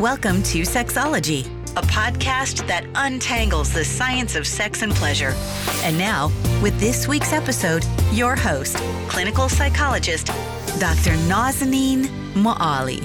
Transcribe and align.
Welcome 0.00 0.42
to 0.44 0.62
Sexology, 0.62 1.44
a 1.76 1.82
podcast 1.82 2.66
that 2.68 2.86
untangles 2.94 3.70
the 3.74 3.84
science 3.84 4.34
of 4.34 4.46
sex 4.46 4.80
and 4.80 4.94
pleasure. 4.94 5.34
And 5.82 5.98
now, 5.98 6.32
with 6.62 6.80
this 6.80 7.06
week's 7.06 7.34
episode, 7.34 7.84
your 8.10 8.34
host, 8.34 8.76
clinical 9.08 9.50
psychologist, 9.50 10.28
Dr. 10.78 11.12
Nazanin 11.28 12.06
Moali. 12.32 13.04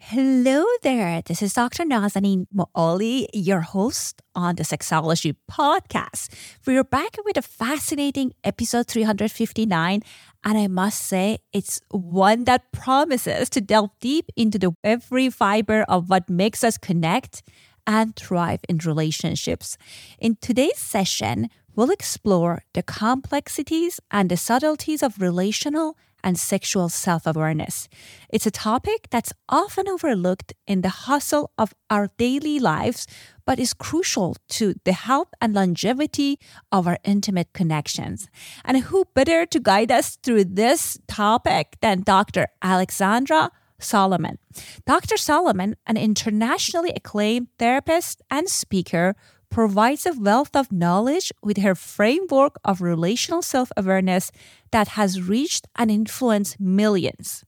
Hello 0.00 0.64
there. 0.82 1.22
This 1.22 1.40
is 1.40 1.52
Dr. 1.52 1.84
Nazanin 1.84 2.46
Moali, 2.52 3.26
your 3.32 3.60
host 3.60 4.22
on 4.34 4.56
the 4.56 4.64
Sexology 4.64 5.36
podcast. 5.50 6.32
We're 6.66 6.84
back 6.84 7.16
with 7.24 7.36
a 7.36 7.42
fascinating 7.42 8.32
episode 8.42 8.88
359 8.88 10.02
and 10.46 10.56
I 10.56 10.68
must 10.68 11.02
say, 11.02 11.38
it's 11.52 11.80
one 11.90 12.44
that 12.44 12.70
promises 12.70 13.50
to 13.50 13.60
delve 13.60 13.90
deep 13.98 14.30
into 14.36 14.60
the 14.60 14.76
every 14.84 15.28
fiber 15.28 15.84
of 15.88 16.08
what 16.08 16.30
makes 16.30 16.62
us 16.62 16.78
connect 16.78 17.42
and 17.84 18.14
thrive 18.14 18.60
in 18.68 18.78
relationships. 18.78 19.76
In 20.20 20.36
today's 20.40 20.78
session, 20.78 21.50
we'll 21.74 21.90
explore 21.90 22.62
the 22.74 22.84
complexities 22.84 23.98
and 24.12 24.30
the 24.30 24.36
subtleties 24.36 25.02
of 25.02 25.20
relational 25.20 25.96
and 26.26 26.36
sexual 26.36 26.88
self 26.88 27.24
awareness. 27.24 27.88
It's 28.28 28.46
a 28.46 28.50
topic 28.50 29.06
that's 29.10 29.32
often 29.48 29.88
overlooked 29.88 30.52
in 30.66 30.80
the 30.82 31.06
hustle 31.06 31.52
of 31.56 31.72
our 31.88 32.10
daily 32.18 32.58
lives, 32.58 33.06
but 33.46 33.60
is 33.60 33.72
crucial 33.72 34.36
to 34.58 34.74
the 34.84 34.92
health 34.92 35.28
and 35.40 35.54
longevity 35.54 36.40
of 36.72 36.88
our 36.88 36.98
intimate 37.04 37.52
connections. 37.52 38.28
And 38.64 38.78
who 38.78 39.04
better 39.14 39.46
to 39.46 39.60
guide 39.60 39.92
us 39.92 40.16
through 40.16 40.46
this 40.46 40.98
topic 41.06 41.76
than 41.80 42.02
Dr. 42.02 42.48
Alexandra 42.60 43.52
Solomon. 43.78 44.38
Dr. 44.84 45.16
Solomon, 45.16 45.76
an 45.86 45.96
internationally 45.96 46.92
acclaimed 46.96 47.48
therapist 47.58 48.20
and 48.30 48.48
speaker 48.48 49.14
provides 49.56 50.04
a 50.04 50.12
wealth 50.12 50.54
of 50.54 50.70
knowledge 50.70 51.32
with 51.42 51.56
her 51.56 51.74
framework 51.74 52.58
of 52.62 52.82
relational 52.82 53.40
self 53.40 53.72
awareness 53.74 54.30
that 54.70 54.88
has 54.88 55.22
reached 55.22 55.66
and 55.76 55.90
influenced 55.90 56.60
millions. 56.60 57.42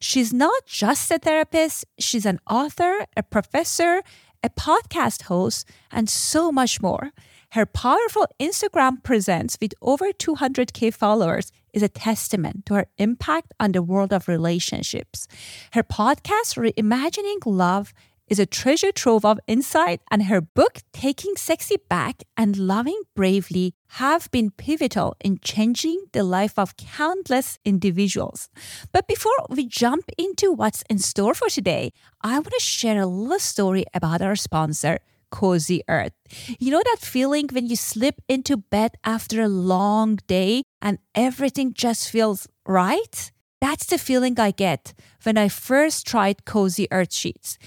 She's 0.00 0.32
not 0.32 0.66
just 0.66 1.08
a 1.12 1.20
therapist, 1.20 1.84
she's 2.00 2.26
an 2.26 2.40
author, 2.50 3.06
a 3.16 3.22
professor, 3.22 4.02
a 4.42 4.50
podcast 4.50 5.22
host, 5.30 5.64
and 5.92 6.10
so 6.10 6.50
much 6.50 6.82
more. 6.82 7.12
Her 7.50 7.64
powerful 7.64 8.26
Instagram 8.40 9.00
presence 9.04 9.56
with 9.60 9.74
over 9.80 10.10
200k 10.10 10.92
followers 10.92 11.52
is 11.72 11.84
a 11.84 11.88
testament 11.88 12.66
to 12.66 12.74
her 12.74 12.86
impact 12.98 13.54
on 13.60 13.70
the 13.70 13.82
world 13.82 14.12
of 14.12 14.26
relationships. 14.26 15.28
Her 15.74 15.84
podcast, 15.84 16.56
Reimagining 16.58 17.46
Love, 17.46 17.94
is 18.28 18.38
a 18.38 18.46
treasure 18.46 18.92
trove 18.92 19.24
of 19.24 19.40
insight, 19.46 20.00
and 20.10 20.24
her 20.24 20.40
book, 20.40 20.78
Taking 20.92 21.36
Sexy 21.36 21.76
Back 21.88 22.22
and 22.36 22.56
Loving 22.56 23.00
Bravely, 23.14 23.74
have 24.00 24.30
been 24.30 24.50
pivotal 24.50 25.16
in 25.20 25.38
changing 25.42 26.04
the 26.12 26.24
life 26.24 26.58
of 26.58 26.76
countless 26.76 27.58
individuals. 27.64 28.48
But 28.92 29.06
before 29.06 29.32
we 29.50 29.66
jump 29.66 30.04
into 30.16 30.52
what's 30.52 30.82
in 30.88 30.98
store 30.98 31.34
for 31.34 31.48
today, 31.48 31.92
I 32.22 32.34
want 32.34 32.52
to 32.52 32.60
share 32.60 33.00
a 33.00 33.06
little 33.06 33.38
story 33.38 33.84
about 33.94 34.22
our 34.22 34.36
sponsor. 34.36 34.98
Cozy 35.30 35.82
Earth. 35.88 36.12
You 36.60 36.70
know 36.70 36.82
that 36.84 36.98
feeling 37.00 37.48
when 37.50 37.66
you 37.66 37.74
slip 37.74 38.20
into 38.28 38.58
bed 38.58 38.92
after 39.02 39.40
a 39.40 39.48
long 39.48 40.18
day 40.26 40.62
and 40.80 40.98
everything 41.14 41.72
just 41.72 42.10
feels 42.10 42.46
right? 42.66 43.32
That's 43.60 43.86
the 43.86 43.96
feeling 43.96 44.38
I 44.38 44.50
get 44.50 44.92
when 45.22 45.38
I 45.38 45.48
first 45.48 46.06
tried 46.06 46.44
Cozy 46.44 46.86
Earth 46.90 47.14
sheets. 47.14 47.58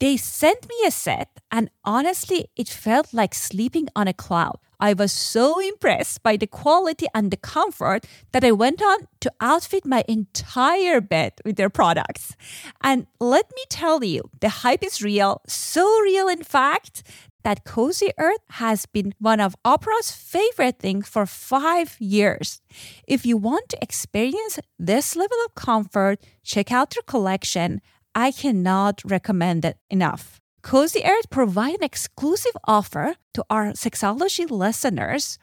They 0.00 0.16
sent 0.16 0.68
me 0.68 0.74
a 0.86 0.90
set, 0.90 1.40
and 1.50 1.70
honestly, 1.84 2.46
it 2.56 2.68
felt 2.68 3.14
like 3.14 3.34
sleeping 3.34 3.88
on 3.94 4.08
a 4.08 4.12
cloud. 4.12 4.58
I 4.80 4.92
was 4.92 5.12
so 5.12 5.60
impressed 5.60 6.22
by 6.22 6.36
the 6.36 6.48
quality 6.48 7.06
and 7.14 7.30
the 7.30 7.36
comfort 7.36 8.04
that 8.32 8.44
I 8.44 8.50
went 8.50 8.82
on 8.82 9.06
to 9.20 9.32
outfit 9.40 9.86
my 9.86 10.04
entire 10.08 11.00
bed 11.00 11.34
with 11.44 11.56
their 11.56 11.70
products. 11.70 12.34
And 12.82 13.06
let 13.20 13.46
me 13.54 13.62
tell 13.70 14.02
you, 14.02 14.22
the 14.40 14.48
hype 14.48 14.84
is 14.84 15.00
real, 15.00 15.40
so 15.46 15.84
real, 16.00 16.28
in 16.28 16.42
fact, 16.42 17.04
that 17.44 17.64
Cozy 17.64 18.10
Earth 18.18 18.40
has 18.50 18.86
been 18.86 19.14
one 19.18 19.38
of 19.38 19.54
Oprah's 19.64 20.10
favorite 20.10 20.78
things 20.78 21.08
for 21.08 21.26
five 21.26 21.96
years. 22.00 22.60
If 23.06 23.24
you 23.24 23.36
want 23.36 23.68
to 23.68 23.78
experience 23.82 24.58
this 24.78 25.14
level 25.14 25.36
of 25.46 25.54
comfort, 25.54 26.24
check 26.42 26.72
out 26.72 26.90
their 26.90 27.02
collection 27.02 27.80
I 28.14 28.30
cannot 28.30 29.02
recommend 29.04 29.64
it 29.64 29.76
enough. 29.90 30.40
Cozy 30.62 31.04
Earth 31.04 31.28
provide 31.30 31.74
an 31.74 31.84
exclusive 31.84 32.56
offer 32.66 33.16
to 33.34 33.44
our 33.50 33.72
sexology 33.72 34.50
listeners 34.50 35.38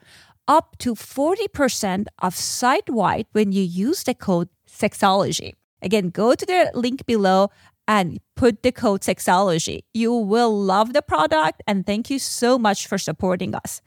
up 0.48 0.76
to 0.78 0.94
40% 0.94 2.06
off 2.20 2.34
site 2.34 2.90
wide 2.90 3.26
when 3.32 3.52
you 3.52 3.62
use 3.62 4.02
the 4.02 4.14
code 4.14 4.48
sexology. 4.68 5.52
Again, 5.80 6.08
go 6.08 6.34
to 6.34 6.46
the 6.46 6.70
link 6.74 7.06
below 7.06 7.50
and 7.86 8.20
put 8.36 8.62
the 8.62 8.72
code 8.72 9.02
sexology. 9.02 9.80
You 9.92 10.12
will 10.12 10.56
love 10.56 10.92
the 10.92 11.02
product 11.02 11.62
and 11.66 11.86
thank 11.86 12.10
you 12.10 12.18
so 12.18 12.58
much 12.58 12.86
for 12.86 12.98
supporting 12.98 13.54
us. 13.54 13.80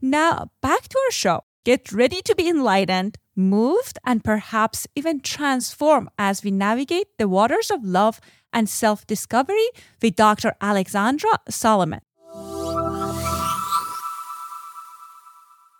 Now, 0.00 0.50
back 0.60 0.88
to 0.88 0.98
our 1.06 1.12
show. 1.12 1.44
Get 1.64 1.92
ready 1.92 2.20
to 2.22 2.34
be 2.34 2.48
enlightened, 2.48 3.18
moved, 3.36 4.00
and 4.04 4.24
perhaps 4.24 4.88
even 4.96 5.20
transformed 5.20 6.08
as 6.18 6.42
we 6.42 6.50
navigate 6.50 7.06
the 7.18 7.28
waters 7.28 7.70
of 7.70 7.84
love 7.84 8.20
and 8.52 8.68
self 8.68 9.06
discovery 9.06 9.68
with 10.02 10.16
Dr. 10.16 10.56
Alexandra 10.60 11.30
Solomon. 11.48 12.00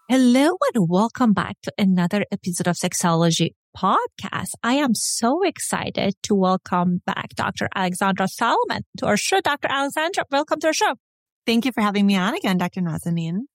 Hello 0.09 0.57
and 0.73 0.89
welcome 0.89 1.33
back 1.33 1.57
to 1.65 1.73
another 1.77 2.27
episode 2.31 2.69
of 2.69 2.77
Sexology 2.77 3.55
Podcast. 3.77 4.53
I 4.63 4.75
am 4.75 4.95
so 4.95 5.43
excited 5.43 6.15
to 6.23 6.37
welcome 6.37 7.03
back 7.05 7.31
Dr. 7.35 7.69
Alexandra 7.75 8.29
Solomon 8.29 8.85
to 8.99 9.07
our 9.07 9.17
show. 9.17 9.41
Dr. 9.41 9.67
Alexandra, 9.69 10.27
welcome 10.31 10.61
to 10.61 10.69
our 10.69 10.73
show. 10.73 10.95
Thank 11.45 11.65
you 11.65 11.73
for 11.73 11.81
having 11.81 12.07
me 12.07 12.15
on 12.15 12.37
again, 12.37 12.57
Dr. 12.57 12.83
Nazanin. 12.83 13.47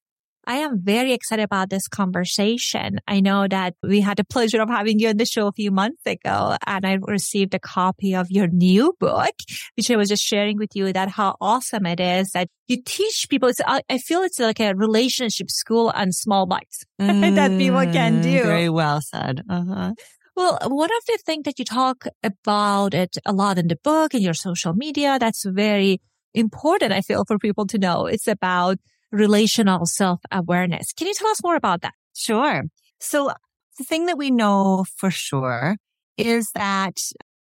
I 0.48 0.60
am 0.60 0.80
very 0.82 1.12
excited 1.12 1.44
about 1.44 1.70
this 1.70 1.90
conversation. 1.90 3.00
I 3.06 3.20
know 3.20 3.50
that 3.50 3.76
we 3.84 4.00
had 4.00 4.16
the 4.16 4.24
pleasure 4.24 4.62
of 4.62 4.70
having 4.70 4.98
you 4.98 5.10
on 5.10 5.18
the 5.18 5.26
show 5.26 5.48
a 5.48 5.52
few 5.52 5.72
months 5.72 6.02
ago 6.06 6.56
and 6.66 6.86
I 6.86 6.98
received 7.02 7.54
a 7.54 7.60
copy 7.60 8.16
of 8.16 8.32
your 8.32 8.48
new 8.48 8.96
book, 8.98 9.34
which 9.76 9.92
I 9.92 9.98
was 9.98 10.08
just 10.08 10.24
sharing 10.24 10.58
with 10.58 10.70
you 10.74 10.94
that 10.94 11.10
how 11.10 11.36
awesome 11.42 11.86
it 11.86 12.00
is 12.00 12.30
that 12.30 12.48
you 12.70 12.82
teach 12.82 13.28
people. 13.30 13.52
I 13.68 13.98
feel 13.98 14.22
it's 14.22 14.40
like 14.40 14.62
a 14.62 14.74
relationship 14.74 15.52
school 15.52 15.92
on 15.94 16.14
small 16.14 16.46
bites 16.46 16.86
mm, 17.00 17.36
that 17.36 17.52
people 17.58 17.84
can 17.92 18.22
do. 18.22 18.44
Very 18.44 18.70
well 18.70 19.02
said. 19.02 19.42
Uh-huh. 19.50 19.94
Well, 20.38 20.60
one 20.64 20.90
of 20.90 21.06
the 21.08 21.20
things 21.26 21.44
that 21.44 21.60
you 21.60 21.66
talk 21.66 22.06
about 22.24 22.94
it 22.94 23.18
a 23.26 23.34
lot 23.34 23.58
in 23.58 23.68
the 23.68 23.78
book 23.84 24.14
and 24.14 24.24
your 24.24 24.34
social 24.34 24.72
media, 24.74 25.18
that's 25.20 25.44
very 25.46 26.00
important, 26.34 26.94
I 26.94 27.02
feel, 27.02 27.26
for 27.26 27.38
people 27.38 27.68
to 27.68 27.78
know. 27.78 28.06
It's 28.06 28.28
about 28.28 28.78
relational 29.12 29.86
self 29.86 30.22
awareness. 30.32 30.94
Can 30.94 31.08
you 31.08 31.14
tell 31.14 31.30
us 31.30 31.44
more 31.44 31.56
about 31.56 31.82
that? 31.82 31.94
Sure. 32.16 32.64
So 33.00 33.32
the 33.78 33.84
thing 33.84 34.08
that 34.08 34.18
we 34.18 34.32
know 34.32 34.86
for 34.98 35.12
sure 35.12 35.78
is 36.18 36.50
that 36.56 36.98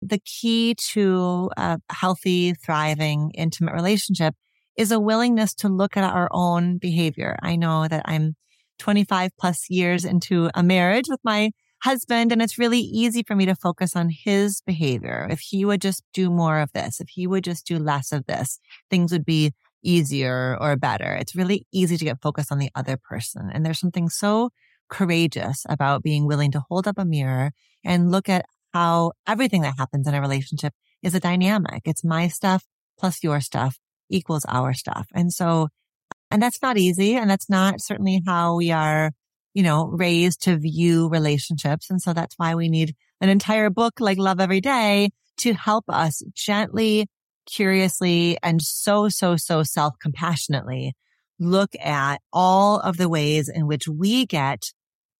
the 0.01 0.19
key 0.19 0.75
to 0.93 1.51
a 1.57 1.79
healthy, 1.89 2.53
thriving, 2.53 3.31
intimate 3.35 3.73
relationship 3.73 4.33
is 4.77 4.91
a 4.91 4.99
willingness 4.99 5.53
to 5.53 5.69
look 5.69 5.97
at 5.97 6.03
our 6.03 6.29
own 6.31 6.77
behavior. 6.77 7.37
I 7.41 7.55
know 7.55 7.87
that 7.87 8.03
I'm 8.05 8.35
25 8.79 9.31
plus 9.39 9.69
years 9.69 10.05
into 10.05 10.49
a 10.55 10.63
marriage 10.63 11.05
with 11.07 11.19
my 11.23 11.51
husband 11.83 12.31
and 12.31 12.41
it's 12.41 12.57
really 12.57 12.79
easy 12.79 13.23
for 13.23 13.35
me 13.35 13.45
to 13.45 13.55
focus 13.55 13.95
on 13.95 14.09
his 14.09 14.61
behavior. 14.65 15.27
If 15.29 15.39
he 15.39 15.65
would 15.65 15.81
just 15.81 16.03
do 16.13 16.29
more 16.29 16.59
of 16.59 16.71
this, 16.73 16.99
if 16.99 17.09
he 17.09 17.27
would 17.27 17.43
just 17.43 17.65
do 17.65 17.77
less 17.77 18.11
of 18.11 18.25
this, 18.27 18.59
things 18.89 19.11
would 19.11 19.25
be 19.25 19.51
easier 19.83 20.57
or 20.59 20.75
better. 20.75 21.13
It's 21.13 21.35
really 21.35 21.65
easy 21.71 21.97
to 21.97 22.05
get 22.05 22.21
focused 22.21 22.51
on 22.51 22.59
the 22.59 22.71
other 22.75 22.97
person. 22.97 23.49
And 23.53 23.65
there's 23.65 23.79
something 23.79 24.09
so 24.09 24.51
courageous 24.89 25.65
about 25.69 26.03
being 26.03 26.27
willing 26.27 26.51
to 26.51 26.63
hold 26.69 26.87
up 26.87 26.97
a 26.97 27.05
mirror 27.05 27.51
and 27.83 28.11
look 28.11 28.29
at 28.29 28.45
how 28.73 29.13
everything 29.27 29.61
that 29.61 29.77
happens 29.77 30.07
in 30.07 30.13
a 30.13 30.21
relationship 30.21 30.73
is 31.01 31.15
a 31.15 31.19
dynamic. 31.19 31.81
It's 31.85 32.03
my 32.03 32.27
stuff 32.27 32.63
plus 32.99 33.23
your 33.23 33.41
stuff 33.41 33.79
equals 34.09 34.45
our 34.47 34.73
stuff. 34.73 35.07
And 35.13 35.33
so, 35.33 35.69
and 36.29 36.41
that's 36.41 36.61
not 36.61 36.77
easy. 36.77 37.15
And 37.15 37.29
that's 37.29 37.49
not 37.49 37.81
certainly 37.81 38.21
how 38.25 38.55
we 38.55 38.71
are, 38.71 39.11
you 39.53 39.63
know, 39.63 39.87
raised 39.87 40.43
to 40.43 40.57
view 40.57 41.09
relationships. 41.09 41.89
And 41.89 42.01
so 42.01 42.13
that's 42.13 42.35
why 42.37 42.55
we 42.55 42.69
need 42.69 42.95
an 43.19 43.29
entire 43.29 43.69
book 43.69 43.99
like 43.99 44.17
Love 44.17 44.39
Every 44.39 44.61
Day 44.61 45.09
to 45.37 45.53
help 45.53 45.85
us 45.89 46.21
gently 46.33 47.07
curiously 47.45 48.37
and 48.43 48.61
so, 48.61 49.09
so, 49.09 49.35
so 49.35 49.63
self 49.63 49.95
compassionately 49.99 50.93
look 51.39 51.75
at 51.79 52.21
all 52.31 52.79
of 52.79 52.97
the 52.97 53.09
ways 53.09 53.49
in 53.49 53.67
which 53.67 53.87
we 53.87 54.25
get 54.25 54.71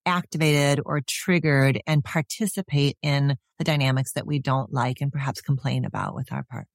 activated 0.06 0.80
or 0.84 1.00
triggered 1.06 1.80
and 1.86 2.04
participate 2.04 2.96
in 3.02 3.36
the 3.58 3.64
dynamics 3.64 4.12
that 4.12 4.26
we 4.26 4.38
don't 4.38 4.72
like 4.72 5.00
and 5.00 5.12
perhaps 5.12 5.40
complain 5.40 5.84
about 5.84 6.14
with 6.14 6.32
our 6.32 6.44
partner. 6.44 6.68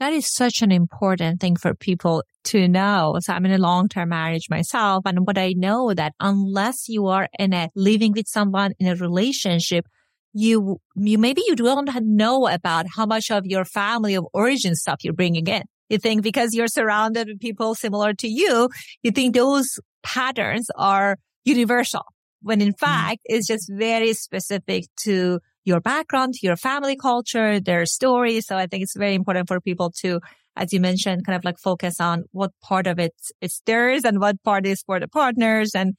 That 0.00 0.12
is 0.12 0.26
such 0.32 0.62
an 0.62 0.70
important 0.70 1.40
thing 1.40 1.56
for 1.56 1.74
people 1.74 2.22
to 2.44 2.68
know. 2.68 3.16
So 3.20 3.32
I'm 3.32 3.44
in 3.44 3.52
a 3.52 3.58
long-term 3.58 4.10
marriage 4.10 4.48
myself. 4.48 5.02
And 5.06 5.26
what 5.26 5.36
I 5.36 5.54
know 5.56 5.92
that 5.92 6.14
unless 6.20 6.88
you 6.88 7.08
are 7.08 7.28
in 7.36 7.52
a 7.52 7.68
living 7.74 8.12
with 8.12 8.28
someone 8.28 8.74
in 8.78 8.86
a 8.86 8.94
relationship, 8.94 9.88
you, 10.32 10.80
you 10.94 11.18
maybe 11.18 11.42
you 11.46 11.56
don't 11.56 11.90
know 12.02 12.48
about 12.48 12.86
how 12.94 13.06
much 13.06 13.30
of 13.30 13.46
your 13.46 13.64
family 13.64 14.14
of 14.14 14.26
origin 14.32 14.74
stuff 14.74 15.02
you're 15.02 15.12
bringing 15.12 15.46
in. 15.46 15.62
You 15.88 15.98
think 15.98 16.22
because 16.22 16.54
you're 16.54 16.68
surrounded 16.68 17.28
with 17.28 17.40
people 17.40 17.74
similar 17.74 18.12
to 18.14 18.28
you, 18.28 18.68
you 19.02 19.10
think 19.10 19.34
those 19.34 19.80
patterns 20.02 20.68
are 20.76 21.16
universal 21.44 22.02
when 22.42 22.60
in 22.60 22.68
mm-hmm. 22.68 22.84
fact 22.84 23.20
mm. 23.20 23.34
it's 23.36 23.46
just 23.46 23.70
very 23.72 24.12
specific 24.12 24.84
to 25.04 25.40
your 25.64 25.80
background, 25.80 26.34
your 26.42 26.56
family 26.56 26.96
culture, 26.96 27.60
their 27.60 27.84
story. 27.84 28.40
So 28.40 28.56
I 28.56 28.66
think 28.66 28.82
it's 28.82 28.96
very 28.96 29.14
important 29.14 29.48
for 29.48 29.60
people 29.60 29.92
to, 30.00 30.20
as 30.56 30.72
you 30.72 30.80
mentioned, 30.80 31.26
kind 31.26 31.36
of 31.36 31.44
like 31.44 31.58
focus 31.58 32.00
on 32.00 32.24
what 32.32 32.52
part 32.62 32.86
of 32.86 32.98
it 32.98 33.12
is 33.42 33.60
theirs 33.66 34.04
and 34.04 34.18
what 34.18 34.42
part 34.42 34.66
is 34.66 34.82
for 34.82 34.98
the 34.98 35.08
partners 35.08 35.72
and 35.74 35.94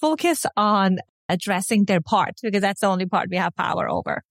focus 0.00 0.46
on 0.56 0.98
addressing 1.30 1.84
their 1.84 2.00
part 2.00 2.34
because 2.42 2.60
that's 2.60 2.80
the 2.80 2.86
only 2.86 3.06
part 3.06 3.28
we 3.30 3.36
have 3.36 3.54
power 3.56 3.88
over. 3.88 4.22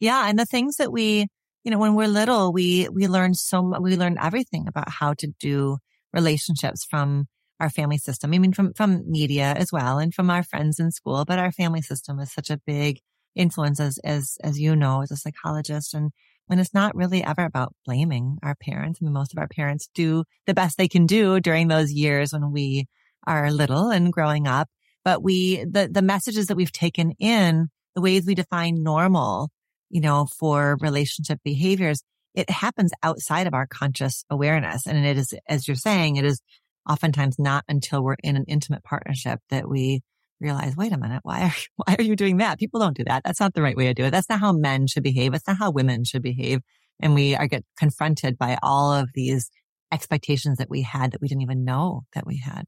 Yeah. 0.00 0.28
And 0.28 0.38
the 0.38 0.46
things 0.46 0.76
that 0.76 0.92
we, 0.92 1.26
you 1.64 1.70
know, 1.70 1.78
when 1.78 1.94
we're 1.94 2.08
little, 2.08 2.52
we, 2.52 2.88
we 2.88 3.06
learn 3.06 3.34
so 3.34 3.62
much, 3.62 3.80
we 3.80 3.96
learn 3.96 4.16
everything 4.20 4.66
about 4.66 4.88
how 4.88 5.14
to 5.14 5.28
do 5.38 5.78
relationships 6.12 6.86
from 6.88 7.26
our 7.60 7.70
family 7.70 7.98
system. 7.98 8.32
I 8.32 8.38
mean, 8.38 8.54
from, 8.54 8.72
from 8.72 9.02
media 9.06 9.52
as 9.56 9.70
well 9.70 9.98
and 9.98 10.14
from 10.14 10.30
our 10.30 10.42
friends 10.42 10.80
in 10.80 10.90
school, 10.90 11.24
but 11.26 11.38
our 11.38 11.52
family 11.52 11.82
system 11.82 12.18
is 12.18 12.32
such 12.32 12.48
a 12.50 12.60
big 12.66 13.00
influence 13.36 13.78
as, 13.78 13.98
as, 14.02 14.38
as 14.42 14.58
you 14.58 14.74
know, 14.74 15.02
as 15.02 15.10
a 15.10 15.16
psychologist. 15.16 15.92
And 15.92 16.10
when 16.50 16.58
it's 16.58 16.74
not 16.74 16.96
really 16.96 17.22
ever 17.22 17.44
about 17.44 17.76
blaming 17.86 18.36
our 18.42 18.56
parents. 18.56 18.98
I 19.00 19.04
mean, 19.04 19.12
most 19.12 19.32
of 19.32 19.38
our 19.38 19.46
parents 19.46 19.88
do 19.94 20.24
the 20.48 20.54
best 20.54 20.76
they 20.76 20.88
can 20.88 21.06
do 21.06 21.38
during 21.38 21.68
those 21.68 21.92
years 21.92 22.32
when 22.32 22.50
we 22.50 22.88
are 23.24 23.52
little 23.52 23.90
and 23.90 24.12
growing 24.12 24.48
up. 24.48 24.68
But 25.04 25.22
we, 25.22 25.64
the, 25.64 25.88
the 25.90 26.02
messages 26.02 26.46
that 26.46 26.56
we've 26.56 26.72
taken 26.72 27.12
in, 27.18 27.68
the 27.94 28.00
ways 28.00 28.26
we 28.26 28.34
define 28.34 28.82
normal, 28.82 29.50
you 29.88 30.00
know, 30.00 30.26
for 30.38 30.76
relationship 30.80 31.40
behaviors, 31.44 32.02
it 32.34 32.48
happens 32.48 32.92
outside 33.02 33.46
of 33.46 33.54
our 33.54 33.66
conscious 33.66 34.24
awareness. 34.30 34.86
And 34.86 35.04
it 35.04 35.18
is, 35.18 35.34
as 35.48 35.66
you're 35.66 35.74
saying, 35.74 36.16
it 36.16 36.24
is 36.24 36.40
oftentimes 36.88 37.38
not 37.38 37.64
until 37.68 38.02
we're 38.02 38.16
in 38.22 38.36
an 38.36 38.44
intimate 38.46 38.84
partnership 38.84 39.40
that 39.50 39.68
we 39.68 40.02
realize, 40.40 40.76
wait 40.76 40.92
a 40.92 40.98
minute, 40.98 41.20
why 41.22 41.42
are, 41.42 41.54
why 41.76 41.96
are 41.98 42.02
you 42.02 42.16
doing 42.16 42.38
that? 42.38 42.58
People 42.58 42.80
don't 42.80 42.96
do 42.96 43.04
that. 43.04 43.22
That's 43.24 43.40
not 43.40 43.54
the 43.54 43.62
right 43.62 43.76
way 43.76 43.86
to 43.86 43.94
do 43.94 44.04
it. 44.04 44.10
That's 44.10 44.28
not 44.28 44.40
how 44.40 44.52
men 44.52 44.86
should 44.86 45.02
behave. 45.02 45.32
That's 45.32 45.46
not 45.46 45.58
how 45.58 45.70
women 45.70 46.04
should 46.04 46.22
behave. 46.22 46.60
And 47.00 47.14
we 47.14 47.34
are 47.34 47.46
get 47.46 47.64
confronted 47.78 48.38
by 48.38 48.58
all 48.62 48.92
of 48.92 49.08
these 49.14 49.50
expectations 49.92 50.58
that 50.58 50.70
we 50.70 50.82
had 50.82 51.12
that 51.12 51.20
we 51.20 51.28
didn't 51.28 51.42
even 51.42 51.64
know 51.64 52.02
that 52.14 52.26
we 52.26 52.38
had. 52.38 52.64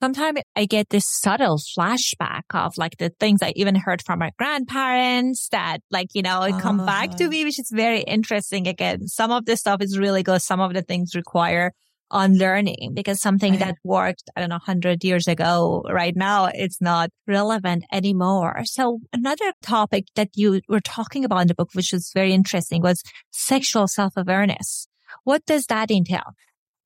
Sometimes 0.00 0.40
I 0.54 0.64
get 0.66 0.90
this 0.90 1.06
subtle 1.08 1.58
flashback 1.58 2.42
of 2.54 2.78
like 2.78 2.98
the 2.98 3.10
things 3.18 3.42
I 3.42 3.52
even 3.56 3.74
heard 3.74 4.00
from 4.02 4.20
my 4.20 4.30
grandparents 4.38 5.48
that 5.50 5.78
like, 5.90 6.08
you 6.14 6.22
know, 6.22 6.42
it 6.42 6.58
come 6.60 6.84
back 6.86 7.16
to 7.16 7.24
uh-huh. 7.24 7.30
me, 7.30 7.44
which 7.44 7.58
is 7.58 7.70
very 7.74 8.02
interesting. 8.02 8.68
Again, 8.68 9.08
some 9.08 9.32
of 9.32 9.44
this 9.44 9.60
stuff 9.60 9.82
is 9.82 9.98
really 9.98 10.22
good. 10.22 10.40
Some 10.40 10.60
of 10.60 10.72
the 10.72 10.82
things 10.82 11.16
require 11.16 11.72
unlearning 12.10 12.92
because 12.94 13.20
something 13.20 13.52
right. 13.52 13.60
that 13.60 13.74
worked, 13.84 14.30
I 14.36 14.40
don't 14.40 14.50
know, 14.50 14.58
hundred 14.58 15.04
years 15.04 15.26
ago, 15.26 15.82
right 15.90 16.14
now, 16.16 16.46
it's 16.46 16.80
not 16.80 17.10
relevant 17.26 17.84
anymore. 17.92 18.62
So 18.64 19.00
another 19.12 19.52
topic 19.62 20.06
that 20.14 20.30
you 20.34 20.60
were 20.68 20.80
talking 20.80 21.24
about 21.24 21.42
in 21.42 21.48
the 21.48 21.54
book, 21.54 21.70
which 21.74 21.92
was 21.92 22.10
very 22.14 22.32
interesting 22.32 22.82
was 22.82 23.02
sexual 23.30 23.88
self-awareness. 23.88 24.86
What 25.24 25.44
does 25.44 25.66
that 25.66 25.90
entail? 25.90 26.34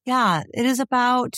Yeah, 0.05 0.43
it 0.53 0.67
is 0.67 0.81
about 0.81 1.35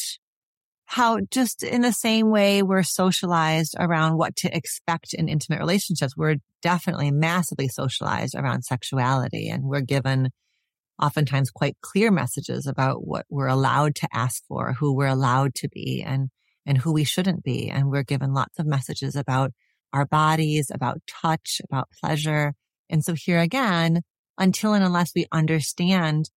how 0.87 1.19
just 1.31 1.63
in 1.63 1.81
the 1.81 1.93
same 1.93 2.31
way 2.31 2.63
we're 2.63 2.83
socialized 2.83 3.75
around 3.79 4.17
what 4.17 4.37
to 4.37 4.57
expect 4.57 5.15
in 5.15 5.29
intimate 5.29 5.59
relationships, 5.59 6.17
we're 6.17 6.37
definitely 6.63 7.11
massively 7.11 7.69
socialized 7.69 8.35
around 8.35 8.63
sexuality 8.63 9.49
and 9.49 9.65
we're 9.65 9.81
given 9.81 10.31
oftentimes 11.03 11.51
quite 11.51 11.77
clear 11.81 12.11
messages 12.11 12.67
about 12.67 13.07
what 13.07 13.27
we're 13.29 13.49
allowed 13.49 13.95
to 13.97 14.09
ask 14.13 14.43
for, 14.47 14.75
who 14.75 14.95
we're 14.95 15.07
allowed 15.07 15.55
to 15.57 15.69
be 15.69 16.03
and, 16.07 16.29
and 16.67 16.79
who 16.79 16.93
we 16.93 17.05
shouldn't 17.05 17.43
be. 17.43 17.69
And 17.69 17.91
we're 17.91 18.05
given 18.05 18.33
lots 18.33 18.59
of 18.59 18.67
messages 18.67 19.17
about 19.17 19.53
our 19.93 20.07
bodies, 20.07 20.71
about 20.73 21.01
touch, 21.09 21.61
about 21.65 21.89
pleasure. 22.01 22.55
And 22.91 23.05
so 23.05 23.15
here 23.15 23.39
again, 23.39 24.03
until 24.39 24.75
and 24.75 24.85
unless 24.85 25.13
we 25.15 25.27
understand 25.33 26.31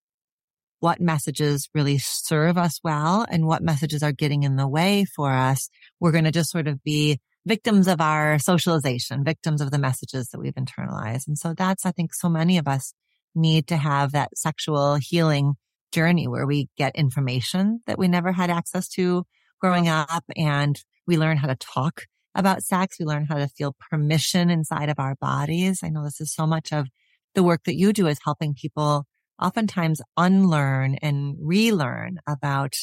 what 0.80 1.00
messages 1.00 1.68
really 1.74 1.98
serve 1.98 2.56
us 2.56 2.80
well 2.84 3.26
and 3.28 3.46
what 3.46 3.62
messages 3.62 4.02
are 4.02 4.12
getting 4.12 4.42
in 4.42 4.56
the 4.56 4.68
way 4.68 5.04
for 5.16 5.32
us, 5.32 5.68
we're 6.00 6.12
going 6.12 6.24
to 6.24 6.30
just 6.30 6.50
sort 6.50 6.68
of 6.68 6.82
be 6.82 7.18
victims 7.46 7.88
of 7.88 8.00
our 8.00 8.38
socialization, 8.38 9.24
victims 9.24 9.60
of 9.60 9.70
the 9.70 9.78
messages 9.78 10.28
that 10.28 10.38
we've 10.38 10.54
internalized. 10.54 11.26
And 11.26 11.38
so 11.38 11.54
that's, 11.56 11.86
I 11.86 11.92
think 11.92 12.14
so 12.14 12.28
many 12.28 12.58
of 12.58 12.68
us 12.68 12.92
need 13.34 13.66
to 13.68 13.76
have 13.76 14.12
that 14.12 14.36
sexual 14.36 14.96
healing 14.96 15.54
journey 15.92 16.28
where 16.28 16.46
we 16.46 16.68
get 16.76 16.94
information 16.94 17.80
that 17.86 17.98
we 17.98 18.08
never 18.08 18.32
had 18.32 18.50
access 18.50 18.88
to 18.88 19.24
growing 19.60 19.88
up 19.88 20.24
and 20.36 20.80
we 21.06 21.16
learn 21.16 21.38
how 21.38 21.48
to 21.48 21.56
talk 21.56 22.02
about 22.34 22.62
sex. 22.62 22.98
We 23.00 23.06
learn 23.06 23.26
how 23.26 23.36
to 23.36 23.48
feel 23.48 23.74
permission 23.90 24.50
inside 24.50 24.90
of 24.90 24.98
our 24.98 25.16
bodies. 25.16 25.80
I 25.82 25.88
know 25.88 26.04
this 26.04 26.20
is 26.20 26.34
so 26.34 26.46
much 26.46 26.72
of 26.72 26.86
the 27.34 27.42
work 27.42 27.62
that 27.64 27.76
you 27.76 27.92
do 27.92 28.06
is 28.06 28.18
helping 28.22 28.54
people 28.54 29.06
oftentimes 29.40 30.00
unlearn 30.16 30.96
and 30.96 31.36
relearn 31.40 32.18
about, 32.26 32.74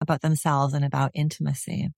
about 0.00 0.22
themselves 0.22 0.74
and 0.74 0.84
about 0.84 1.10
intimacy. 1.14 1.88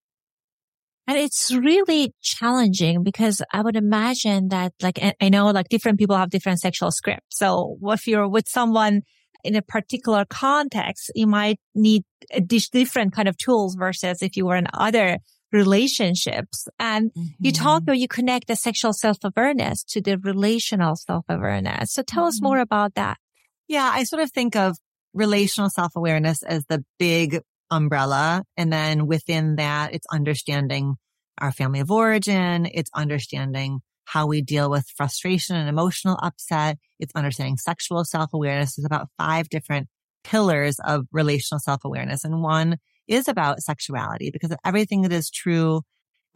And 1.07 1.17
it's 1.17 1.51
really 1.51 2.13
challenging 2.21 3.03
because 3.03 3.41
I 3.53 3.63
would 3.63 3.77
imagine 3.77 4.49
that 4.49 4.75
like, 4.83 5.01
I 5.21 5.29
know 5.31 5.47
like 5.51 5.71
different 5.71 5.99
people 5.99 6.17
have 6.17 6.29
different 6.29 6.61
sexual 6.61 6.91
scripts. 6.91 7.39
So 7.39 7.79
if 7.85 8.07
you're 8.07 8.29
with 8.29 8.47
someone 8.47 9.01
in 9.43 9.57
a 9.57 9.63
particular 9.63 10.27
context, 10.29 11.11
you 11.15 11.27
might 11.27 11.61
need 11.75 12.03
a 12.31 12.41
different 12.43 13.15
kind 13.15 13.27
of 13.27 13.39
tools 13.39 13.75
versus 13.75 14.21
if 14.21 14.37
you 14.37 14.45
were 14.45 14.57
in 14.57 14.67
other 14.75 15.19
relationships. 15.51 16.69
And 16.79 17.11
mm-hmm. 17.11 17.27
you 17.39 17.53
talk 17.53 17.85
or 17.89 17.95
you 17.95 18.07
connect 18.07 18.49
the 18.49 18.57
sexual 18.57 18.93
self-awareness 18.93 19.85
to 19.85 20.03
the 20.03 20.19
relational 20.19 20.95
self-awareness. 20.95 21.95
So 21.95 22.03
tell 22.03 22.25
mm-hmm. 22.25 22.29
us 22.29 22.43
more 22.43 22.59
about 22.59 22.97
that. 22.97 23.17
Yeah, 23.69 23.91
I 23.93 24.05
sort 24.05 24.23
of 24.23 24.33
think 24.33 24.57
of 24.57 24.77
relational 25.13 25.71
self-awareness 25.71 26.43
as 26.43 26.65
the 26.69 26.85
big 26.99 27.41
umbrella. 27.71 28.45
And 28.57 28.73
then 28.73 29.07
within 29.07 29.57
that, 29.57 29.95
it's 29.95 30.07
understanding 30.11 30.95
our 31.39 31.53
family 31.53 31.81
of 31.81 31.91
origin. 31.91 32.67
It's 32.73 32.91
understanding 32.95 33.81
how 34.07 34.27
we 34.27 34.41
deal 34.41 34.71
with 34.71 34.87
frustration 34.97 35.55
and 35.55 35.69
emotional 35.69 36.19
upset. 36.23 36.79
It's 36.99 37.13
understanding 37.15 37.59
sexual 37.59 38.05
self-awareness. 38.05 38.77
There's 38.77 38.87
about 38.87 39.09
five 39.19 39.51
different 39.51 39.89
pillars 40.25 40.79
of 40.85 41.05
relational 41.13 41.61
self-awareness. 41.61 42.25
And 42.25 42.43
one 42.43 42.79
is 43.07 43.29
about 43.29 43.61
sexuality 43.61 44.31
because 44.33 44.55
everything 44.65 45.03
that 45.03 45.13
is 45.13 45.31
true 45.31 45.83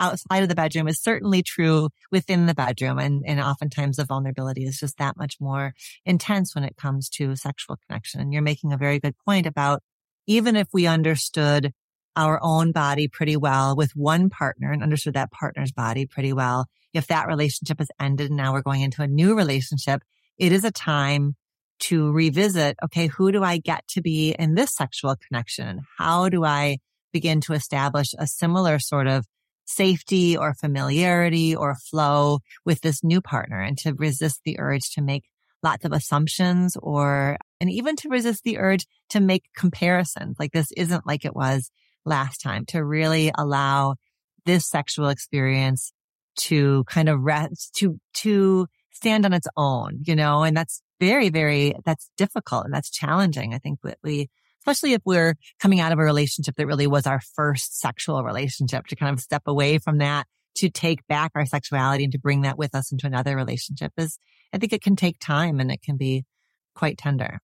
outside 0.02 0.42
of 0.42 0.48
the 0.48 0.54
bedroom 0.54 0.88
is 0.88 1.00
certainly 1.00 1.42
true 1.42 1.88
within 2.10 2.46
the 2.46 2.54
bedroom. 2.54 2.98
And, 2.98 3.22
and 3.24 3.40
oftentimes 3.40 3.96
the 3.96 4.04
vulnerability 4.04 4.64
is 4.64 4.78
just 4.78 4.98
that 4.98 5.16
much 5.16 5.36
more 5.40 5.74
intense 6.04 6.54
when 6.54 6.64
it 6.64 6.76
comes 6.76 7.08
to 7.10 7.36
sexual 7.36 7.78
connection. 7.86 8.20
And 8.20 8.32
you're 8.32 8.42
making 8.42 8.72
a 8.72 8.76
very 8.76 8.98
good 8.98 9.14
point 9.24 9.46
about 9.46 9.80
even 10.26 10.56
if 10.56 10.66
we 10.72 10.86
understood 10.86 11.72
our 12.16 12.38
own 12.42 12.72
body 12.72 13.08
pretty 13.08 13.36
well 13.36 13.74
with 13.76 13.92
one 13.94 14.28
partner 14.28 14.72
and 14.72 14.82
understood 14.82 15.14
that 15.14 15.30
partner's 15.30 15.72
body 15.72 16.04
pretty 16.04 16.32
well, 16.32 16.66
if 16.92 17.06
that 17.06 17.28
relationship 17.28 17.78
has 17.78 17.88
ended 18.00 18.28
and 18.28 18.36
now 18.36 18.52
we're 18.52 18.60
going 18.60 18.82
into 18.82 19.02
a 19.02 19.06
new 19.06 19.36
relationship, 19.36 20.02
it 20.36 20.52
is 20.52 20.64
a 20.64 20.70
time 20.70 21.36
to 21.78 22.12
revisit, 22.12 22.76
okay, 22.84 23.06
who 23.06 23.32
do 23.32 23.42
I 23.42 23.58
get 23.58 23.86
to 23.88 24.02
be 24.02 24.34
in 24.38 24.54
this 24.54 24.74
sexual 24.74 25.16
connection? 25.16 25.80
How 25.98 26.28
do 26.28 26.44
I 26.44 26.78
begin 27.12 27.40
to 27.42 27.52
establish 27.52 28.08
a 28.18 28.26
similar 28.26 28.78
sort 28.78 29.06
of 29.06 29.26
safety 29.64 30.36
or 30.36 30.54
familiarity 30.54 31.54
or 31.54 31.74
flow 31.74 32.40
with 32.64 32.80
this 32.80 33.02
new 33.02 33.20
partner 33.20 33.60
and 33.60 33.78
to 33.78 33.94
resist 33.94 34.40
the 34.44 34.58
urge 34.58 34.90
to 34.94 35.02
make 35.02 35.24
lots 35.62 35.84
of 35.84 35.92
assumptions 35.92 36.76
or, 36.82 37.36
and 37.60 37.70
even 37.70 37.94
to 37.96 38.08
resist 38.08 38.42
the 38.44 38.58
urge 38.58 38.86
to 39.10 39.20
make 39.20 39.44
comparisons. 39.56 40.36
Like 40.38 40.52
this 40.52 40.72
isn't 40.76 41.06
like 41.06 41.24
it 41.24 41.36
was 41.36 41.70
last 42.04 42.38
time 42.38 42.66
to 42.66 42.84
really 42.84 43.30
allow 43.38 43.94
this 44.44 44.68
sexual 44.68 45.08
experience 45.08 45.92
to 46.34 46.82
kind 46.84 47.08
of 47.08 47.20
rest, 47.20 47.74
to, 47.76 48.00
to 48.14 48.66
stand 48.90 49.24
on 49.24 49.32
its 49.32 49.46
own, 49.56 50.00
you 50.04 50.16
know, 50.16 50.42
and 50.42 50.56
that's 50.56 50.82
very, 50.98 51.28
very, 51.28 51.74
that's 51.84 52.10
difficult 52.16 52.64
and 52.64 52.74
that's 52.74 52.90
challenging. 52.90 53.54
I 53.54 53.58
think 53.58 53.80
that 53.82 53.98
we, 54.02 54.30
especially 54.62 54.92
if 54.92 55.02
we're 55.04 55.34
coming 55.60 55.80
out 55.80 55.90
of 55.90 55.98
a 55.98 56.02
relationship 56.02 56.54
that 56.56 56.66
really 56.66 56.86
was 56.86 57.06
our 57.06 57.20
first 57.34 57.80
sexual 57.80 58.22
relationship 58.22 58.86
to 58.86 58.96
kind 58.96 59.12
of 59.12 59.20
step 59.20 59.42
away 59.46 59.78
from 59.78 59.98
that 59.98 60.26
to 60.54 60.70
take 60.70 61.04
back 61.08 61.32
our 61.34 61.46
sexuality 61.46 62.04
and 62.04 62.12
to 62.12 62.18
bring 62.18 62.42
that 62.42 62.56
with 62.56 62.74
us 62.74 62.92
into 62.92 63.06
another 63.06 63.34
relationship 63.34 63.92
is, 63.96 64.18
I 64.52 64.58
think 64.58 64.72
it 64.72 64.82
can 64.82 64.94
take 64.94 65.18
time 65.18 65.58
and 65.58 65.70
it 65.72 65.82
can 65.82 65.96
be 65.96 66.24
quite 66.74 66.96
tender. 66.96 67.38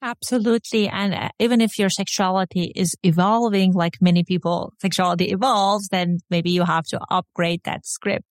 Absolutely. 0.00 0.88
And 0.88 1.14
uh, 1.14 1.28
even 1.38 1.60
if 1.60 1.78
your 1.78 1.90
sexuality 1.90 2.72
is 2.74 2.94
evolving, 3.02 3.72
like 3.72 3.94
many 4.00 4.22
people, 4.22 4.72
sexuality 4.80 5.32
evolves, 5.32 5.88
then 5.88 6.18
maybe 6.30 6.50
you 6.50 6.64
have 6.64 6.84
to 6.88 7.00
upgrade 7.10 7.62
that 7.64 7.86
script. 7.86 8.24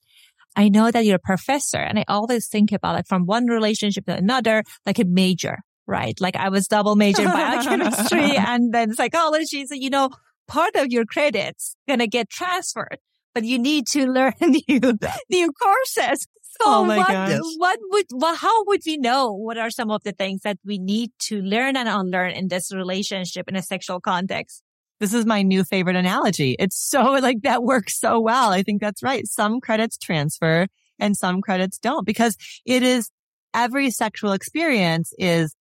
I 0.56 0.70
know 0.70 0.92
that 0.92 1.06
you're 1.06 1.16
a 1.16 1.20
professor 1.20 1.78
and 1.78 2.00
I 2.00 2.06
always 2.08 2.48
think 2.48 2.72
about 2.72 2.96
like 2.96 3.08
from 3.08 3.26
one 3.26 3.48
relationship 3.48 4.06
to 4.06 4.16
another, 4.16 4.64
like 4.86 5.00
a 5.00 5.06
major, 5.06 5.60
right? 5.88 6.20
Like 6.20 6.36
I 6.36 6.50
was 6.50 6.68
double 6.68 6.96
major 6.96 7.24
in 7.24 7.30
biochemistry 7.30 8.36
and 8.38 8.74
then 8.74 8.94
psychology. 8.94 9.66
So, 9.66 9.76
you 9.76 9.90
know, 9.90 10.10
part 10.48 10.76
of 10.76 10.88
your 10.92 11.06
credits 11.06 11.76
gonna 11.88 12.08
get 12.08 12.30
transferred, 12.30 12.98
but 13.34 13.44
you 13.44 13.60
need 13.60 13.88
to 13.88 14.08
learn 14.08 14.34
new, 14.42 14.98
new 15.30 15.52
courses. 15.52 16.28
So 16.62 16.66
oh 16.68 16.86
my 16.86 16.98
what, 16.98 17.08
gosh. 17.08 17.40
what 17.58 17.80
would, 17.90 18.06
what, 18.12 18.38
how 18.38 18.66
would 18.66 18.82
we 18.86 18.98
know 18.98 19.34
what 19.34 19.58
are 19.58 19.72
some 19.72 19.90
of 19.90 20.04
the 20.04 20.12
things 20.12 20.42
that 20.42 20.58
we 20.64 20.78
need 20.78 21.12
to 21.24 21.42
learn 21.42 21.76
and 21.76 21.90
unlearn 21.90 22.32
in 22.32 22.48
this 22.48 22.74
relationship 22.74 23.50
in 23.50 23.56
a 23.56 23.62
sexual 23.62 24.00
context? 24.00 24.62
This 25.00 25.14
is 25.14 25.26
my 25.26 25.42
new 25.42 25.64
favorite 25.64 25.96
analogy. 25.96 26.56
It's 26.60 26.80
so 26.80 27.14
like 27.14 27.42
that 27.42 27.64
works 27.64 28.00
so 28.00 28.20
well. 28.20 28.52
I 28.52 28.62
think 28.62 28.82
that's 28.82 29.02
right. 29.02 29.28
Some 29.28 29.60
credits 29.62 29.98
transfer 29.98 30.68
and 31.00 31.18
some 31.18 31.42
credits 31.42 31.80
don't 31.80 32.06
because 32.06 32.38
it 32.66 32.84
is 32.84 33.10
every 33.54 33.90
sexual 33.90 34.32
experience 34.32 35.12
is 35.18 35.56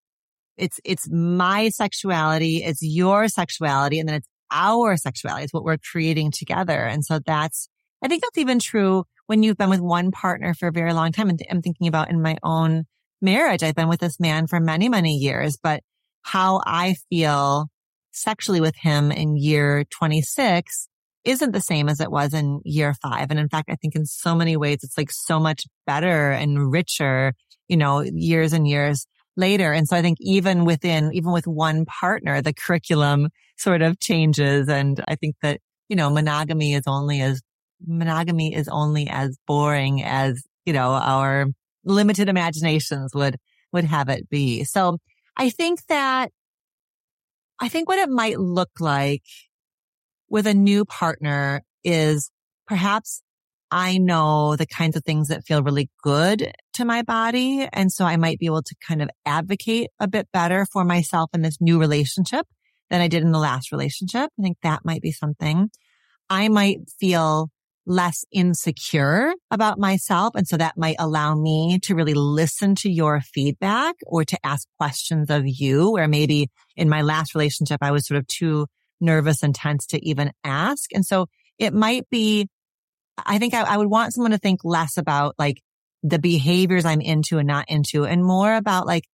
it's, 0.56 0.80
it's 0.84 1.08
my 1.10 1.68
sexuality. 1.70 2.58
It's 2.58 2.82
your 2.82 3.28
sexuality. 3.28 3.98
And 3.98 4.08
then 4.08 4.16
it's 4.16 4.28
our 4.50 4.96
sexuality. 4.96 5.44
It's 5.44 5.52
what 5.52 5.64
we're 5.64 5.78
creating 5.78 6.30
together. 6.30 6.84
And 6.84 7.04
so 7.04 7.20
that's, 7.24 7.68
I 8.02 8.08
think 8.08 8.22
that's 8.22 8.38
even 8.38 8.58
true 8.58 9.04
when 9.26 9.42
you've 9.42 9.56
been 9.56 9.70
with 9.70 9.80
one 9.80 10.10
partner 10.10 10.54
for 10.54 10.68
a 10.68 10.72
very 10.72 10.92
long 10.92 11.12
time. 11.12 11.28
And 11.28 11.40
I'm 11.50 11.62
thinking 11.62 11.88
about 11.88 12.10
in 12.10 12.20
my 12.20 12.36
own 12.42 12.84
marriage, 13.20 13.62
I've 13.62 13.74
been 13.74 13.88
with 13.88 14.00
this 14.00 14.20
man 14.20 14.46
for 14.46 14.60
many, 14.60 14.88
many 14.88 15.16
years, 15.16 15.56
but 15.62 15.82
how 16.22 16.60
I 16.66 16.96
feel 17.08 17.68
sexually 18.10 18.60
with 18.60 18.74
him 18.76 19.10
in 19.10 19.36
year 19.36 19.84
26 19.84 20.88
isn't 21.24 21.52
the 21.52 21.60
same 21.60 21.88
as 21.88 22.00
it 22.00 22.10
was 22.10 22.34
in 22.34 22.60
year 22.64 22.94
five. 23.00 23.30
And 23.30 23.38
in 23.38 23.48
fact, 23.48 23.70
I 23.70 23.76
think 23.76 23.94
in 23.94 24.04
so 24.04 24.34
many 24.34 24.56
ways, 24.56 24.78
it's 24.82 24.98
like 24.98 25.10
so 25.10 25.38
much 25.38 25.64
better 25.86 26.32
and 26.32 26.70
richer, 26.70 27.32
you 27.68 27.76
know, 27.76 28.00
years 28.00 28.52
and 28.52 28.66
years 28.66 29.06
later. 29.36 29.72
And 29.72 29.88
so 29.88 29.96
I 29.96 30.02
think 30.02 30.18
even 30.20 30.64
within, 30.64 31.12
even 31.12 31.32
with 31.32 31.46
one 31.46 31.84
partner, 31.84 32.42
the 32.42 32.52
curriculum 32.52 33.28
sort 33.56 33.82
of 33.82 33.98
changes. 34.00 34.68
And 34.68 35.02
I 35.08 35.16
think 35.16 35.36
that, 35.42 35.60
you 35.88 35.96
know, 35.96 36.10
monogamy 36.10 36.74
is 36.74 36.82
only 36.86 37.20
as 37.20 37.40
monogamy 37.84 38.54
is 38.54 38.68
only 38.68 39.08
as 39.08 39.36
boring 39.46 40.02
as, 40.02 40.42
you 40.64 40.72
know, 40.72 40.90
our 40.92 41.46
limited 41.84 42.28
imaginations 42.28 43.14
would, 43.14 43.36
would 43.72 43.84
have 43.84 44.08
it 44.08 44.28
be. 44.28 44.64
So 44.64 44.98
I 45.36 45.50
think 45.50 45.84
that, 45.86 46.30
I 47.60 47.68
think 47.68 47.88
what 47.88 47.98
it 47.98 48.08
might 48.08 48.38
look 48.38 48.70
like 48.80 49.22
with 50.28 50.46
a 50.46 50.54
new 50.54 50.84
partner 50.84 51.62
is 51.84 52.30
perhaps 52.66 53.22
I 53.72 53.96
know 53.96 54.54
the 54.54 54.66
kinds 54.66 54.96
of 54.96 55.02
things 55.02 55.28
that 55.28 55.46
feel 55.46 55.62
really 55.62 55.88
good 56.02 56.52
to 56.74 56.84
my 56.84 57.00
body. 57.00 57.66
And 57.72 57.90
so 57.90 58.04
I 58.04 58.18
might 58.18 58.38
be 58.38 58.44
able 58.44 58.62
to 58.62 58.74
kind 58.86 59.00
of 59.00 59.08
advocate 59.24 59.88
a 59.98 60.06
bit 60.06 60.28
better 60.30 60.66
for 60.70 60.84
myself 60.84 61.30
in 61.32 61.40
this 61.40 61.56
new 61.58 61.80
relationship 61.80 62.46
than 62.90 63.00
I 63.00 63.08
did 63.08 63.22
in 63.22 63.32
the 63.32 63.38
last 63.38 63.72
relationship. 63.72 64.28
I 64.38 64.42
think 64.42 64.58
that 64.62 64.84
might 64.84 65.00
be 65.00 65.10
something. 65.10 65.70
I 66.28 66.48
might 66.50 66.80
feel 67.00 67.48
less 67.86 68.26
insecure 68.30 69.32
about 69.50 69.78
myself. 69.78 70.34
And 70.34 70.46
so 70.46 70.58
that 70.58 70.76
might 70.76 70.96
allow 70.98 71.34
me 71.34 71.78
to 71.84 71.94
really 71.94 72.14
listen 72.14 72.74
to 72.76 72.90
your 72.90 73.22
feedback 73.22 73.94
or 74.06 74.22
to 74.24 74.38
ask 74.44 74.68
questions 74.78 75.30
of 75.30 75.44
you 75.46 75.90
where 75.90 76.08
maybe 76.08 76.50
in 76.76 76.90
my 76.90 77.00
last 77.00 77.34
relationship, 77.34 77.78
I 77.80 77.90
was 77.90 78.06
sort 78.06 78.18
of 78.18 78.26
too 78.26 78.66
nervous 79.00 79.42
and 79.42 79.54
tense 79.54 79.86
to 79.86 80.06
even 80.06 80.30
ask. 80.44 80.92
And 80.92 81.06
so 81.06 81.26
it 81.58 81.72
might 81.72 82.08
be, 82.10 82.48
I 83.18 83.38
think 83.38 83.54
I, 83.54 83.62
I 83.62 83.76
would 83.76 83.88
want 83.88 84.14
someone 84.14 84.30
to 84.32 84.38
think 84.38 84.60
less 84.64 84.96
about 84.96 85.34
like 85.38 85.62
the 86.02 86.18
behaviors 86.18 86.84
I'm 86.84 87.00
into 87.00 87.38
and 87.38 87.46
not 87.46 87.68
into 87.68 88.04
and 88.04 88.24
more 88.24 88.54
about 88.54 88.86
like 88.86 89.04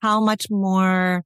how 0.00 0.20
much 0.20 0.46
more 0.50 1.24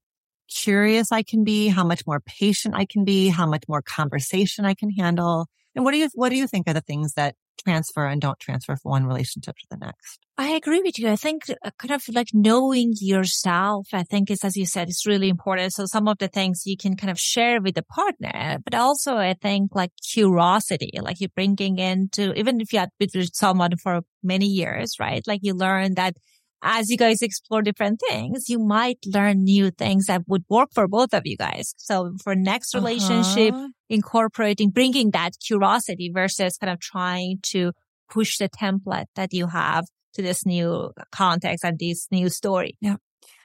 curious 0.49 1.13
I 1.13 1.23
can 1.23 1.45
be, 1.45 1.69
how 1.69 1.85
much 1.85 2.07
more 2.07 2.21
patient 2.21 2.75
I 2.75 2.87
can 2.87 3.05
be, 3.05 3.29
how 3.29 3.47
much 3.47 3.65
more 3.69 3.83
conversation 3.83 4.65
I 4.65 4.75
can 4.75 4.91
handle. 4.91 5.47
And 5.75 5.85
what 5.85 5.93
do 5.93 5.99
you, 5.99 6.09
what 6.15 6.31
do 6.31 6.37
you 6.37 6.47
think 6.47 6.69
are 6.69 6.75
the 6.75 6.81
things 6.81 7.15
that 7.15 7.35
transfer 7.57 8.07
and 8.07 8.21
don't 8.21 8.39
transfer 8.39 8.77
from 8.77 8.91
one 8.91 9.07
relationship 9.07 9.57
to 9.57 9.67
the 9.71 9.77
next? 9.77 10.21
I 10.37 10.51
agree 10.51 10.81
with 10.83 10.99
you. 10.99 11.09
I 11.09 11.17
think 11.17 11.45
uh, 11.49 11.71
kind 11.79 11.93
of 11.93 12.03
like 12.13 12.29
knowing 12.33 12.95
yourself, 13.01 13.87
I 13.93 14.03
think 14.03 14.31
is, 14.31 14.43
as 14.43 14.57
you 14.57 14.67
said, 14.67 14.89
is 14.89 15.07
really 15.07 15.29
important. 15.29 15.73
So 15.73 15.87
some 15.87 16.09
of 16.09 16.19
the 16.19 16.27
things 16.27 16.63
you 16.67 16.77
can 16.77 16.97
kind 16.97 17.11
of 17.11 17.21
share 17.21 17.61
with 17.61 17.77
the 17.77 17.85
partner, 17.85 18.59
but 18.65 18.75
also 18.75 19.17
I 19.17 19.35
think 19.35 19.75
like 19.75 19.93
curiosity, 20.13 20.91
like 21.01 21.21
you're 21.21 21.31
bringing 21.37 21.79
into, 21.79 22.33
even 22.35 22.61
if 22.61 22.73
you 22.73 22.81
had 22.81 22.91
been 22.99 23.11
with 23.15 23.35
someone 23.35 23.77
for 23.77 24.01
many 24.25 24.47
years, 24.47 24.97
right? 24.99 25.23
Like 25.27 25.41
you 25.43 25.55
learn 25.55 25.95
that 25.95 26.17
as 26.65 26.89
you 26.89 26.97
guys 26.97 27.21
explore 27.21 27.61
different 27.61 28.01
things, 28.09 28.49
you 28.49 28.59
might 28.59 28.99
learn 29.07 29.45
new 29.45 29.71
things 29.71 30.07
that 30.07 30.23
would 30.27 30.45
work 30.49 30.71
for 30.73 30.89
both 30.89 31.13
of 31.13 31.23
you 31.27 31.37
guys. 31.37 31.75
So 31.77 32.15
for 32.23 32.35
next 32.35 32.75
relationship, 32.75 33.53
uh-huh. 33.53 33.69
incorporating, 33.91 34.71
bringing 34.71 35.11
that 35.11 35.33
curiosity 35.47 36.11
versus 36.13 36.57
kind 36.57 36.73
of 36.73 36.81
trying 36.81 37.39
to 37.53 37.73
push 38.11 38.39
the 38.39 38.49
template 38.49 39.07
that 39.15 39.35
you 39.35 39.47
have 39.47 39.85
to 40.15 40.23
this 40.23 40.47
new 40.47 40.91
context 41.13 41.65
and 41.65 41.79
this 41.79 42.09
new 42.11 42.31
story. 42.31 42.77
Yeah. 42.81 42.97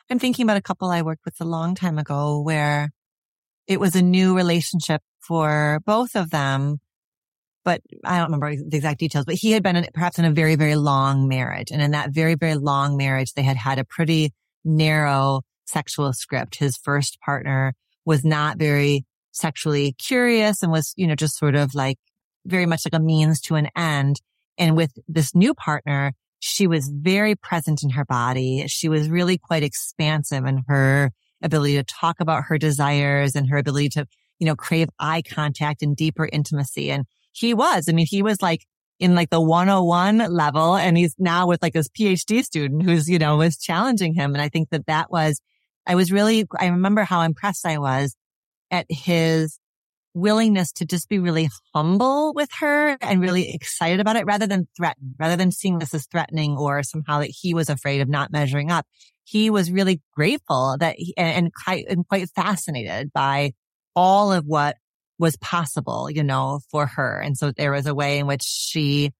I'm 0.10 0.20
thinking 0.20 0.44
about 0.44 0.58
a 0.58 0.62
couple 0.62 0.90
I 0.90 1.02
worked 1.02 1.26
with 1.26 1.40
a 1.42 1.46
long 1.46 1.76
time 1.76 2.00
ago 2.00 2.42
where 2.42 2.90
it 3.68 3.80
was 3.80 3.96
a 3.96 4.02
new 4.02 4.36
relationship 4.36 5.02
for 5.20 5.82
both 5.86 6.16
of 6.16 6.30
them 6.30 6.80
but 7.66 7.82
I 8.04 8.18
don't 8.18 8.32
remember 8.32 8.56
the 8.56 8.78
exact 8.78 9.00
details, 9.00 9.26
but 9.26 9.36
he 9.36 9.52
had 9.52 9.64
been 9.64 9.76
in, 9.76 9.88
perhaps 9.94 10.18
in 10.20 10.26
a 10.26 10.32
very, 10.32 10.56
very 10.56 10.76
long 10.76 11.28
marriage. 11.28 11.72
And 11.72 11.82
in 11.82 11.92
that 11.92 12.12
very, 12.12 12.36
very 12.36 12.56
long 12.56 12.98
marriage, 12.98 13.34
they 13.34 13.44
had 13.44 13.58
had 13.58 13.80
a 13.80 13.86
pretty 13.86 14.34
narrow 14.64 15.42
sexual 15.66 16.14
script. 16.14 16.56
His 16.56 16.78
first 16.78 17.20
partner 17.22 17.74
was 18.06 18.24
not 18.24 18.58
very 18.58 19.06
sexually 19.32 19.94
curious 19.94 20.64
and 20.64 20.72
was, 20.72 20.94
you 20.98 21.08
know, 21.08 21.16
just 21.16 21.38
sort 21.38 21.56
of 21.56 21.76
like 21.76 21.98
very 22.46 22.66
much 22.66 22.82
like 22.86 23.00
a 23.00 23.04
means 23.04 23.42
to 23.42 23.56
an 23.56 23.70
end. 23.76 24.18
And 24.58 24.76
with 24.76 24.92
this 25.08 25.36
new 25.36 25.54
partner, 25.54 26.14
she 26.40 26.68
was 26.68 26.90
very 26.90 27.36
present 27.36 27.84
in 27.84 27.92
her 27.92 28.06
body. 28.06 28.66
She 28.68 28.90
was 28.90 29.10
really 29.10 29.38
quite 29.38 29.64
expansive 29.64 30.46
in 30.46 30.64
her 30.68 31.12
ability 31.42 31.76
to 31.76 31.84
talk 31.84 32.20
about 32.20 32.46
her 32.48 32.58
desires 32.58 33.36
and 33.36 33.50
her 33.50 33.58
ability 33.58 33.90
to, 33.90 34.06
you 34.40 34.48
know, 34.48 34.56
crave 34.56 34.90
eye 35.00 35.22
contact 35.22 35.82
and 35.82 35.96
deeper 35.96 36.28
intimacy. 36.32 36.92
And 36.92 37.06
he 37.32 37.54
was. 37.54 37.86
I 37.88 37.94
mean, 37.94 38.08
he 38.10 38.22
was 38.22 38.42
like 38.42 38.66
in 39.00 39.16
like 39.16 39.30
the 39.30 39.42
101 39.42 40.18
level 40.32 40.76
and 40.76 40.98
he's 40.98 41.16
now 41.18 41.48
with 41.48 41.62
like 41.62 41.74
this 41.74 41.90
PhD 41.90 42.44
student 42.44 42.84
who's, 42.84 43.08
you 43.08 43.18
know, 43.18 43.38
was 43.38 43.58
challenging 43.58 44.14
him. 44.14 44.34
And 44.34 44.42
I 44.42 44.50
think 44.50 44.70
that 44.70 44.88
that 44.88 45.10
was, 45.10 45.42
I 45.88 45.96
was 45.96 46.12
really, 46.12 46.46
I 46.60 46.68
remember 46.68 47.04
how 47.04 47.22
impressed 47.22 47.66
I 47.66 47.78
was 47.78 48.16
at 48.72 48.86
his 48.90 49.58
willingness 50.14 50.72
to 50.74 50.86
just 50.86 51.08
be 51.08 51.20
really 51.20 51.50
humble 51.74 52.34
with 52.34 52.50
her 52.60 52.98
and 53.02 53.22
really 53.22 53.54
excited 53.54 54.00
about 54.00 54.16
it 54.16 54.26
rather 54.26 54.48
than 54.48 54.68
threaten, 54.76 55.16
rather 55.18 55.36
than 55.36 55.52
seeing 55.52 55.80
this 55.80 55.94
as 55.94 56.08
threatening 56.08 56.58
or 56.58 56.84
somehow 56.84 57.20
that 57.20 57.30
he 57.30 57.54
was 57.54 57.70
afraid 57.70 58.02
of 58.02 58.10
not 58.10 58.32
measuring 58.32 58.72
up. 58.72 58.86
He 59.24 59.50
was 59.50 59.72
really 59.72 60.02
grateful 60.14 60.76
that 60.80 60.96
he, 60.98 61.14
and, 61.16 61.52
and, 61.68 61.86
and 61.88 62.08
quite 62.08 62.30
fascinated 62.32 63.14
by 63.14 63.54
all 63.96 64.34
of 64.34 64.46
what 64.46 64.76
was 65.20 65.38
possible, 65.38 66.10
you 66.10 66.24
know, 66.24 66.62
for 66.72 66.88
her. 66.88 67.20
And 67.20 67.38
so 67.38 67.52
there 67.52 67.72
was 67.72 67.86
a 67.86 67.94
way 67.94 68.18
in 68.20 68.26
which 68.26 68.42
she 68.44 69.12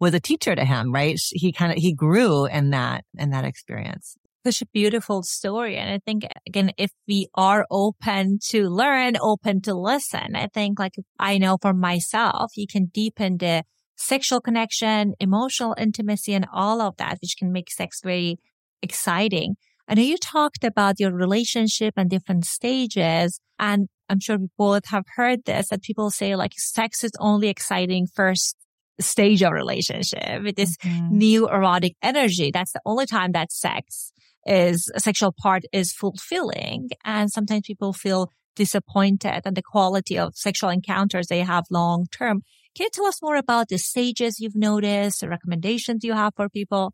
was 0.00 0.12
a 0.12 0.20
teacher 0.20 0.54
to 0.54 0.64
him, 0.64 0.92
right? 0.92 1.18
He 1.30 1.52
kind 1.52 1.72
of, 1.72 1.78
he 1.78 1.94
grew 1.94 2.46
in 2.46 2.70
that, 2.70 3.04
in 3.16 3.30
that 3.30 3.44
experience. 3.44 4.16
Such 4.44 4.60
a 4.60 4.66
beautiful 4.66 5.22
story. 5.22 5.76
And 5.76 5.90
I 5.90 6.00
think 6.04 6.26
again, 6.46 6.72
if 6.76 6.90
we 7.08 7.28
are 7.34 7.64
open 7.70 8.40
to 8.48 8.68
learn, 8.68 9.14
open 9.18 9.62
to 9.62 9.74
listen, 9.74 10.36
I 10.36 10.48
think 10.52 10.78
like 10.78 10.96
I 11.18 11.38
know 11.38 11.56
for 11.62 11.72
myself, 11.72 12.50
you 12.56 12.66
can 12.66 12.86
deepen 12.86 13.38
the 13.38 13.64
sexual 13.96 14.40
connection, 14.40 15.14
emotional 15.18 15.74
intimacy 15.78 16.34
and 16.34 16.46
all 16.52 16.82
of 16.82 16.96
that, 16.98 17.18
which 17.22 17.36
can 17.38 17.52
make 17.52 17.70
sex 17.70 18.00
very 18.02 18.38
exciting. 18.82 19.54
I 19.88 19.94
know 19.94 20.02
you 20.02 20.18
talked 20.18 20.64
about 20.64 20.98
your 20.98 21.12
relationship 21.12 21.94
and 21.96 22.10
different 22.10 22.44
stages. 22.44 23.40
And 23.58 23.88
I'm 24.08 24.20
sure 24.20 24.38
we 24.38 24.48
both 24.58 24.86
have 24.86 25.04
heard 25.16 25.44
this 25.44 25.68
that 25.68 25.82
people 25.82 26.10
say 26.10 26.36
like 26.36 26.52
sex 26.56 27.04
is 27.04 27.12
only 27.18 27.48
exciting 27.48 28.06
first 28.06 28.56
stage 29.00 29.42
of 29.42 29.52
relationship 29.52 30.42
with 30.42 30.56
this 30.56 30.76
mm-hmm. 30.78 31.18
new 31.18 31.48
erotic 31.48 31.96
energy. 32.02 32.50
That's 32.52 32.72
the 32.72 32.80
only 32.84 33.06
time 33.06 33.32
that 33.32 33.52
sex 33.52 34.12
is 34.46 34.90
a 34.94 35.00
sexual 35.00 35.32
part 35.32 35.64
is 35.72 35.92
fulfilling. 35.92 36.90
And 37.04 37.30
sometimes 37.30 37.66
people 37.66 37.92
feel 37.92 38.30
disappointed 38.56 39.42
and 39.44 39.56
the 39.56 39.62
quality 39.62 40.18
of 40.18 40.36
sexual 40.36 40.70
encounters 40.70 41.26
they 41.26 41.40
have 41.40 41.64
long 41.70 42.06
term. 42.12 42.42
Can 42.76 42.84
you 42.84 42.90
tell 42.92 43.06
us 43.06 43.22
more 43.22 43.36
about 43.36 43.68
the 43.68 43.78
stages 43.78 44.40
you've 44.40 44.56
noticed, 44.56 45.20
the 45.20 45.28
recommendations 45.28 46.04
you 46.04 46.12
have 46.12 46.34
for 46.36 46.48
people? 46.48 46.92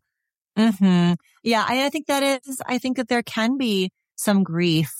Mm-hmm. 0.57 1.13
Yeah. 1.43 1.65
I, 1.67 1.85
I 1.85 1.89
think 1.89 2.07
that 2.07 2.23
is, 2.23 2.61
I 2.65 2.77
think 2.77 2.97
that 2.97 3.07
there 3.07 3.23
can 3.23 3.57
be 3.57 3.91
some 4.15 4.43
grief 4.43 4.91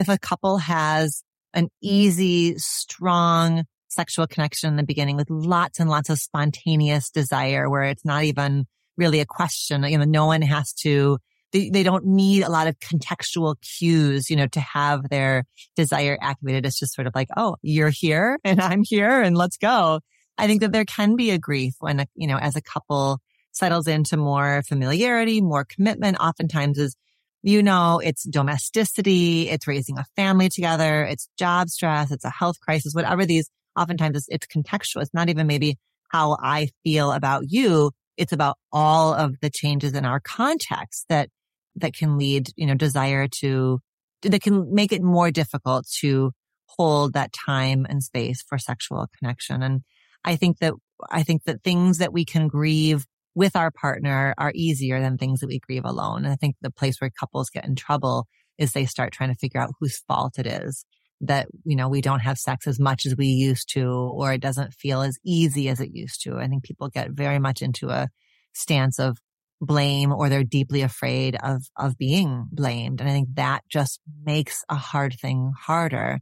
if 0.00 0.08
a 0.08 0.18
couple 0.18 0.58
has 0.58 1.22
an 1.54 1.68
easy, 1.80 2.56
strong 2.58 3.64
sexual 3.88 4.26
connection 4.26 4.70
in 4.70 4.76
the 4.76 4.82
beginning 4.82 5.16
with 5.16 5.30
lots 5.30 5.78
and 5.78 5.88
lots 5.88 6.08
of 6.10 6.18
spontaneous 6.18 7.10
desire 7.10 7.68
where 7.68 7.84
it's 7.84 8.04
not 8.04 8.24
even 8.24 8.66
really 8.96 9.20
a 9.20 9.26
question. 9.26 9.84
You 9.84 9.98
know, 9.98 10.04
no 10.04 10.26
one 10.26 10.42
has 10.42 10.72
to, 10.80 11.18
they, 11.52 11.68
they 11.68 11.82
don't 11.82 12.06
need 12.06 12.42
a 12.42 12.48
lot 12.48 12.66
of 12.66 12.78
contextual 12.78 13.56
cues, 13.60 14.30
you 14.30 14.36
know, 14.36 14.46
to 14.48 14.60
have 14.60 15.08
their 15.10 15.44
desire 15.76 16.18
activated. 16.20 16.66
It's 16.66 16.78
just 16.78 16.94
sort 16.94 17.06
of 17.06 17.14
like, 17.14 17.28
oh, 17.36 17.56
you're 17.62 17.90
here 17.90 18.38
and 18.44 18.60
I'm 18.60 18.82
here 18.82 19.20
and 19.20 19.36
let's 19.36 19.56
go. 19.56 20.00
I 20.38 20.46
think 20.46 20.62
that 20.62 20.72
there 20.72 20.86
can 20.86 21.14
be 21.14 21.30
a 21.30 21.38
grief 21.38 21.74
when, 21.80 22.06
you 22.14 22.26
know, 22.26 22.38
as 22.38 22.56
a 22.56 22.62
couple 22.62 23.20
settles 23.52 23.86
into 23.86 24.16
more 24.16 24.62
familiarity, 24.66 25.42
more 25.42 25.64
commitment, 25.64 26.16
oftentimes 26.18 26.78
is 26.78 26.96
you 27.42 27.62
know, 27.62 28.00
it's 28.02 28.22
domesticity, 28.24 29.48
it's 29.48 29.66
raising 29.66 29.98
a 29.98 30.04
family 30.16 30.48
together, 30.48 31.02
it's 31.04 31.28
job 31.38 31.68
stress, 31.68 32.10
it's 32.10 32.24
a 32.24 32.30
health 32.30 32.60
crisis, 32.60 32.94
whatever 32.94 33.26
these, 33.26 33.50
oftentimes 33.76 34.16
it's, 34.16 34.28
it's 34.28 34.46
contextual. 34.46 35.02
It's 35.02 35.14
not 35.14 35.28
even 35.28 35.46
maybe 35.46 35.76
how 36.10 36.36
I 36.40 36.68
feel 36.84 37.10
about 37.10 37.44
you. 37.48 37.90
It's 38.16 38.32
about 38.32 38.58
all 38.70 39.14
of 39.14 39.40
the 39.40 39.50
changes 39.50 39.94
in 39.94 40.04
our 40.04 40.20
context 40.20 41.06
that, 41.08 41.30
that 41.76 41.94
can 41.94 42.18
lead, 42.18 42.50
you 42.54 42.66
know, 42.66 42.74
desire 42.74 43.26
to, 43.40 43.80
that 44.22 44.42
can 44.42 44.72
make 44.72 44.92
it 44.92 45.02
more 45.02 45.30
difficult 45.30 45.86
to 46.00 46.32
hold 46.66 47.14
that 47.14 47.32
time 47.32 47.86
and 47.88 48.02
space 48.02 48.42
for 48.46 48.58
sexual 48.58 49.08
connection. 49.18 49.62
And 49.62 49.82
I 50.24 50.36
think 50.36 50.58
that, 50.58 50.74
I 51.10 51.22
think 51.22 51.44
that 51.44 51.62
things 51.64 51.98
that 51.98 52.12
we 52.12 52.24
can 52.24 52.46
grieve 52.46 53.04
with 53.34 53.56
our 53.56 53.70
partner 53.70 54.34
are 54.38 54.52
easier 54.54 55.00
than 55.00 55.16
things 55.16 55.40
that 55.40 55.46
we 55.48 55.58
grieve 55.58 55.84
alone. 55.84 56.24
And 56.24 56.32
I 56.32 56.36
think 56.36 56.56
the 56.60 56.70
place 56.70 57.00
where 57.00 57.10
couples 57.10 57.50
get 57.50 57.64
in 57.64 57.74
trouble 57.74 58.26
is 58.58 58.72
they 58.72 58.84
start 58.84 59.12
trying 59.12 59.30
to 59.30 59.38
figure 59.38 59.60
out 59.60 59.72
whose 59.80 59.98
fault 60.06 60.38
it 60.38 60.46
is 60.46 60.84
that, 61.22 61.46
you 61.64 61.76
know, 61.76 61.88
we 61.88 62.00
don't 62.00 62.20
have 62.20 62.36
sex 62.36 62.66
as 62.66 62.78
much 62.78 63.06
as 63.06 63.16
we 63.16 63.26
used 63.26 63.72
to, 63.72 63.86
or 63.86 64.32
it 64.32 64.40
doesn't 64.40 64.74
feel 64.74 65.02
as 65.02 65.18
easy 65.24 65.68
as 65.68 65.80
it 65.80 65.90
used 65.92 66.22
to. 66.24 66.36
I 66.36 66.48
think 66.48 66.64
people 66.64 66.88
get 66.88 67.12
very 67.12 67.38
much 67.38 67.62
into 67.62 67.90
a 67.90 68.08
stance 68.52 68.98
of 68.98 69.18
blame 69.60 70.12
or 70.12 70.28
they're 70.28 70.42
deeply 70.42 70.82
afraid 70.82 71.36
of, 71.42 71.62
of 71.78 71.96
being 71.96 72.46
blamed. 72.50 73.00
And 73.00 73.08
I 73.08 73.12
think 73.12 73.28
that 73.36 73.62
just 73.70 74.00
makes 74.24 74.64
a 74.68 74.74
hard 74.74 75.14
thing 75.14 75.52
harder. 75.58 76.18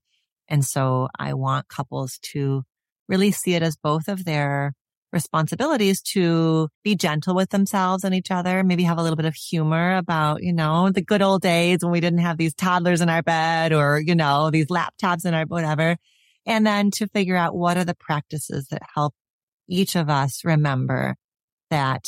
And 0.49 0.65
so 0.65 1.09
I 1.19 1.33
want 1.33 1.69
couples 1.69 2.19
to 2.33 2.65
really 3.09 3.33
see 3.33 3.55
it 3.55 3.63
as 3.63 3.77
both 3.77 4.07
of 4.07 4.25
their 4.25 4.75
responsibilities 5.13 6.01
to 6.01 6.69
be 6.85 6.95
gentle 6.95 7.35
with 7.35 7.51
themselves 7.51 8.05
and 8.05 8.15
each 8.15 8.31
other, 8.31 8.63
maybe 8.63 8.85
have 8.85 8.99
a 8.99 9.03
little 9.03 9.17
bit 9.17 9.27
of 9.27 9.35
humor 9.35 9.97
about, 9.97 10.43
you 10.43 10.53
know, 10.53 10.91
the 10.91 11.03
good 11.03 11.23
old 11.23 11.43
days 11.43 11.79
when 11.83 11.93
we 11.93 12.01
didn't 12.01 12.21
have 12.21 12.39
these 12.39 12.55
toddlers 12.55 13.01
in 13.01 13.09
our 13.09 13.23
bed 13.23 13.73
or, 13.73 14.01
you 14.01 14.15
know, 14.15 14.51
these 14.51 14.67
laptops 14.67 15.25
in 15.25 15.35
our 15.35 15.45
whatever. 15.45 15.97
And 16.47 16.67
then 16.67 16.91
to 16.93 17.07
figure 17.09 17.37
out 17.37 17.57
what 17.57 17.77
are 17.77 17.85
the 17.85 17.97
practices 17.99 18.69
that 18.71 18.83
help 18.95 19.15
each 19.69 19.97
of 19.97 20.09
us 20.09 20.45
remember 20.45 21.17
that, 21.71 22.07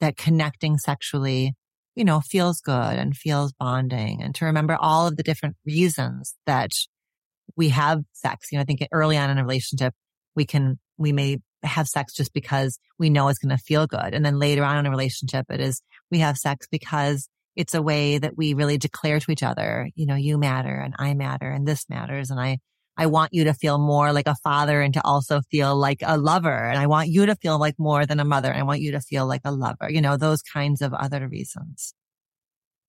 that 0.00 0.16
connecting 0.16 0.78
sexually, 0.78 1.54
you 1.94 2.04
know, 2.04 2.20
feels 2.20 2.60
good 2.60 2.98
and 2.98 3.16
feels 3.16 3.52
bonding 3.52 4.22
and 4.22 4.34
to 4.34 4.44
remember 4.44 4.76
all 4.78 5.06
of 5.06 5.16
the 5.16 5.22
different 5.22 5.56
reasons 5.66 6.34
that 6.46 6.72
we 7.56 7.70
have 7.70 8.02
sex. 8.12 8.50
You 8.50 8.58
know, 8.58 8.62
I 8.62 8.64
think 8.64 8.86
early 8.92 9.16
on 9.16 9.30
in 9.30 9.38
a 9.38 9.42
relationship, 9.42 9.94
we 10.34 10.44
can, 10.44 10.78
we 10.96 11.12
may 11.12 11.38
have 11.64 11.88
sex 11.88 12.12
just 12.12 12.32
because 12.32 12.78
we 12.98 13.10
know 13.10 13.28
it's 13.28 13.38
going 13.38 13.56
to 13.56 13.62
feel 13.62 13.86
good. 13.86 14.14
And 14.14 14.24
then 14.24 14.38
later 14.38 14.64
on 14.64 14.78
in 14.78 14.86
a 14.86 14.90
relationship, 14.90 15.46
it 15.50 15.60
is 15.60 15.82
we 16.10 16.18
have 16.20 16.36
sex 16.36 16.66
because 16.70 17.28
it's 17.56 17.74
a 17.74 17.82
way 17.82 18.18
that 18.18 18.36
we 18.36 18.54
really 18.54 18.78
declare 18.78 19.20
to 19.20 19.30
each 19.30 19.42
other, 19.42 19.88
you 19.94 20.06
know, 20.06 20.16
you 20.16 20.38
matter 20.38 20.74
and 20.74 20.94
I 20.98 21.14
matter 21.14 21.50
and 21.50 21.66
this 21.66 21.88
matters. 21.88 22.30
And 22.30 22.40
I, 22.40 22.58
I 22.96 23.06
want 23.06 23.32
you 23.32 23.44
to 23.44 23.54
feel 23.54 23.78
more 23.78 24.12
like 24.12 24.26
a 24.26 24.36
father 24.36 24.80
and 24.80 24.94
to 24.94 25.04
also 25.04 25.40
feel 25.50 25.76
like 25.76 25.98
a 26.02 26.16
lover. 26.16 26.52
And 26.52 26.78
I 26.78 26.86
want 26.86 27.08
you 27.08 27.26
to 27.26 27.36
feel 27.36 27.58
like 27.58 27.74
more 27.78 28.06
than 28.06 28.20
a 28.20 28.24
mother. 28.24 28.52
I 28.52 28.62
want 28.62 28.80
you 28.80 28.92
to 28.92 29.00
feel 29.00 29.26
like 29.26 29.42
a 29.44 29.52
lover, 29.52 29.88
you 29.88 30.00
know, 30.00 30.16
those 30.16 30.42
kinds 30.42 30.82
of 30.82 30.92
other 30.92 31.28
reasons. 31.28 31.94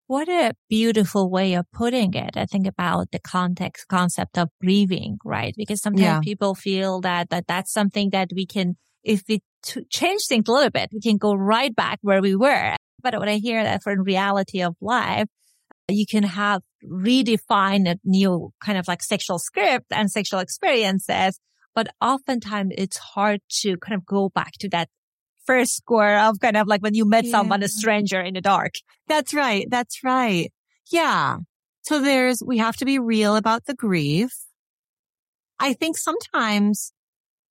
What 0.07 0.29
a 0.29 0.53
beautiful 0.69 1.31
way 1.31 1.55
of 1.55 1.65
putting 1.71 2.13
it. 2.13 2.37
I 2.37 2.45
think 2.45 2.67
about 2.67 3.11
the 3.11 3.19
context 3.19 3.87
concept 3.87 4.37
of 4.37 4.49
grieving, 4.61 5.17
right? 5.25 5.53
Because 5.57 5.81
sometimes 5.81 6.03
yeah. 6.03 6.19
people 6.19 6.53
feel 6.53 7.01
that, 7.01 7.31
that 7.31 7.47
that's 7.47 7.71
something 7.73 8.11
that 8.11 8.29
we 8.35 8.45
can, 8.45 8.77
if 9.03 9.23
we 9.27 9.41
t- 9.63 9.85
change 9.89 10.21
things 10.27 10.47
a 10.47 10.51
little 10.51 10.69
bit, 10.69 10.89
we 10.93 11.01
can 11.01 11.17
go 11.17 11.33
right 11.33 11.75
back 11.75 11.97
where 12.03 12.21
we 12.21 12.35
were. 12.35 12.75
But 13.01 13.19
when 13.19 13.29
I 13.29 13.37
hear 13.37 13.63
that 13.63 13.81
for 13.81 13.99
reality 14.01 14.61
of 14.61 14.75
life, 14.79 15.27
you 15.89 16.05
can 16.05 16.23
have 16.23 16.61
redefine 16.83 17.89
a 17.89 17.97
new 18.03 18.51
kind 18.63 18.77
of 18.77 18.87
like 18.87 19.01
sexual 19.01 19.39
script 19.39 19.87
and 19.91 20.11
sexual 20.11 20.39
experiences. 20.39 21.39
But 21.73 21.87
oftentimes 21.99 22.73
it's 22.77 22.97
hard 22.97 23.41
to 23.61 23.77
kind 23.77 23.95
of 23.95 24.05
go 24.05 24.29
back 24.29 24.53
to 24.59 24.69
that 24.69 24.89
first 25.45 25.75
score 25.75 26.17
of 26.17 26.39
kind 26.39 26.57
of 26.57 26.67
like 26.67 26.81
when 26.81 26.93
you 26.93 27.05
met 27.05 27.25
yeah. 27.25 27.31
someone, 27.31 27.63
a 27.63 27.67
stranger 27.67 28.19
in 28.21 28.33
the 28.33 28.41
dark. 28.41 28.75
That's 29.07 29.33
right. 29.33 29.67
That's 29.69 30.03
right. 30.03 30.51
Yeah. 30.91 31.37
So 31.83 32.01
there's, 32.01 32.41
we 32.45 32.57
have 32.57 32.77
to 32.77 32.85
be 32.85 32.99
real 32.99 33.35
about 33.35 33.65
the 33.65 33.75
grief. 33.75 34.31
I 35.59 35.73
think 35.73 35.97
sometimes 35.97 36.91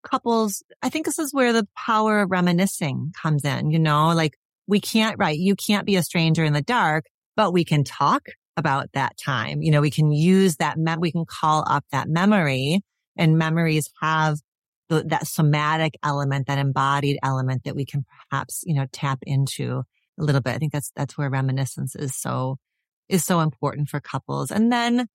couples, 0.02 0.62
I 0.83 0.88
think 0.88 1.07
this 1.07 1.18
is 1.18 1.33
where 1.33 1.52
the 1.52 1.66
power 1.76 2.20
of 2.20 2.30
reminiscing 2.30 3.12
comes 3.20 3.44
in, 3.44 3.70
you 3.70 3.78
know, 3.78 4.09
like 4.09 4.37
we 4.66 4.80
can't, 4.80 5.18
right. 5.18 5.38
You 5.38 5.57
can't 5.57 5.87
be 5.87 5.96
a 5.96 6.02
stranger 6.02 6.44
in 6.44 6.52
the 6.52 6.62
dark, 6.62 7.07
but 7.37 7.52
we 7.52 7.64
can 7.64 7.85
talk 7.85 8.26
about 8.57 8.88
that 8.94 9.16
time. 9.16 9.62
You 9.62 9.70
know, 9.70 9.80
we 9.80 9.90
can 9.90 10.12
use 10.12 10.57
that, 10.57 10.78
mem- 10.78 11.00
we 11.00 11.12
can 11.12 11.24
call 11.26 11.64
up 11.66 11.85
that 11.92 12.09
memory 12.09 12.83
and 13.16 13.38
memories 13.38 13.88
have 14.00 14.38
the, 14.88 15.03
that 15.09 15.27
somatic 15.27 15.94
element, 16.03 16.47
that 16.47 16.59
embodied 16.59 17.18
element 17.23 17.64
that 17.64 17.77
we 17.77 17.85
can 17.85 18.05
perhaps, 18.31 18.62
you 18.66 18.75
know, 18.75 18.87
tap 18.92 19.18
into 19.23 19.83
a 20.18 20.23
little 20.23 20.40
bit. 20.40 20.55
I 20.55 20.59
think 20.59 20.73
that's, 20.73 20.92
that's 20.94 21.16
where 21.16 21.31
reminiscence 21.31 21.97
is 21.97 22.14
so, 22.16 22.59
is 23.09 23.25
so 23.25 23.40
important 23.40 23.88
for 23.88 24.01
couples. 24.01 24.51
And 24.51 24.73
then, 24.73 25.07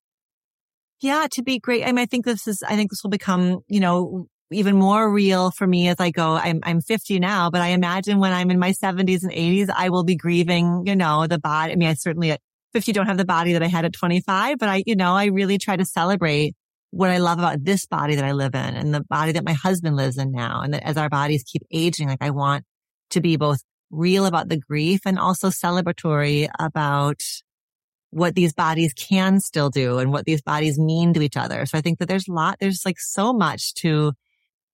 yeah, 1.00 1.26
to 1.32 1.42
be 1.42 1.58
great. 1.58 1.84
I 1.84 1.86
mean, 1.86 1.98
I 1.98 2.06
think 2.06 2.24
this 2.24 2.46
is, 2.46 2.62
I 2.62 2.76
think 2.76 2.90
this 2.90 3.02
will 3.02 3.10
become, 3.10 3.60
you 3.68 3.80
know, 3.80 4.26
even 4.52 4.76
more 4.76 5.10
real 5.10 5.50
for 5.50 5.66
me 5.66 5.88
as 5.88 5.96
I 6.00 6.10
go. 6.10 6.34
I'm, 6.34 6.60
I'm 6.64 6.80
50 6.80 7.20
now, 7.20 7.50
but 7.50 7.60
I 7.60 7.68
imagine 7.68 8.18
when 8.18 8.32
I'm 8.32 8.50
in 8.50 8.58
my 8.58 8.72
70s 8.72 9.22
and 9.22 9.32
80s, 9.32 9.70
I 9.74 9.90
will 9.90 10.04
be 10.04 10.16
grieving, 10.16 10.82
you 10.86 10.96
know, 10.96 11.26
the 11.26 11.38
body. 11.38 11.72
I 11.72 11.76
mean, 11.76 11.88
I 11.88 11.94
certainly 11.94 12.32
at 12.32 12.40
50 12.72 12.92
don't 12.92 13.06
have 13.06 13.16
the 13.16 13.24
body 13.24 13.52
that 13.52 13.62
I 13.62 13.68
had 13.68 13.84
at 13.84 13.92
25, 13.92 14.58
but 14.58 14.68
I, 14.68 14.82
you 14.86 14.96
know, 14.96 15.14
I 15.14 15.26
really 15.26 15.58
try 15.58 15.76
to 15.76 15.84
celebrate 15.84 16.54
what 16.90 17.10
I 17.10 17.18
love 17.18 17.38
about 17.38 17.64
this 17.64 17.86
body 17.86 18.16
that 18.16 18.24
I 18.24 18.32
live 18.32 18.54
in 18.54 18.76
and 18.76 18.92
the 18.92 19.04
body 19.04 19.32
that 19.32 19.44
my 19.44 19.52
husband 19.52 19.96
lives 19.96 20.18
in 20.18 20.32
now. 20.32 20.62
And 20.62 20.74
that 20.74 20.82
as 20.82 20.96
our 20.96 21.08
bodies 21.08 21.44
keep 21.44 21.62
aging, 21.70 22.08
like 22.08 22.22
I 22.22 22.30
want 22.30 22.64
to 23.10 23.20
be 23.20 23.36
both 23.36 23.60
real 23.90 24.26
about 24.26 24.48
the 24.48 24.58
grief 24.58 25.00
and 25.04 25.18
also 25.18 25.48
celebratory 25.48 26.48
about 26.58 27.22
what 28.10 28.34
these 28.34 28.52
bodies 28.52 28.92
can 28.92 29.38
still 29.40 29.70
do 29.70 29.98
and 29.98 30.12
what 30.12 30.24
these 30.24 30.42
bodies 30.42 30.78
mean 30.78 31.14
to 31.14 31.22
each 31.22 31.36
other. 31.36 31.64
So 31.66 31.78
I 31.78 31.80
think 31.80 32.00
that 32.00 32.08
there's 32.08 32.28
a 32.28 32.32
lot, 32.32 32.56
there's 32.58 32.82
like 32.84 32.98
so 32.98 33.32
much 33.32 33.74
to 33.74 34.12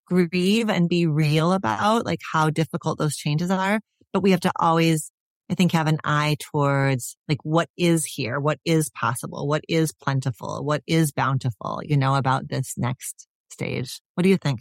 grieve 0.07 0.71
and 0.71 0.89
be 0.89 1.07
real 1.07 1.53
about, 1.53 2.07
like 2.07 2.21
how 2.33 2.49
difficult 2.49 2.99
those 2.99 3.17
changes 3.17 3.51
are. 3.51 3.81
But 4.13 4.23
we 4.23 4.31
have 4.31 4.41
to 4.41 4.53
always 4.59 5.11
I 5.51 5.55
think 5.55 5.73
have 5.73 5.87
an 5.87 5.99
eye 6.05 6.37
towards 6.41 7.17
like 7.29 7.39
what 7.43 7.69
is 7.77 8.05
here, 8.05 8.41
what 8.41 8.59
is 8.65 8.91
possible, 8.91 9.47
what 9.47 9.63
is 9.69 9.93
plentiful, 9.93 10.65
what 10.65 10.83
is 10.87 11.13
bountiful, 11.13 11.81
you 11.85 11.97
know, 11.97 12.17
about 12.17 12.49
this 12.49 12.75
next 12.77 13.29
stage. 13.51 14.01
What 14.15 14.25
do 14.25 14.29
you 14.29 14.37
think? 14.37 14.61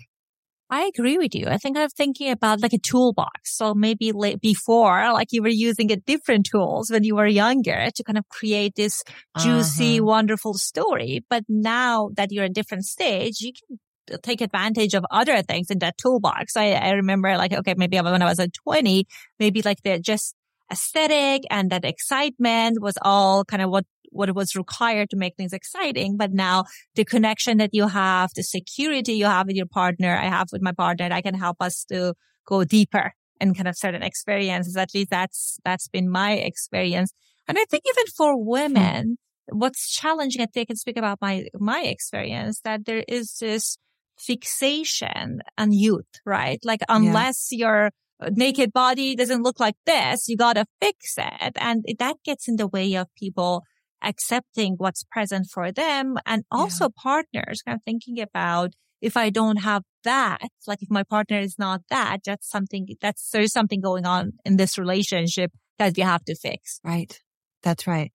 I 0.70 0.86
agree 0.96 1.18
with 1.18 1.36
you. 1.36 1.48
I 1.48 1.58
think 1.58 1.78
I'm 1.78 1.90
thinking 1.90 2.32
about 2.32 2.60
like 2.60 2.74
a 2.74 2.80
toolbox. 2.80 3.56
So 3.56 3.76
maybe 3.76 4.12
before, 4.42 5.14
like 5.14 5.28
you 5.32 5.44
were 5.44 5.48
using 5.48 5.92
a 5.92 5.96
different 5.96 6.48
tools 6.52 6.90
when 6.90 7.04
you 7.04 7.16
were 7.16 7.28
younger 7.28 7.90
to 7.94 8.04
kind 8.04 8.18
of 8.18 8.28
create 8.30 8.74
this 8.76 9.04
juicy, 9.40 9.98
uh-huh. 9.98 10.06
wonderful 10.06 10.56
story. 10.56 11.24
But 11.30 11.44
now 11.48 12.10
that 12.16 12.32
you're 12.32 12.46
in 12.46 12.52
a 12.52 12.54
different 12.54 12.86
stage, 12.86 13.42
you 13.42 13.54
can 13.54 14.20
take 14.24 14.42
advantage 14.42 14.96
of 14.96 15.06
other 15.12 15.42
things 15.44 15.70
in 15.70 15.80
that 15.80 15.98
toolbox. 15.98 16.58
I, 16.58 16.72
I 16.72 16.92
remember 16.92 17.38
like, 17.38 17.54
okay, 17.54 17.76
maybe 17.78 18.00
when 18.00 18.22
I 18.22 18.26
was 18.26 18.40
at 18.40 18.54
20, 18.54 19.06
maybe 19.40 19.62
like 19.62 19.82
the 19.84 20.00
just 20.00 20.36
aesthetic 20.72 21.44
and 21.50 21.70
that 21.70 21.86
excitement 21.86 22.82
was 22.82 22.98
all 23.02 23.46
kind 23.46 23.62
of 23.62 23.70
what 23.70 23.86
what 24.16 24.34
was 24.34 24.56
required 24.56 25.10
to 25.10 25.18
make 25.18 25.36
things 25.36 25.54
exciting. 25.54 26.18
But 26.18 26.32
now 26.32 26.64
the 26.96 27.06
connection 27.06 27.58
that 27.58 27.72
you 27.74 27.88
have, 27.88 28.32
the 28.34 28.44
security 28.44 29.14
you 29.14 29.26
have 29.26 29.48
with 29.48 29.56
your 29.56 29.66
partner, 29.66 30.16
I 30.16 30.30
have 30.30 30.48
with 30.52 30.62
my 30.62 30.72
partner, 30.72 31.10
I 31.12 31.22
can 31.22 31.36
help 31.36 31.58
us 31.60 31.84
to 31.86 32.14
go 32.46 32.64
deeper 32.64 33.14
in 33.42 33.54
kind 33.54 33.68
of 33.68 33.78
certain 33.78 34.04
experiences. 34.04 34.78
At 34.78 34.94
least 34.94 35.10
that's, 35.10 35.60
that's 35.66 35.88
been 35.90 36.10
my 36.10 36.34
experience. 36.34 37.12
And 37.48 37.60
I 37.60 37.66
think 37.66 37.84
even 37.86 38.06
for 38.16 38.42
women, 38.42 39.18
hmm. 39.50 39.58
what's 39.58 39.92
challenging, 39.92 40.42
I 40.42 40.46
think 40.46 40.68
I 40.68 40.72
can 40.72 40.78
speak 40.78 40.98
about 40.98 41.20
my, 41.22 41.48
my 41.54 41.82
experience 41.82 42.62
that 42.62 42.86
there 42.86 43.04
is 43.08 43.38
this 43.40 43.78
fixation 44.18 45.42
on 45.58 45.74
youth, 45.74 46.08
right? 46.26 46.60
Like 46.64 46.82
unless 46.88 47.50
yeah. 47.52 47.58
you're 47.68 47.92
naked 48.32 48.72
body 48.74 49.16
doesn't 49.16 49.44
look 49.44 49.60
like 49.60 49.76
this. 49.86 50.28
You 50.28 50.38
got 50.38 50.54
to 50.54 50.66
fix 50.82 51.16
it. 51.18 51.54
And 51.58 51.86
that 52.00 52.18
gets 52.24 52.48
in 52.48 52.56
the 52.56 52.68
way 52.68 52.94
of 52.96 53.08
people 53.16 53.64
accepting 54.02 54.76
what's 54.78 55.04
present 55.04 55.48
for 55.52 55.72
them 55.72 56.16
and 56.26 56.44
also 56.52 56.86
yeah. 56.86 57.02
partners 57.02 57.62
kind 57.66 57.76
of 57.76 57.84
thinking 57.84 58.20
about 58.22 58.74
if 59.02 59.18
I 59.18 59.30
don't 59.30 59.58
have 59.58 59.84
that, 60.04 60.42
like 60.68 60.82
if 60.82 60.90
my 60.90 61.04
partner 61.04 61.40
is 61.40 61.60
not 61.60 61.82
that, 61.90 62.20
that's 62.26 62.50
something 62.50 62.88
that's 63.02 63.30
there's 63.32 63.52
something 63.52 63.82
going 63.82 64.06
on 64.06 64.34
in 64.46 64.58
this 64.58 64.78
relationship 64.78 65.52
that 65.78 65.98
you 65.98 66.04
have 66.04 66.24
to 66.26 66.36
fix. 66.36 66.80
Right. 66.84 67.20
That's 67.64 67.88
right. 67.88 68.12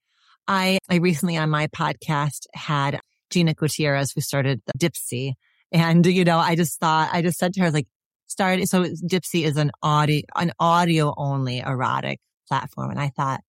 I, 0.48 0.78
I 0.88 0.96
recently 0.96 1.36
on 1.36 1.50
my 1.50 1.66
podcast 1.68 2.46
had 2.54 3.00
Gina 3.30 3.54
Gutierrez, 3.54 4.12
who 4.12 4.20
started 4.20 4.62
Dipsea. 4.78 5.34
And, 5.72 6.04
you 6.06 6.24
know, 6.24 6.38
I 6.38 6.56
just 6.56 6.80
thought, 6.80 7.10
I 7.12 7.22
just 7.22 7.38
said 7.38 7.52
to 7.54 7.60
her, 7.62 7.70
like, 7.70 7.86
started, 8.30 8.68
so 8.68 8.84
Dipsea 8.84 9.44
is 9.44 9.56
an 9.56 9.70
audio, 9.82 10.22
an 10.36 10.52
audio 10.58 11.14
only 11.16 11.58
erotic 11.58 12.20
platform. 12.48 12.90
And 12.90 13.00
I 13.00 13.08
thought, 13.08 13.40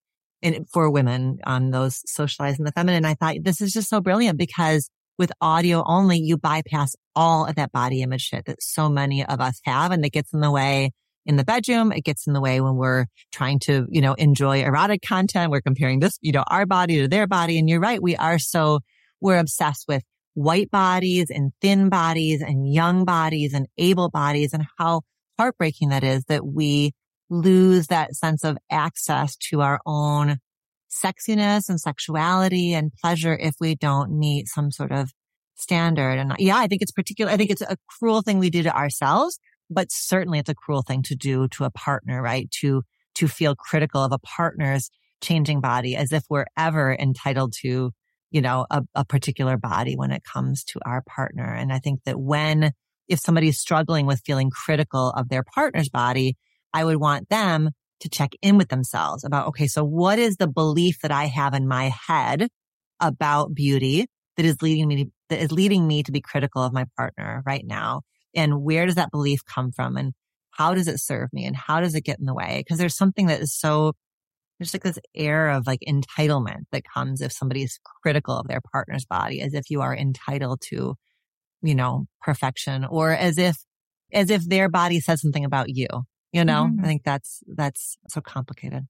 and 0.42 0.68
for 0.70 0.90
women, 0.90 1.40
um, 1.46 1.72
those 1.72 2.02
socializing 2.06 2.66
the 2.66 2.72
feminine, 2.72 3.06
I 3.06 3.14
thought 3.14 3.38
this 3.44 3.62
is 3.62 3.74
just 3.74 3.90
so 3.90 4.02
brilliant 4.02 4.38
because 4.38 4.90
with 5.18 5.32
audio 5.40 5.84
only, 5.86 6.18
you 6.18 6.38
bypass 6.38 6.96
all 7.16 7.46
of 7.46 7.56
that 7.56 7.72
body 7.72 8.02
image 8.02 8.22
shit 8.22 8.46
that 8.46 8.62
so 8.62 8.90
many 8.90 9.24
of 9.24 9.40
us 9.40 9.60
have 9.66 9.92
and 9.92 10.04
that 10.04 10.12
gets 10.12 10.34
in 10.34 10.40
the 10.40 10.52
way 10.52 10.92
in 11.26 11.36
the 11.36 11.44
bedroom. 11.44 11.92
It 11.92 12.04
gets 12.04 12.26
in 12.26 12.34
the 12.34 12.42
way 12.42 12.62
when 12.62 12.76
we're 12.76 13.06
trying 13.32 13.60
to, 13.60 13.86
you 13.90 14.02
know, 14.02 14.14
enjoy 14.14 14.64
erotic 14.64 15.02
content. 15.04 15.52
We're 15.52 15.62
comparing 15.62 16.00
this, 16.00 16.18
you 16.22 16.32
know, 16.32 16.44
our 16.48 16.66
body 16.66 17.02
to 17.02 17.08
their 17.08 17.28
body. 17.28 17.60
And 17.60 17.70
you're 17.70 17.80
right. 17.80 18.02
We 18.02 18.16
are 18.16 18.40
so, 18.40 18.80
we're 19.20 19.38
obsessed 19.38 19.86
with 19.88 20.04
white 20.34 20.72
bodies 20.72 21.30
and 21.30 21.52
thin 21.62 21.90
bodies 21.90 22.42
and 22.42 22.72
young 22.72 23.06
bodies 23.06 23.54
and 23.54 23.68
able 23.78 24.10
bodies 24.10 24.54
and 24.54 24.66
how 24.78 25.02
heartbreaking 25.38 25.90
that 25.90 26.04
is 26.04 26.24
that 26.26 26.46
we 26.46 26.94
lose 27.30 27.88
that 27.88 28.14
sense 28.16 28.44
of 28.44 28.58
access 28.70 29.36
to 29.38 29.62
our 29.62 29.80
own 29.86 30.38
sexiness 30.92 31.70
and 31.70 31.80
sexuality 31.80 32.74
and 32.74 32.92
pleasure 33.02 33.34
if 33.34 33.56
we 33.60 33.76
don't 33.76 34.12
meet 34.12 34.48
some 34.48 34.72
sort 34.72 34.92
of 34.92 35.12
standard. 35.56 36.20
And 36.20 36.34
yeah, 36.40 36.58
I 36.58 36.68
think 36.68 36.82
it's 36.82 36.92
particular. 36.92 37.32
I 37.32 37.38
think 37.38 37.50
it's 37.50 37.62
a 37.62 37.78
cruel 37.88 38.22
thing 38.22 38.40
we 38.40 38.50
do 38.50 38.64
to 38.64 38.76
ourselves, 38.76 39.40
but 39.70 39.88
certainly 39.90 40.40
it's 40.40 40.50
a 40.50 40.56
cruel 40.56 40.82
thing 40.82 41.02
to 41.04 41.16
do 41.16 41.48
to 41.50 41.64
a 41.64 41.72
partner, 41.72 42.22
right? 42.22 42.50
To, 42.60 42.84
to 43.16 43.28
feel 43.28 43.56
critical 43.56 44.04
of 44.04 44.12
a 44.12 44.20
partner's 44.20 44.90
changing 45.22 45.62
body 45.62 45.96
as 45.96 46.12
if 46.12 46.24
we're 46.30 46.48
ever 46.58 46.94
entitled 46.94 47.54
to, 47.62 47.92
you 48.32 48.42
know, 48.42 48.66
a, 48.72 48.82
a 48.96 49.06
particular 49.06 49.58
body 49.58 49.96
when 49.96 50.12
it 50.12 50.24
comes 50.24 50.64
to 50.64 50.80
our 50.86 51.04
partner. 51.04 51.54
And 51.54 51.72
I 51.72 51.80
think 51.80 52.02
that 52.06 52.20
when, 52.20 52.72
if 53.08 53.20
somebody's 53.20 53.60
struggling 53.60 54.06
with 54.06 54.22
feeling 54.26 54.50
critical 54.50 55.10
of 55.12 55.30
their 55.30 55.44
partner's 55.44 55.90
body, 55.90 56.38
I 56.74 56.86
would 56.86 56.98
want 56.98 57.30
them 57.30 57.72
to 58.00 58.10
check 58.10 58.32
in 58.42 58.58
with 58.58 58.70
themselves 58.70 59.24
about, 59.24 59.48
okay, 59.48 59.68
so 59.68 59.84
what 59.84 60.18
is 60.18 60.38
the 60.38 60.48
belief 60.48 61.00
that 61.02 61.12
I 61.12 61.26
have 61.26 61.54
in 61.54 61.68
my 61.68 61.90
head 62.08 62.48
about 63.00 63.54
beauty 63.54 64.08
that 64.38 64.46
is 64.46 64.62
leading 64.62 64.88
me 64.88 65.04
to, 65.04 65.12
that 65.30 65.40
is 65.40 65.52
leading 65.52 65.86
me 65.86 66.02
to 66.04 66.12
be 66.12 66.22
critical 66.22 66.64
of 66.64 66.74
my 66.74 66.86
partner 66.98 67.44
right 67.46 67.66
now? 67.66 68.02
And 68.34 68.64
where 68.64 68.86
does 68.86 68.96
that 68.96 69.12
belief 69.12 69.42
come 69.46 69.72
from? 69.72 69.98
And 69.98 70.14
how 70.52 70.74
does 70.74 70.88
it 70.88 71.00
serve 71.00 71.32
me? 71.34 71.46
And 71.46 71.56
how 71.56 71.82
does 71.82 71.96
it 71.96 72.06
get 72.06 72.20
in 72.20 72.26
the 72.26 72.34
way? 72.34 72.64
Because 72.66 72.78
there's 72.78 72.96
something 72.96 73.28
that 73.28 73.42
is 73.42 73.54
so, 73.54 73.94
there's 74.62 74.76
like 74.76 74.84
this 74.84 75.00
air 75.16 75.50
of 75.50 75.66
like 75.66 75.80
entitlement 75.88 76.66
that 76.72 76.84
comes 76.94 77.20
if 77.20 77.32
somebody 77.32 77.64
is 77.64 77.80
critical 78.04 78.38
of 78.38 78.48
their 78.48 78.62
partner's 78.72 79.06
body, 79.06 79.42
as 79.42 79.56
if 79.56 79.72
you 79.72 79.82
are 79.82 79.96
entitled 79.96 80.62
to, 80.70 80.96
you 81.64 81.74
know, 81.74 82.06
perfection 82.22 82.86
or 82.86 83.10
as 83.10 83.40
if, 83.40 83.58
as 84.14 84.30
if 84.30 84.48
their 84.48 84.70
body 84.70 85.00
says 85.00 85.22
something 85.22 85.46
about 85.46 85.70
you 85.70 85.88
you 86.34 86.46
know, 86.46 86.66
mm-hmm. 86.66 86.80
I 86.80 86.88
think 86.88 87.04
that's, 87.04 87.44
that's 87.56 87.98
so 88.08 88.22
complicated. 88.22 88.88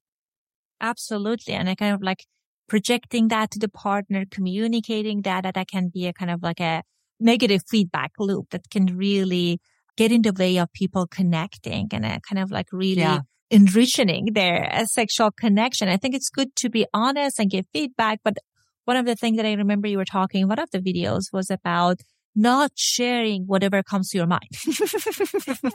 Absolutely. 0.79 1.53
And 1.53 1.69
I 1.69 1.75
kind 1.75 1.95
of 1.95 2.03
like 2.03 2.25
projecting 2.67 3.29
that 3.29 3.51
to 3.51 3.59
the 3.59 3.69
partner, 3.69 4.25
communicating 4.29 5.23
that, 5.23 5.43
that, 5.43 5.55
that 5.55 5.67
can 5.67 5.89
be 5.91 6.05
a 6.07 6.13
kind 6.13 6.29
of 6.29 6.43
like 6.43 6.59
a 6.59 6.83
negative 7.19 7.61
feedback 7.67 8.11
loop 8.19 8.51
that 8.51 8.69
can 8.69 8.85
really 8.95 9.59
get 9.97 10.11
in 10.11 10.21
the 10.21 10.33
way 10.33 10.57
of 10.57 10.71
people 10.73 11.07
connecting 11.07 11.87
and 11.91 12.05
a 12.05 12.19
kind 12.27 12.41
of 12.41 12.51
like 12.51 12.67
really 12.71 13.01
yeah. 13.01 13.21
Enriching 13.51 14.29
their 14.33 14.67
uh, 14.73 14.85
sexual 14.85 15.29
connection. 15.31 15.89
I 15.89 15.97
think 15.97 16.15
it's 16.15 16.29
good 16.29 16.55
to 16.57 16.69
be 16.69 16.85
honest 16.93 17.39
and 17.39 17.49
give 17.49 17.65
feedback. 17.73 18.19
But 18.23 18.37
one 18.85 18.97
of 18.97 19.05
the 19.05 19.15
things 19.15 19.37
that 19.37 19.45
I 19.45 19.53
remember 19.53 19.87
you 19.87 19.97
were 19.97 20.05
talking, 20.05 20.47
one 20.47 20.59
of 20.59 20.71
the 20.71 20.79
videos 20.79 21.25
was 21.31 21.51
about 21.51 21.99
not 22.33 22.71
sharing 22.75 23.43
whatever 23.43 23.83
comes 23.83 24.09
to 24.09 24.17
your 24.17 24.25
mind. 24.25 24.47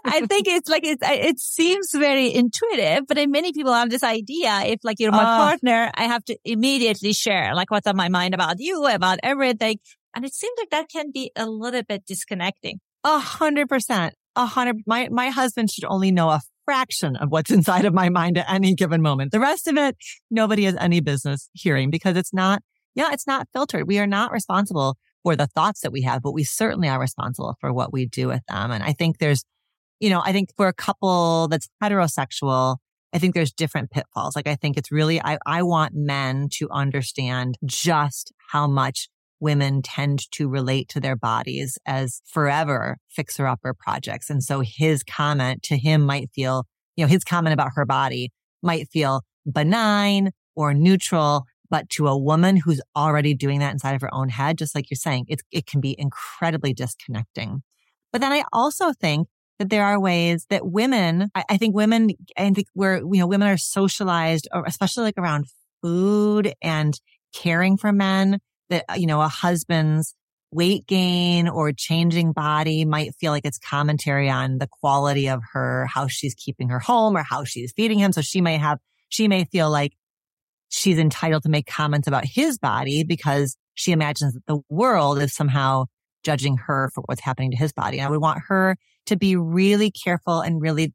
I 0.04 0.26
think 0.26 0.48
it's 0.48 0.70
like, 0.70 0.84
it, 0.84 0.98
it 1.02 1.38
seems 1.38 1.90
very 1.94 2.34
intuitive, 2.34 3.06
but 3.06 3.16
then 3.16 3.30
many 3.30 3.52
people 3.52 3.74
have 3.74 3.90
this 3.90 4.02
idea. 4.02 4.62
If 4.64 4.80
like 4.82 4.98
you're 4.98 5.12
my 5.12 5.22
uh, 5.22 5.36
partner, 5.36 5.90
I 5.94 6.04
have 6.04 6.24
to 6.24 6.38
immediately 6.44 7.12
share 7.12 7.54
like 7.54 7.70
what's 7.70 7.86
on 7.86 7.96
my 7.96 8.08
mind 8.08 8.32
about 8.32 8.56
you, 8.58 8.86
about 8.86 9.18
everything. 9.22 9.78
And 10.14 10.24
it 10.24 10.32
seems 10.32 10.54
like 10.58 10.70
that 10.70 10.88
can 10.88 11.10
be 11.12 11.30
a 11.36 11.46
little 11.46 11.82
bit 11.82 12.06
disconnecting. 12.06 12.80
A 13.04 13.18
hundred 13.18 13.68
percent. 13.68 14.14
A 14.34 14.46
hundred. 14.46 14.78
My, 14.86 15.08
my 15.10 15.28
husband 15.28 15.70
should 15.70 15.84
only 15.84 16.10
know 16.10 16.30
a 16.30 16.40
fraction 16.66 17.16
of 17.16 17.30
what's 17.30 17.50
inside 17.50 17.86
of 17.86 17.94
my 17.94 18.10
mind 18.10 18.36
at 18.36 18.52
any 18.52 18.74
given 18.74 19.00
moment. 19.00 19.32
The 19.32 19.40
rest 19.40 19.66
of 19.66 19.78
it, 19.78 19.96
nobody 20.30 20.64
has 20.64 20.76
any 20.78 21.00
business 21.00 21.48
hearing 21.54 21.88
because 21.90 22.18
it's 22.18 22.34
not, 22.34 22.62
yeah, 22.94 23.08
it's 23.12 23.26
not 23.26 23.48
filtered. 23.54 23.86
We 23.86 23.98
are 23.98 24.06
not 24.06 24.32
responsible 24.32 24.98
for 25.22 25.34
the 25.34 25.46
thoughts 25.46 25.80
that 25.80 25.92
we 25.92 26.02
have, 26.02 26.20
but 26.20 26.32
we 26.32 26.44
certainly 26.44 26.88
are 26.88 27.00
responsible 27.00 27.56
for 27.60 27.72
what 27.72 27.92
we 27.92 28.04
do 28.04 28.28
with 28.28 28.42
them. 28.48 28.70
And 28.70 28.84
I 28.84 28.92
think 28.92 29.18
there's, 29.18 29.42
you 30.00 30.10
know, 30.10 30.20
I 30.22 30.32
think 30.32 30.50
for 30.56 30.68
a 30.68 30.74
couple 30.74 31.48
that's 31.48 31.68
heterosexual, 31.82 32.76
I 33.14 33.18
think 33.18 33.34
there's 33.34 33.52
different 33.52 33.90
pitfalls. 33.90 34.36
Like 34.36 34.46
I 34.46 34.56
think 34.56 34.76
it's 34.76 34.92
really, 34.92 35.22
I, 35.22 35.38
I 35.46 35.62
want 35.62 35.94
men 35.94 36.48
to 36.54 36.68
understand 36.70 37.56
just 37.64 38.32
how 38.50 38.66
much 38.66 39.08
women 39.40 39.82
tend 39.82 40.30
to 40.32 40.48
relate 40.48 40.88
to 40.88 41.00
their 41.00 41.16
bodies 41.16 41.78
as 41.86 42.20
forever 42.26 42.96
fixer 43.08 43.46
upper 43.46 43.74
projects. 43.74 44.30
And 44.30 44.42
so 44.42 44.60
his 44.60 45.02
comment 45.02 45.62
to 45.64 45.76
him 45.76 46.02
might 46.02 46.30
feel, 46.34 46.64
you 46.96 47.04
know, 47.04 47.08
his 47.08 47.24
comment 47.24 47.52
about 47.52 47.72
her 47.74 47.84
body 47.84 48.32
might 48.62 48.88
feel 48.88 49.22
benign 49.50 50.30
or 50.54 50.72
neutral, 50.72 51.44
but 51.68 51.88
to 51.90 52.08
a 52.08 52.18
woman 52.18 52.56
who's 52.56 52.80
already 52.96 53.34
doing 53.34 53.60
that 53.60 53.72
inside 53.72 53.94
of 53.94 54.00
her 54.00 54.14
own 54.14 54.28
head, 54.28 54.58
just 54.58 54.74
like 54.74 54.90
you're 54.90 54.96
saying, 54.96 55.26
it, 55.28 55.42
it 55.50 55.66
can 55.66 55.80
be 55.80 55.94
incredibly 55.98 56.72
disconnecting. 56.72 57.62
But 58.12 58.20
then 58.20 58.32
I 58.32 58.44
also 58.52 58.92
think 58.92 59.28
that 59.58 59.70
there 59.70 59.84
are 59.84 60.00
ways 60.00 60.46
that 60.50 60.66
women, 60.66 61.30
I, 61.34 61.44
I 61.50 61.56
think 61.56 61.74
women, 61.74 62.10
I 62.36 62.50
think 62.50 62.68
where, 62.74 62.98
you 62.98 63.18
know, 63.18 63.26
women 63.26 63.48
are 63.48 63.56
socialized, 63.56 64.48
especially 64.66 65.04
like 65.04 65.18
around 65.18 65.46
food 65.82 66.54
and 66.62 66.98
caring 67.34 67.76
for 67.76 67.92
men 67.92 68.38
that, 68.70 68.84
uh, 68.88 68.94
you 68.94 69.06
know, 69.06 69.20
a 69.20 69.28
husband's 69.28 70.14
weight 70.52 70.86
gain 70.86 71.48
or 71.48 71.72
changing 71.72 72.32
body 72.32 72.84
might 72.84 73.14
feel 73.16 73.32
like 73.32 73.44
it's 73.44 73.58
commentary 73.58 74.30
on 74.30 74.58
the 74.58 74.68
quality 74.68 75.28
of 75.28 75.42
her, 75.52 75.86
how 75.86 76.06
she's 76.06 76.34
keeping 76.34 76.68
her 76.68 76.78
home 76.78 77.16
or 77.16 77.22
how 77.22 77.44
she's 77.44 77.72
feeding 77.72 77.98
him. 77.98 78.12
So 78.12 78.20
she 78.20 78.40
may 78.40 78.56
have, 78.56 78.78
she 79.08 79.28
may 79.28 79.44
feel 79.44 79.70
like 79.70 79.92
she's 80.68 80.98
entitled 80.98 81.42
to 81.42 81.48
make 81.48 81.66
comments 81.66 82.08
about 82.08 82.24
his 82.24 82.58
body 82.58 83.04
because 83.04 83.56
she 83.74 83.92
imagines 83.92 84.34
that 84.34 84.46
the 84.46 84.60
world 84.68 85.20
is 85.20 85.34
somehow 85.34 85.86
judging 86.24 86.56
her 86.56 86.90
for 86.94 87.02
what's 87.06 87.20
happening 87.20 87.50
to 87.50 87.56
his 87.56 87.72
body. 87.72 87.98
And 87.98 88.06
I 88.06 88.10
would 88.10 88.20
want 88.20 88.42
her 88.48 88.76
to 89.06 89.16
be 89.16 89.36
really 89.36 89.90
careful 89.90 90.40
and 90.40 90.60
really 90.60 90.94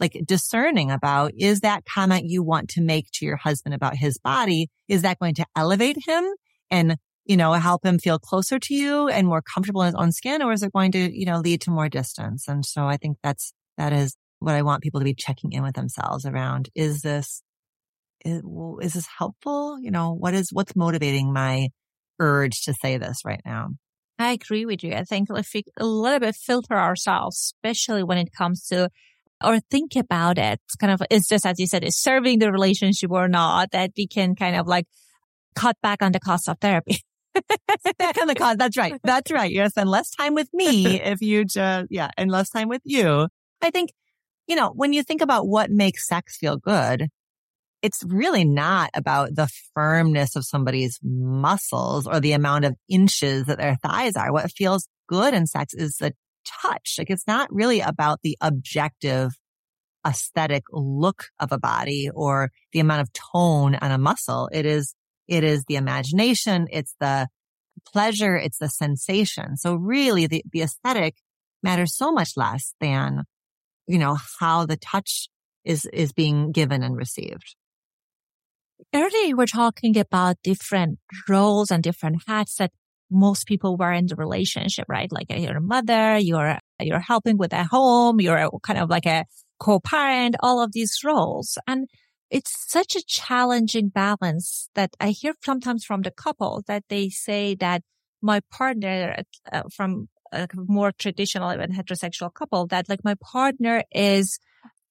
like 0.00 0.20
discerning 0.24 0.90
about 0.90 1.32
is 1.36 1.60
that 1.60 1.84
comment 1.84 2.26
you 2.26 2.42
want 2.42 2.70
to 2.70 2.80
make 2.80 3.06
to 3.14 3.24
your 3.24 3.36
husband 3.36 3.74
about 3.74 3.96
his 3.96 4.18
body, 4.18 4.68
is 4.86 5.02
that 5.02 5.18
going 5.18 5.34
to 5.36 5.46
elevate 5.56 5.96
him 6.06 6.24
and, 6.70 6.96
you 7.28 7.36
know, 7.36 7.52
help 7.52 7.84
him 7.84 7.98
feel 7.98 8.18
closer 8.18 8.58
to 8.58 8.74
you 8.74 9.08
and 9.08 9.28
more 9.28 9.42
comfortable 9.42 9.82
in 9.82 9.86
his 9.86 9.94
own 9.94 10.10
skin? 10.10 10.42
Or 10.42 10.52
is 10.52 10.62
it 10.62 10.72
going 10.72 10.90
to, 10.92 11.16
you 11.16 11.26
know, 11.26 11.38
lead 11.38 11.60
to 11.62 11.70
more 11.70 11.88
distance? 11.88 12.48
And 12.48 12.64
so 12.64 12.86
I 12.86 12.96
think 12.96 13.18
that's, 13.22 13.52
that 13.76 13.92
is 13.92 14.16
what 14.40 14.54
I 14.54 14.62
want 14.62 14.82
people 14.82 15.00
to 15.00 15.04
be 15.04 15.14
checking 15.14 15.52
in 15.52 15.62
with 15.62 15.74
themselves 15.74 16.24
around. 16.24 16.70
Is 16.74 17.02
this 17.02 17.42
eh, 18.24 18.30
is, 18.30 18.42
is 18.80 18.92
this 18.94 19.06
helpful? 19.18 19.78
You 19.78 19.90
know, 19.90 20.14
what 20.14 20.32
is, 20.34 20.48
what's 20.52 20.74
motivating 20.74 21.32
my 21.32 21.68
urge 22.18 22.62
to 22.62 22.74
say 22.74 22.96
this 22.96 23.20
right 23.24 23.42
now? 23.44 23.68
I 24.18 24.32
agree 24.32 24.64
with 24.64 24.82
you. 24.82 24.94
I 24.94 25.04
think 25.04 25.28
if 25.30 25.50
we 25.54 25.62
a 25.78 25.84
little 25.84 26.20
bit 26.20 26.34
filter 26.34 26.76
ourselves, 26.76 27.54
especially 27.54 28.02
when 28.02 28.18
it 28.18 28.32
comes 28.32 28.66
to 28.68 28.88
or 29.44 29.60
think 29.70 29.94
about 29.94 30.38
it, 30.38 30.60
kind 30.80 30.92
of 30.92 31.02
is 31.10 31.28
this, 31.28 31.46
as 31.46 31.60
you 31.60 31.66
said, 31.66 31.84
is 31.84 32.00
serving 32.00 32.40
the 32.40 32.50
relationship 32.50 33.10
or 33.12 33.28
not, 33.28 33.70
that 33.72 33.92
we 33.96 34.08
can 34.08 34.34
kind 34.34 34.56
of 34.56 34.66
like 34.66 34.86
cut 35.54 35.76
back 35.82 36.02
on 36.02 36.12
the 36.12 36.20
cost 36.20 36.48
of 36.48 36.58
therapy. 36.58 36.98
Back 37.98 38.18
on 38.20 38.26
the 38.26 38.34
cost. 38.34 38.58
That's 38.58 38.76
right. 38.76 38.94
That's 39.02 39.30
right. 39.30 39.50
You 39.50 39.68
spend 39.68 39.90
less 39.90 40.10
time 40.10 40.34
with 40.34 40.48
me 40.52 41.00
if 41.00 41.20
you 41.20 41.44
just, 41.44 41.86
yeah, 41.90 42.10
and 42.16 42.30
less 42.30 42.50
time 42.50 42.68
with 42.68 42.82
you. 42.84 43.28
I 43.60 43.70
think, 43.70 43.90
you 44.46 44.56
know, 44.56 44.70
when 44.74 44.92
you 44.92 45.02
think 45.02 45.20
about 45.20 45.46
what 45.46 45.70
makes 45.70 46.06
sex 46.06 46.36
feel 46.36 46.56
good, 46.56 47.08
it's 47.82 48.02
really 48.06 48.44
not 48.44 48.90
about 48.94 49.34
the 49.34 49.48
firmness 49.74 50.34
of 50.36 50.44
somebody's 50.44 50.98
muscles 51.02 52.06
or 52.06 52.20
the 52.20 52.32
amount 52.32 52.64
of 52.64 52.74
inches 52.88 53.46
that 53.46 53.58
their 53.58 53.76
thighs 53.76 54.16
are. 54.16 54.32
What 54.32 54.50
feels 54.50 54.88
good 55.08 55.34
in 55.34 55.46
sex 55.46 55.74
is 55.74 55.96
the 55.96 56.12
touch. 56.44 56.96
Like 56.98 57.10
it's 57.10 57.26
not 57.26 57.52
really 57.52 57.80
about 57.80 58.20
the 58.22 58.36
objective 58.40 59.32
aesthetic 60.06 60.64
look 60.72 61.26
of 61.38 61.52
a 61.52 61.58
body 61.58 62.10
or 62.12 62.50
the 62.72 62.80
amount 62.80 63.02
of 63.02 63.12
tone 63.12 63.74
on 63.76 63.90
a 63.90 63.98
muscle. 63.98 64.48
It 64.52 64.66
is, 64.66 64.94
It 65.28 65.44
is 65.44 65.64
the 65.68 65.76
imagination. 65.76 66.66
It's 66.70 66.94
the 67.00 67.28
pleasure. 67.86 68.36
It's 68.36 68.58
the 68.58 68.68
sensation. 68.68 69.56
So 69.56 69.74
really 69.74 70.26
the, 70.26 70.42
the 70.50 70.62
aesthetic 70.62 71.16
matters 71.62 71.96
so 71.96 72.10
much 72.10 72.30
less 72.36 72.74
than, 72.80 73.24
you 73.86 73.98
know, 73.98 74.16
how 74.40 74.66
the 74.66 74.76
touch 74.76 75.28
is, 75.64 75.86
is 75.92 76.12
being 76.12 76.52
given 76.52 76.82
and 76.82 76.96
received. 76.96 77.56
Earlier, 78.94 79.26
you 79.26 79.36
were 79.36 79.46
talking 79.46 79.98
about 79.98 80.36
different 80.42 80.98
roles 81.28 81.70
and 81.70 81.82
different 81.82 82.22
hats 82.26 82.56
that 82.56 82.72
most 83.10 83.46
people 83.46 83.76
were 83.76 83.92
in 83.92 84.06
the 84.06 84.16
relationship, 84.16 84.84
right? 84.88 85.10
Like 85.10 85.26
you're 85.30 85.56
a 85.56 85.60
mother, 85.60 86.18
you're, 86.18 86.58
you're 86.80 87.00
helping 87.00 87.38
with 87.38 87.52
a 87.52 87.64
home, 87.64 88.20
you're 88.20 88.50
kind 88.62 88.78
of 88.78 88.88
like 88.88 89.06
a 89.06 89.24
co-parent, 89.58 90.36
all 90.40 90.62
of 90.62 90.72
these 90.72 90.98
roles. 91.04 91.58
And 91.66 91.88
it's 92.30 92.70
such 92.70 92.94
a 92.94 93.04
challenging 93.06 93.88
balance 93.88 94.68
that 94.74 94.90
I 95.00 95.10
hear 95.10 95.34
sometimes 95.44 95.84
from 95.84 96.02
the 96.02 96.10
couple 96.10 96.62
that 96.66 96.84
they 96.88 97.08
say 97.08 97.54
that 97.56 97.82
my 98.20 98.40
partner 98.50 99.22
uh, 99.52 99.62
from 99.74 100.08
a 100.32 100.46
more 100.54 100.92
traditional 100.92 101.48
and 101.48 101.72
heterosexual 101.72 102.32
couple 102.32 102.66
that 102.66 102.88
like 102.88 103.04
my 103.04 103.14
partner 103.14 103.82
is 103.92 104.38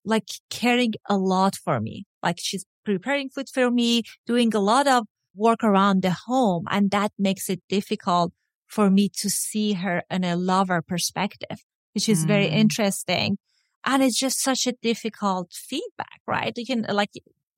like 0.03 0.27
caring 0.49 0.93
a 1.07 1.17
lot 1.17 1.55
for 1.55 1.79
me. 1.79 2.05
Like 2.23 2.37
she's 2.39 2.65
preparing 2.85 3.29
food 3.29 3.49
for 3.53 3.69
me, 3.69 4.03
doing 4.25 4.55
a 4.55 4.59
lot 4.59 4.87
of 4.87 5.05
work 5.35 5.63
around 5.63 6.01
the 6.01 6.15
home. 6.25 6.65
And 6.69 6.89
that 6.91 7.11
makes 7.19 7.49
it 7.49 7.61
difficult 7.69 8.33
for 8.65 8.89
me 8.89 9.09
to 9.17 9.29
see 9.29 9.73
her 9.73 10.03
in 10.09 10.23
a 10.23 10.35
lover 10.35 10.81
perspective, 10.81 11.59
which 11.93 12.09
is 12.09 12.23
mm. 12.23 12.27
very 12.27 12.47
interesting. 12.47 13.37
And 13.85 14.03
it's 14.03 14.19
just 14.19 14.41
such 14.41 14.67
a 14.67 14.73
difficult 14.73 15.53
feedback, 15.53 16.21
right? 16.27 16.53
You 16.55 16.65
can 16.65 16.85
like, 16.89 17.11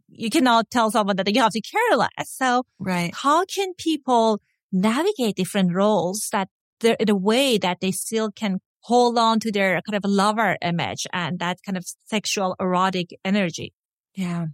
you 0.07 0.29
cannot 0.29 0.69
tell 0.69 0.91
someone 0.91 1.15
that 1.15 1.33
you 1.33 1.41
have 1.41 1.51
to 1.51 1.61
care 1.61 1.97
less. 1.97 2.29
So 2.29 2.63
right. 2.79 3.13
how 3.13 3.45
can 3.45 3.73
people 3.75 4.41
navigate 4.71 5.35
different 5.35 5.73
roles 5.73 6.29
that 6.31 6.49
they're 6.79 6.97
in 6.99 7.09
a 7.09 7.15
way 7.15 7.57
that 7.57 7.79
they 7.81 7.91
still 7.91 8.31
can 8.31 8.59
hold 8.81 9.17
on 9.17 9.39
to 9.39 9.51
their 9.51 9.81
kind 9.81 9.95
of 9.95 10.09
lover 10.09 10.57
image 10.61 11.05
and 11.11 11.39
that 11.39 11.59
kind 11.65 11.77
of 11.77 11.85
sexual 12.05 12.55
erotic 12.59 13.09
energy? 13.25 13.73
Yeah. 14.13 14.47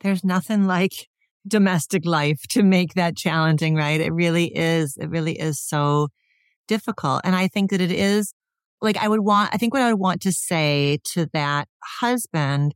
There's 0.00 0.24
nothing 0.24 0.66
like 0.66 1.08
domestic 1.46 2.04
life 2.06 2.42
to 2.50 2.62
make 2.62 2.94
that 2.94 3.16
challenging, 3.16 3.74
right? 3.74 4.00
It 4.00 4.12
really 4.12 4.46
is. 4.56 4.96
It 4.96 5.08
really 5.08 5.38
is 5.38 5.60
so 5.60 6.08
difficult. 6.68 7.22
And 7.24 7.34
I 7.34 7.48
think 7.48 7.70
that 7.70 7.80
it 7.80 7.90
is 7.90 8.32
like 8.80 8.96
I 8.96 9.08
would 9.08 9.20
want, 9.20 9.50
I 9.52 9.58
think 9.58 9.72
what 9.72 9.82
I 9.82 9.92
would 9.92 10.00
want 10.00 10.22
to 10.22 10.32
say 10.32 10.98
to 11.12 11.26
that 11.32 11.68
husband 11.82 12.74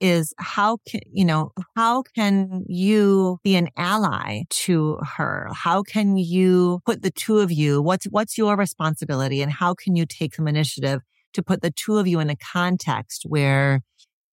is 0.00 0.34
how 0.38 0.78
can, 0.86 1.00
you 1.10 1.24
know, 1.24 1.52
how 1.74 2.02
can 2.02 2.64
you 2.68 3.38
be 3.42 3.56
an 3.56 3.68
ally 3.76 4.42
to 4.50 4.98
her? 5.16 5.48
How 5.54 5.82
can 5.82 6.16
you 6.18 6.80
put 6.84 7.02
the 7.02 7.10
two 7.10 7.38
of 7.38 7.50
you, 7.50 7.80
what's, 7.80 8.04
what's 8.06 8.36
your 8.36 8.56
responsibility 8.56 9.40
and 9.40 9.50
how 9.50 9.74
can 9.74 9.96
you 9.96 10.04
take 10.04 10.34
some 10.34 10.48
initiative 10.48 11.00
to 11.32 11.42
put 11.42 11.62
the 11.62 11.70
two 11.70 11.96
of 11.96 12.06
you 12.06 12.20
in 12.20 12.30
a 12.30 12.36
context 12.36 13.24
where 13.26 13.80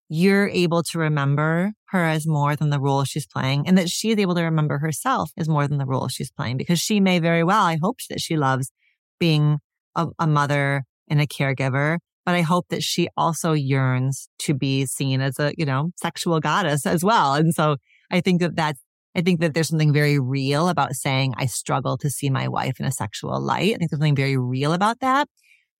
you're 0.09 0.49
able 0.49 0.83
to 0.83 0.99
remember 0.99 1.71
her 1.85 2.03
as 2.03 2.27
more 2.27 2.55
than 2.55 2.69
the 2.69 2.79
role 2.79 3.03
she's 3.03 3.25
playing 3.25 3.67
and 3.67 3.77
that 3.77 3.89
she's 3.89 4.17
able 4.17 4.35
to 4.35 4.43
remember 4.43 4.77
herself 4.77 5.31
as 5.37 5.47
more 5.47 5.67
than 5.67 5.77
the 5.77 5.85
role 5.85 6.07
she's 6.07 6.31
playing 6.31 6.57
because 6.57 6.79
she 6.79 6.99
may 6.99 7.19
very 7.19 7.43
well, 7.43 7.63
I 7.63 7.77
hope 7.81 7.97
that 8.09 8.19
she 8.19 8.35
loves 8.35 8.71
being 9.19 9.59
a, 9.95 10.07
a 10.19 10.27
mother 10.27 10.83
and 11.09 11.21
a 11.21 11.27
caregiver. 11.27 11.97
But 12.25 12.35
I 12.35 12.41
hope 12.41 12.67
that 12.69 12.83
she 12.83 13.09
also 13.17 13.51
yearns 13.51 14.29
to 14.39 14.53
be 14.53 14.85
seen 14.85 15.19
as 15.19 15.39
a, 15.39 15.53
you 15.57 15.65
know, 15.65 15.91
sexual 16.01 16.39
goddess 16.39 16.85
as 16.85 17.03
well. 17.03 17.33
And 17.33 17.53
so 17.53 17.77
I 18.11 18.21
think 18.21 18.39
that 18.41 18.55
that's, 18.55 18.79
I 19.15 19.21
think 19.21 19.41
that 19.41 19.53
there's 19.53 19.67
something 19.67 19.93
very 19.93 20.19
real 20.19 20.69
about 20.69 20.93
saying 20.93 21.33
I 21.37 21.47
struggle 21.47 21.97
to 21.97 22.09
see 22.09 22.29
my 22.29 22.47
wife 22.47 22.79
in 22.79 22.85
a 22.85 22.91
sexual 22.91 23.39
light. 23.41 23.75
I 23.75 23.77
think 23.77 23.91
there's 23.91 23.99
something 23.99 24.15
very 24.15 24.37
real 24.37 24.73
about 24.73 25.01
that. 25.01 25.27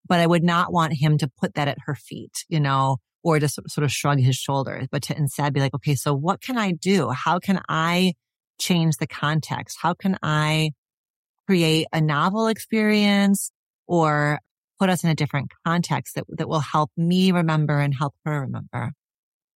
But 0.08 0.20
I 0.20 0.28
would 0.28 0.44
not 0.44 0.74
want 0.74 0.94
him 1.00 1.18
to 1.20 1.32
put 1.40 1.54
that 1.54 1.70
at 1.70 1.78
her 1.86 1.96
feet, 1.96 2.44
you 2.50 2.60
know, 2.60 2.98
or 3.24 3.40
just 3.40 3.58
sort 3.70 3.86
of 3.86 3.92
shrug 3.92 4.20
his 4.20 4.36
shoulders, 4.36 4.88
but 4.92 5.02
to 5.04 5.18
instead 5.18 5.54
be 5.54 5.62
like, 5.62 5.74
okay, 5.74 5.96
so 5.96 6.14
what 6.14 6.42
can 6.42 6.58
I 6.58 6.74
do? 6.74 7.10
How 7.10 7.40
can 7.40 7.62
I 7.70 8.16
change 8.60 8.98
the 8.98 9.08
context? 9.08 9.78
How 9.82 9.94
can 9.94 10.18
I 10.22 10.72
create 11.48 11.88
a 11.94 12.02
novel 12.02 12.48
experience 12.48 13.52
or 13.88 14.40
put 14.84 14.90
us 14.90 15.04
in 15.06 15.10
a 15.10 15.16
different 15.16 15.50
context 15.66 16.16
that, 16.16 16.26
that 16.28 16.50
will 16.50 16.60
help 16.60 16.92
me 16.98 17.32
remember 17.32 17.80
and 17.80 17.94
help 17.98 18.14
her 18.26 18.42
remember? 18.42 18.92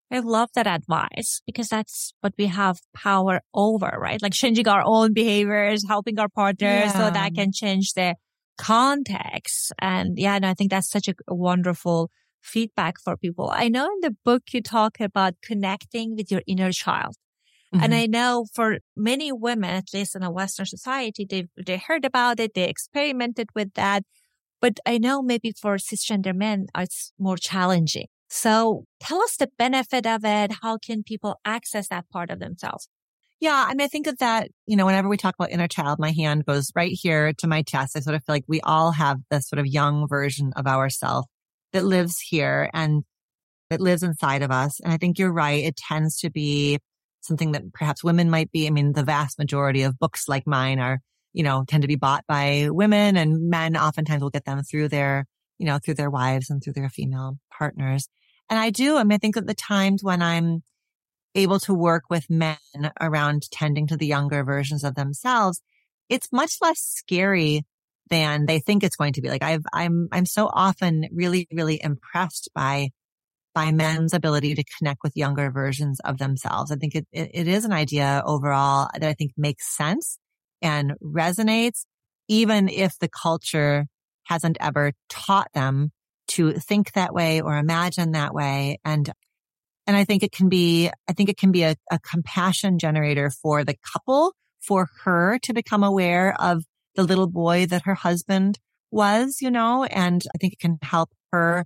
I 0.10 0.20
love 0.20 0.48
that 0.56 0.68
advice 0.68 1.42
because 1.46 1.68
that's 1.68 2.14
what 2.22 2.34
we 2.38 2.46
have 2.46 2.78
power 2.96 3.42
over, 3.54 3.92
right? 4.00 4.22
Like 4.22 4.32
changing 4.32 4.70
our 4.70 4.82
own 4.86 5.12
behaviors, 5.12 5.84
helping 5.86 6.18
our 6.18 6.30
partners 6.30 6.86
yeah. 6.86 6.92
so 6.94 7.12
that 7.12 7.36
can 7.36 7.52
change 7.52 7.92
the 7.92 8.16
context. 8.58 9.74
And 9.80 10.18
yeah, 10.18 10.36
and 10.36 10.46
I 10.46 10.54
think 10.54 10.72
that's 10.72 10.90
such 10.90 11.10
a 11.10 11.16
wonderful 11.28 12.10
feedback 12.42 12.96
for 13.04 13.18
people. 13.18 13.52
I 13.54 13.68
know 13.68 13.88
in 13.88 14.00
the 14.00 14.16
book 14.24 14.44
you 14.54 14.62
talk 14.62 15.02
about 15.02 15.34
connecting 15.44 16.16
with 16.16 16.32
your 16.32 16.42
inner 16.48 16.72
child. 16.72 17.16
Mm-hmm. 17.76 17.84
And 17.84 17.94
I 17.94 18.06
know 18.06 18.46
for 18.54 18.78
many 18.96 19.34
women, 19.34 19.72
at 19.72 19.94
least 19.94 20.16
in 20.16 20.24
a 20.24 20.32
Western 20.32 20.68
society, 20.68 21.28
they 21.30 21.48
they 21.66 21.76
heard 21.76 22.06
about 22.06 22.40
it, 22.40 22.54
they 22.54 22.70
experimented 22.70 23.50
with 23.54 23.74
that. 23.74 24.04
But 24.62 24.80
I 24.86 24.98
know 24.98 25.22
maybe 25.22 25.52
for 25.52 25.76
cisgender 25.78 26.34
men, 26.36 26.68
uh, 26.76 26.82
it's 26.82 27.14
more 27.20 27.38
challenging. 27.38 28.08
So 28.30 28.86
tell 29.00 29.22
us 29.22 29.38
the 29.38 29.50
benefit 29.58 30.06
of 30.06 30.26
it. 30.26 30.52
How 30.62 30.78
can 30.78 31.04
people 31.04 31.40
access 31.46 31.88
that 31.90 32.10
part 32.10 32.30
of 32.30 32.40
themselves? 32.40 32.90
Yeah. 33.40 33.66
I 33.68 33.74
mean, 33.76 33.82
I 33.82 33.88
think 33.88 34.08
of 34.08 34.18
that, 34.18 34.50
you 34.66 34.76
know, 34.76 34.86
whenever 34.86 35.08
we 35.08 35.16
talk 35.16 35.36
about 35.38 35.52
inner 35.52 35.68
child, 35.68 36.00
my 36.00 36.12
hand 36.12 36.46
goes 36.46 36.72
right 36.76 36.92
here 36.92 37.34
to 37.38 37.48
my 37.48 37.62
chest. 37.62 37.96
I 37.96 38.00
sort 38.00 38.16
of 38.16 38.24
feel 38.24 38.34
like 38.34 38.46
we 38.48 38.62
all 38.62 38.92
have 38.92 39.20
this 39.30 39.48
sort 39.48 39.60
of 39.60 39.68
young 39.68 40.08
version 40.08 40.54
of 40.56 40.66
ourselves 40.66 41.28
that 41.72 41.86
lives 41.86 42.20
here 42.20 42.70
and 42.74 43.04
that 43.70 43.80
lives 43.80 44.02
inside 44.02 44.42
of 44.42 44.50
us. 44.50 44.80
And 44.80 44.92
I 44.92 44.98
think 44.98 45.20
you're 45.20 45.32
right. 45.32 45.64
It 45.64 45.76
tends 45.76 46.18
to 46.22 46.32
be 46.32 46.80
something 47.22 47.52
that 47.52 47.74
perhaps 47.74 48.04
women 48.04 48.30
might 48.30 48.52
be. 48.52 48.66
I 48.66 48.72
mean, 48.72 48.94
the 48.94 49.04
vast 49.04 49.38
majority 49.38 49.84
of 49.84 50.00
books 50.00 50.28
like 50.28 50.48
mine 50.48 50.80
are, 50.80 51.00
you 51.38 51.44
know, 51.44 51.64
tend 51.68 51.84
to 51.84 51.88
be 51.88 51.96
bought 51.96 52.26
by 52.28 52.68
women 52.72 53.16
and 53.16 53.48
men 53.48 53.78
oftentimes 53.78 54.24
will 54.24 54.32
get 54.32 54.46
them 54.46 54.64
through 54.64 54.88
their, 54.88 55.28
you 55.60 55.68
know, 55.68 55.78
through 55.78 55.94
their 55.94 56.10
wives 56.10 56.50
and 56.50 56.64
through 56.64 56.74
their 56.74 56.90
female 56.90 57.38
partners. 57.56 58.10
And 58.50 58.60
I 58.60 58.72
do. 58.72 58.98
I 58.98 59.04
mean, 59.04 59.14
I 59.14 59.18
think 59.20 59.36
that 59.36 59.46
the 59.46 59.54
times 59.54 60.04
when 60.04 60.24
I'm 60.24 60.64
able 61.36 61.60
to 61.60 61.76
work 61.76 62.06
with 62.10 62.28
men 62.28 62.58
around 63.00 63.52
tending 63.52 63.86
to 63.86 63.98
the 63.98 64.08
younger 64.08 64.44
versions 64.44 64.84
of 64.84 64.96
themselves, 64.96 65.62
it's 66.10 66.32
much 66.32 66.56
less 66.60 66.80
scary 66.80 67.68
than 68.10 68.48
they 68.48 68.58
think 68.58 68.84
it's 68.84 68.96
going 68.96 69.14
to 69.14 69.22
be. 69.22 69.30
Like 69.30 69.44
I've, 69.44 69.66
I'm, 69.72 70.08
I'm 70.12 70.26
so 70.26 70.50
often 70.52 71.08
really, 71.12 71.48
really 71.54 71.80
impressed 71.84 72.50
by, 72.56 72.90
by 73.54 73.72
men's 73.72 74.16
ability 74.16 74.56
to 74.56 74.64
connect 74.80 75.02
with 75.04 75.16
younger 75.16 75.52
versions 75.52 76.00
of 76.00 76.18
themselves. 76.18 76.72
I 76.72 76.78
think 76.78 76.96
it, 76.96 77.06
it, 77.12 77.30
it 77.32 77.48
is 77.48 77.64
an 77.64 77.74
idea 77.74 78.24
overall 78.26 78.90
that 78.92 79.08
I 79.08 79.14
think 79.14 79.34
makes 79.38 79.78
sense 79.78 80.18
and 80.62 80.94
resonates, 81.04 81.86
even 82.28 82.70
if 82.70 82.98
the 83.00 83.10
culture 83.10 83.88
hasn't 84.26 84.58
ever 84.60 84.94
taught 85.10 85.48
them 85.54 85.92
to 86.28 86.54
think 86.54 86.92
that 86.94 87.14
way 87.14 87.42
or 87.42 87.58
imagine 87.58 88.12
that 88.12 88.34
way. 88.34 88.80
And, 88.84 89.10
and 89.86 89.96
I 89.96 90.04
think 90.04 90.24
it 90.24 90.32
can 90.32 90.50
be, 90.50 90.90
I 91.08 91.14
think 91.14 91.30
it 91.30 91.38
can 91.38 91.52
be 91.52 91.64
a, 91.64 91.76
a 91.90 92.00
compassion 92.00 92.80
generator 92.80 93.30
for 93.30 93.64
the 93.64 93.76
couple, 93.94 94.34
for 94.60 94.90
her 95.04 95.40
to 95.44 95.54
become 95.54 95.84
aware 95.84 96.36
of 96.40 96.64
the 96.96 97.04
little 97.04 97.28
boy 97.28 97.66
that 97.68 97.84
her 97.84 97.96
husband 97.96 98.60
was, 98.92 99.38
you 99.42 99.52
know, 99.52 99.86
and 99.86 100.24
I 100.36 100.38
think 100.38 100.54
it 100.54 100.60
can 100.60 100.78
help 100.82 101.10
her 101.32 101.66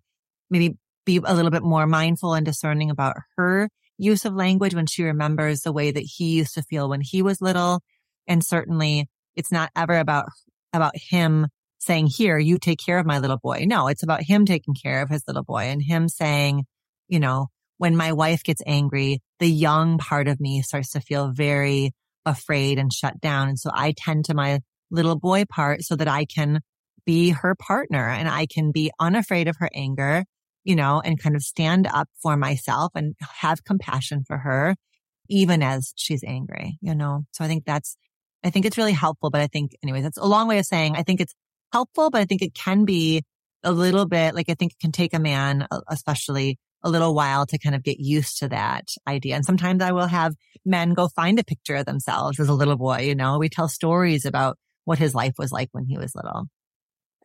maybe 0.49 0.75
be 1.05 1.19
a 1.23 1.33
little 1.33 1.51
bit 1.51 1.63
more 1.63 1.87
mindful 1.87 2.33
and 2.33 2.45
discerning 2.45 2.91
about 2.91 3.15
her 3.37 3.69
use 3.97 4.25
of 4.25 4.33
language 4.33 4.75
when 4.75 4.85
she 4.85 5.03
remembers 5.03 5.61
the 5.61 5.71
way 5.71 5.91
that 5.91 6.03
he 6.03 6.33
used 6.33 6.53
to 6.55 6.63
feel 6.63 6.89
when 6.89 7.01
he 7.01 7.21
was 7.21 7.41
little. 7.41 7.81
And 8.27 8.43
certainly 8.43 9.09
it's 9.35 9.51
not 9.51 9.71
ever 9.75 9.97
about, 9.97 10.25
about 10.73 10.93
him 10.95 11.47
saying, 11.79 12.07
here, 12.07 12.37
you 12.37 12.57
take 12.57 12.79
care 12.83 12.99
of 12.99 13.05
my 13.05 13.19
little 13.19 13.39
boy. 13.41 13.65
No, 13.67 13.87
it's 13.87 14.03
about 14.03 14.21
him 14.23 14.45
taking 14.45 14.75
care 14.75 15.01
of 15.01 15.09
his 15.09 15.23
little 15.27 15.43
boy 15.43 15.63
and 15.63 15.81
him 15.81 16.07
saying, 16.07 16.65
you 17.07 17.19
know, 17.19 17.47
when 17.77 17.95
my 17.95 18.13
wife 18.13 18.43
gets 18.43 18.61
angry, 18.67 19.19
the 19.39 19.49
young 19.49 19.97
part 19.97 20.27
of 20.27 20.39
me 20.39 20.61
starts 20.61 20.91
to 20.91 20.99
feel 20.99 21.31
very 21.33 21.91
afraid 22.25 22.77
and 22.77 22.93
shut 22.93 23.19
down. 23.19 23.49
And 23.49 23.57
so 23.57 23.71
I 23.73 23.93
tend 23.97 24.25
to 24.25 24.35
my 24.35 24.59
little 24.91 25.17
boy 25.17 25.45
part 25.45 25.81
so 25.81 25.95
that 25.95 26.07
I 26.07 26.25
can 26.25 26.61
be 27.05 27.31
her 27.31 27.55
partner 27.55 28.07
and 28.07 28.29
I 28.29 28.45
can 28.45 28.71
be 28.71 28.91
unafraid 28.99 29.47
of 29.47 29.55
her 29.57 29.69
anger, 29.73 30.25
you 30.63 30.75
know, 30.75 31.01
and 31.03 31.19
kind 31.19 31.35
of 31.35 31.41
stand 31.41 31.87
up 31.91 32.07
for 32.21 32.37
myself 32.37 32.91
and 32.93 33.15
have 33.39 33.63
compassion 33.63 34.23
for 34.27 34.37
her, 34.37 34.75
even 35.27 35.63
as 35.63 35.93
she's 35.95 36.23
angry, 36.23 36.77
you 36.81 36.93
know? 36.93 37.23
So 37.31 37.43
I 37.43 37.47
think 37.47 37.65
that's, 37.65 37.97
I 38.43 38.49
think 38.49 38.65
it's 38.65 38.77
really 38.77 38.91
helpful, 38.91 39.29
but 39.29 39.41
I 39.41 39.47
think, 39.47 39.71
anyways, 39.83 40.03
that's 40.03 40.17
a 40.17 40.25
long 40.25 40.47
way 40.47 40.59
of 40.59 40.65
saying 40.65 40.95
I 40.95 41.03
think 41.03 41.21
it's 41.21 41.33
helpful, 41.71 42.09
but 42.09 42.21
I 42.21 42.25
think 42.25 42.41
it 42.41 42.53
can 42.53 42.85
be 42.85 43.23
a 43.63 43.71
little 43.71 44.07
bit 44.07 44.33
like 44.33 44.49
I 44.49 44.55
think 44.55 44.73
it 44.73 44.79
can 44.79 44.91
take 44.91 45.13
a 45.13 45.19
man, 45.19 45.67
especially 45.87 46.57
a 46.83 46.89
little 46.89 47.13
while 47.13 47.45
to 47.45 47.59
kind 47.59 47.75
of 47.75 47.83
get 47.83 47.99
used 47.99 48.39
to 48.39 48.49
that 48.49 48.89
idea. 49.07 49.35
And 49.35 49.45
sometimes 49.45 49.83
I 49.83 49.91
will 49.91 50.07
have 50.07 50.33
men 50.65 50.93
go 50.93 51.07
find 51.07 51.39
a 51.39 51.43
picture 51.43 51.75
of 51.75 51.85
themselves 51.85 52.39
as 52.39 52.49
a 52.49 52.53
little 52.53 52.77
boy. 52.77 53.01
You 53.01 53.15
know, 53.15 53.37
we 53.37 53.49
tell 53.49 53.67
stories 53.67 54.25
about 54.25 54.57
what 54.85 54.97
his 54.97 55.13
life 55.13 55.33
was 55.37 55.51
like 55.51 55.69
when 55.73 55.85
he 55.85 55.97
was 55.97 56.15
little. 56.15 56.45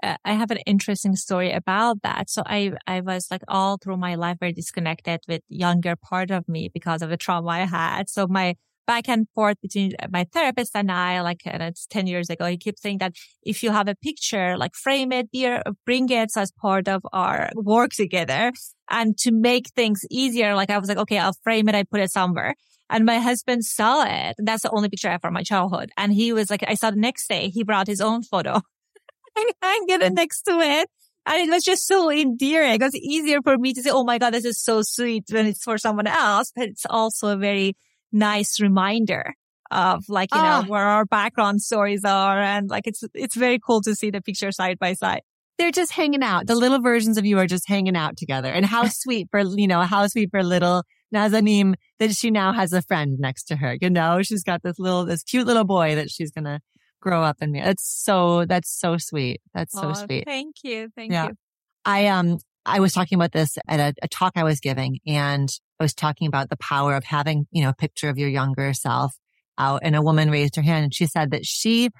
Uh, 0.03 0.17
I 0.27 0.35
have 0.35 0.51
an 0.51 0.59
interesting 0.67 1.17
story 1.17 1.53
about 1.53 2.03
that. 2.03 2.29
So 2.29 2.43
I, 2.45 2.73
I 2.87 3.01
was 3.01 3.29
like 3.31 3.43
all 3.49 3.79
through 3.79 3.97
my 3.97 4.17
life 4.17 4.37
very 4.39 4.53
disconnected 4.53 5.21
with 5.27 5.41
younger 5.49 5.97
part 5.97 6.31
of 6.31 6.47
me 6.49 6.71
because 6.73 7.01
of 7.01 7.09
the 7.09 7.17
trauma 7.17 7.49
I 7.49 7.59
had. 7.61 8.11
So 8.11 8.27
my 8.27 8.57
back 8.87 9.09
and 9.09 9.27
forth 9.35 9.61
between 9.61 9.93
uh, 10.01 10.07
my 10.11 10.25
therapist 10.33 10.73
and 10.75 10.91
I, 10.91 11.21
like, 11.21 11.43
and 11.45 11.63
it's 11.63 11.87
10 11.87 12.07
years 12.07 12.31
ago, 12.31 12.47
he 12.47 12.57
keeps 12.57 12.83
saying 12.83 12.99
that 12.99 13.13
if 13.43 13.63
you 13.63 13.71
have 13.71 13.89
a 13.89 13.95
picture, 13.95 14.57
like 14.57 14.75
frame 14.75 15.13
it, 15.13 15.31
dear, 15.33 15.63
uh, 15.67 15.73
bring 15.85 16.09
it 16.11 16.31
as 16.37 16.53
part 16.53 16.89
of 16.89 17.03
our 17.13 17.51
work 17.55 17.93
together. 17.93 18.53
And 18.89 19.19
to 19.19 19.33
make 19.33 19.69
things 19.71 20.03
easier, 20.11 20.55
like 20.55 20.71
I 20.71 20.79
was 20.79 20.89
like, 20.89 20.99
okay, 20.99 21.19
I'll 21.19 21.37
frame 21.43 21.69
it. 21.69 21.75
I 21.75 21.83
put 21.83 22.01
it 22.01 22.13
somewhere. 22.13 22.55
And 22.89 23.05
my 23.05 23.19
husband 23.19 23.65
saw 23.65 24.05
it. 24.05 24.37
That's 24.39 24.63
the 24.63 24.71
only 24.71 24.89
picture 24.89 25.09
I 25.09 25.13
have 25.13 25.23
from 25.23 25.35
my 25.35 25.43
childhood. 25.43 25.91
And 25.97 26.13
he 26.13 26.33
was 26.33 26.51
like, 26.51 26.65
I 26.67 26.75
saw 26.75 26.91
the 26.91 26.97
next 26.97 27.29
day, 27.29 27.49
he 27.49 27.65
brought 27.65 27.89
his 27.89 28.01
own 28.01 28.23
photo 28.23 28.55
and 29.37 29.53
hang 29.61 29.85
it 29.89 30.13
next 30.13 30.43
to 30.43 30.61
it. 30.61 30.89
And 31.29 31.49
it 31.49 31.51
was 31.53 31.65
just 31.65 31.87
so 31.89 32.09
endearing. 32.11 32.75
It 32.75 32.81
was 32.81 32.95
easier 32.95 33.43
for 33.43 33.59
me 33.59 33.73
to 33.73 33.83
say, 33.83 33.91
Oh 33.91 34.05
my 34.05 34.19
God, 34.19 34.33
this 34.33 34.45
is 34.45 34.63
so 34.63 34.83
sweet 34.83 35.25
when 35.31 35.47
it's 35.47 35.65
for 35.65 35.77
someone 35.77 36.07
else. 36.07 36.53
But 36.55 36.69
it's 36.69 36.87
also 36.89 37.31
a 37.31 37.37
very 37.37 37.75
nice 38.13 38.61
reminder 38.61 39.35
of 39.71 40.05
like, 40.09 40.35
you 40.35 40.41
know, 40.41 40.63
ah. 40.63 40.65
where 40.67 40.85
our 40.85 41.05
background 41.05 41.63
stories 41.63 42.05
are. 42.05 42.41
And 42.41 42.69
like, 42.69 42.87
it's, 42.87 43.03
it's 43.15 43.35
very 43.35 43.59
cool 43.59 43.81
to 43.83 43.95
see 43.95 44.11
the 44.11 44.21
picture 44.21 44.53
side 44.53 44.79
by 44.79 44.95
side. 44.95 45.23
They're 45.59 45.73
just 45.73 45.93
hanging 45.93 46.23
out. 46.23 46.47
The 46.47 46.55
little 46.55 46.81
versions 46.81 47.17
of 47.17 47.25
you 47.25 47.39
are 47.39 47.47
just 47.47 47.67
hanging 47.67 47.97
out 47.97 48.17
together. 48.17 48.49
And 48.49 48.67
how 48.67 48.87
sweet 48.89 49.29
for, 49.31 49.41
you 49.41 49.67
know, 49.67 49.83
how 49.83 50.07
sweet 50.07 50.31
for 50.31 50.43
little 50.43 50.85
Nazanin 51.15 51.75
that 51.99 52.13
she 52.13 52.31
now 52.31 52.53
has 52.53 52.73
a 52.73 52.83
friend 52.83 53.19
next 53.19 53.45
to 53.45 53.57
her. 53.57 53.77
You 53.81 53.91
know, 53.91 54.23
she's 54.23 54.43
got 54.43 54.63
this 54.63 54.79
little, 54.79 55.05
this 55.05 55.23
cute 55.23 55.47
little 55.47 55.65
boy 55.65 55.95
that 55.95 56.11
she's 56.11 56.31
going 56.31 56.45
to 56.45 56.61
grow 57.01 57.23
up 57.23 57.37
and 57.41 57.53
be. 57.53 57.61
It's 57.61 57.85
so, 58.05 58.45
that's 58.45 58.71
so 58.71 58.99
sweet. 58.99 59.41
That's 59.55 59.73
so 59.73 59.91
oh, 59.91 59.93
sweet. 59.95 60.25
Thank 60.27 60.57
you. 60.63 60.91
Thank 60.95 61.13
yeah. 61.13 61.29
you. 61.29 61.35
I, 61.85 62.07
um, 62.09 62.39
I 62.67 62.81
was 62.81 62.93
talking 62.93 63.17
about 63.17 63.33
this 63.33 63.57
at 63.69 63.81
a, 63.81 63.95
a 64.03 64.09
talk 64.09 64.33
I 64.37 64.43
was 64.43 64.61
giving 64.61 64.99
and 65.07 65.49
I 65.79 65.85
was 65.85 65.95
talking 65.95 66.27
about 66.27 66.49
the 66.49 66.57
power 66.57 66.95
of 66.95 67.05
having, 67.05 67.47
you 67.51 67.63
know, 67.63 67.71
a 67.71 67.75
picture 67.75 68.09
of 68.09 68.19
your 68.19 68.29
younger 68.29 68.73
self 68.73 69.15
out 69.59 69.81
and 69.83 69.97
a 69.97 70.03
woman 70.03 70.31
raised 70.31 70.57
her 70.57 70.63
hand 70.63 70.85
and 70.85 70.95
she 70.95 71.07
said 71.07 71.31
that 71.31 71.47
she 71.47 71.91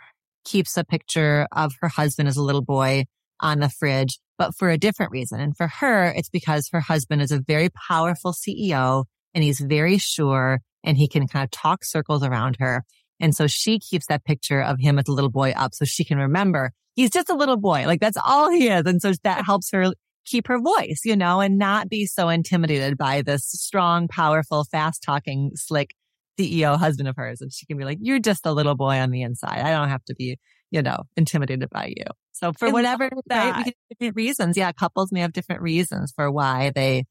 keeps 0.45 0.77
a 0.77 0.85
picture 0.85 1.47
of 1.53 1.75
her 1.81 1.89
husband 1.89 2.29
as 2.29 2.37
a 2.37 2.43
little 2.43 2.63
boy 2.63 3.05
on 3.41 3.61
the 3.61 3.69
fridge, 3.69 4.19
but 4.39 4.55
for 4.55 4.71
a 4.71 4.79
different 4.79 5.13
reason. 5.13 5.41
And 5.41 5.57
for 5.57 5.67
her, 5.67 6.07
it's 6.07 6.29
because 6.29 6.69
her 6.73 6.81
husband 6.81 7.23
is 7.23 7.33
a 7.33 7.41
very 7.41 7.69
powerful 7.89 8.33
CEO 8.33 9.05
and 9.35 9.45
he's 9.45 9.61
very 9.61 9.99
sure 9.99 10.61
and 10.85 10.97
he 10.97 11.09
can 11.09 11.27
kind 11.27 11.45
of 11.45 11.51
talk 11.51 11.85
circles 11.85 12.23
around 12.23 12.57
her. 12.61 12.85
And 13.21 13.35
so 13.35 13.47
she 13.47 13.79
keeps 13.79 14.07
that 14.07 14.25
picture 14.25 14.63
of 14.63 14.79
him 14.79 14.99
as 14.99 15.09
a 15.09 15.13
little 15.13 15.31
boy 15.31 15.53
up 15.57 15.75
so 15.75 15.85
she 15.85 16.05
can 16.05 16.19
remember 16.19 16.73
he's 16.97 17.11
just 17.11 17.31
a 17.31 17.35
little 17.35 17.59
boy. 17.59 17.87
Like 17.87 18.01
that's 18.01 18.17
all 18.17 18.51
he 18.51 18.69
is. 18.69 18.83
And 18.87 19.01
so 19.01 19.13
that 19.23 19.45
helps 19.45 19.71
her 19.71 19.93
keep 20.27 20.49
her 20.49 20.61
voice, 20.61 21.01
you 21.05 21.17
know, 21.17 21.41
and 21.41 21.57
not 21.57 21.89
be 21.89 22.07
so 22.07 22.29
intimidated 22.29 22.99
by 22.99 23.23
this 23.23 23.45
strong, 23.45 24.09
powerful, 24.09 24.65
fast 24.65 25.03
talking, 25.03 25.53
slick 25.55 25.95
CEO 26.39 26.77
husband 26.77 27.09
of 27.09 27.17
hers. 27.17 27.41
And 27.41 27.53
she 27.53 27.67
can 27.67 27.79
be 27.79 27.85
like, 27.85 27.99
you're 28.01 28.19
just 28.19 28.45
a 28.45 28.53
little 28.53 28.75
boy 28.75 28.99
on 28.99 29.11
the 29.11 29.23
inside. 29.23 29.61
I 29.61 29.71
don't 29.71 29.89
have 29.89 30.05
to 30.07 30.15
be, 30.15 30.39
you 30.71 30.83
know, 30.83 31.05
intimidated 31.17 31.71
by 31.71 31.93
you. 31.97 32.05
So 32.33 32.53
for 32.53 32.69
I 32.69 32.73
whatever 32.73 33.09
right, 33.31 33.73
different 33.89 34.17
reasons, 34.17 34.57
yeah, 34.57 34.73
couples 34.73 35.11
may 35.13 35.21
have 35.21 35.33
different 35.33 35.63
reasons 35.63 36.13
for 36.15 36.31
why 36.31 36.73
they 36.75 37.05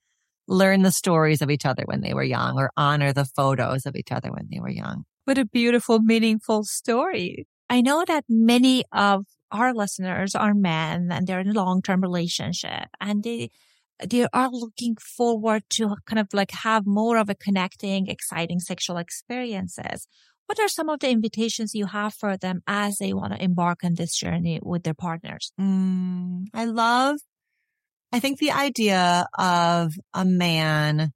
learn 0.47 0.83
the 0.83 0.91
stories 0.91 1.41
of 1.41 1.49
each 1.49 1.65
other 1.65 1.83
when 1.85 2.01
they 2.01 2.13
were 2.13 2.23
young 2.23 2.59
or 2.59 2.69
honor 2.77 3.11
the 3.11 3.25
photos 3.25 3.87
of 3.87 3.95
each 3.95 4.11
other 4.11 4.29
when 4.31 4.47
they 4.51 4.59
were 4.59 4.69
young. 4.69 5.03
What 5.23 5.39
a 5.39 5.45
beautiful, 5.45 5.99
meaningful 5.99 6.63
story. 6.65 7.47
I 7.67 7.81
know 7.81 8.03
that 8.07 8.25
many 8.29 8.83
of 8.91 9.25
our 9.55 9.73
listeners 9.73 10.35
are 10.35 10.53
men 10.53 11.11
and 11.11 11.25
they're 11.25 11.39
in 11.39 11.49
a 11.49 11.53
long-term 11.53 12.01
relationship 12.01 12.87
and 12.99 13.23
they 13.23 13.49
they 14.03 14.27
are 14.33 14.49
looking 14.51 14.95
forward 14.97 15.63
to 15.69 15.95
kind 16.05 16.19
of 16.19 16.27
like 16.33 16.51
have 16.51 16.85
more 16.85 17.17
of 17.17 17.29
a 17.29 17.35
connecting, 17.35 18.07
exciting 18.07 18.59
sexual 18.59 18.97
experiences. 18.97 20.07
What 20.47 20.59
are 20.59 20.67
some 20.67 20.89
of 20.89 20.99
the 20.99 21.09
invitations 21.09 21.73
you 21.73 21.85
have 21.87 22.13
for 22.13 22.37
them 22.37 22.61
as 22.67 22.97
they 22.97 23.13
want 23.13 23.33
to 23.33 23.43
embark 23.43 23.83
on 23.83 23.95
this 23.95 24.15
journey 24.15 24.59
with 24.61 24.83
their 24.83 24.93
partners? 24.93 25.51
Mm, 25.59 26.47
I 26.53 26.65
love, 26.65 27.17
I 28.11 28.19
think 28.19 28.37
the 28.37 28.51
idea 28.51 29.27
of 29.37 29.93
a 30.13 30.25
man 30.25 31.13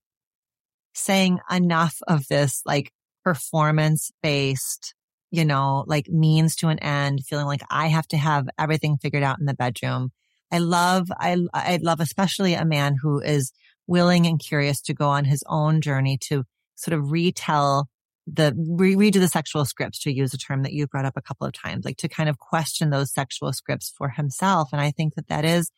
saying 0.94 1.40
enough 1.52 1.98
of 2.08 2.28
this 2.28 2.62
like 2.66 2.92
performance 3.24 4.10
based 4.24 4.96
you 5.32 5.46
know, 5.46 5.84
like 5.88 6.08
means 6.10 6.56
to 6.58 6.70
an 6.70 6.80
end, 6.80 7.26
feeling 7.26 7.46
like 7.46 7.62
I 7.70 7.88
have 7.88 8.08
to 8.10 8.18
have 8.18 8.48
everything 8.58 8.98
figured 8.98 9.24
out 9.24 9.40
in 9.40 9.46
the 9.46 9.54
bedroom. 9.54 10.12
I 10.52 10.58
love, 10.58 11.12
I, 11.12 11.38
I 11.54 11.80
love 11.82 12.00
especially 12.00 12.56
a 12.56 12.66
man 12.66 12.96
who 13.00 13.20
is 13.20 13.52
willing 13.86 14.26
and 14.26 14.40
curious 14.40 14.82
to 14.82 14.94
go 14.94 15.10
on 15.10 15.26
his 15.26 15.44
own 15.48 15.82
journey 15.82 16.18
to 16.30 16.44
sort 16.76 16.98
of 16.98 17.12
retell 17.12 17.88
the, 18.26 18.54
re- 18.58 18.96
redo 18.96 19.20
the 19.20 19.28
sexual 19.28 19.66
scripts 19.66 20.00
to 20.00 20.12
use 20.12 20.34
a 20.34 20.38
term 20.38 20.64
that 20.64 20.74
you 20.74 20.88
brought 20.88 21.06
up 21.06 21.18
a 21.18 21.22
couple 21.22 21.46
of 21.46 21.54
times, 21.54 21.86
like 21.86 21.98
to 21.98 22.08
kind 22.08 22.30
of 22.30 22.38
question 22.38 22.90
those 22.90 23.14
sexual 23.14 23.54
scripts 23.54 23.92
for 23.96 24.10
himself. 24.10 24.70
And 24.72 24.82
I 24.82 24.92
think 24.92 25.16
that 25.16 25.28
that 25.28 25.46
is, 25.46 25.70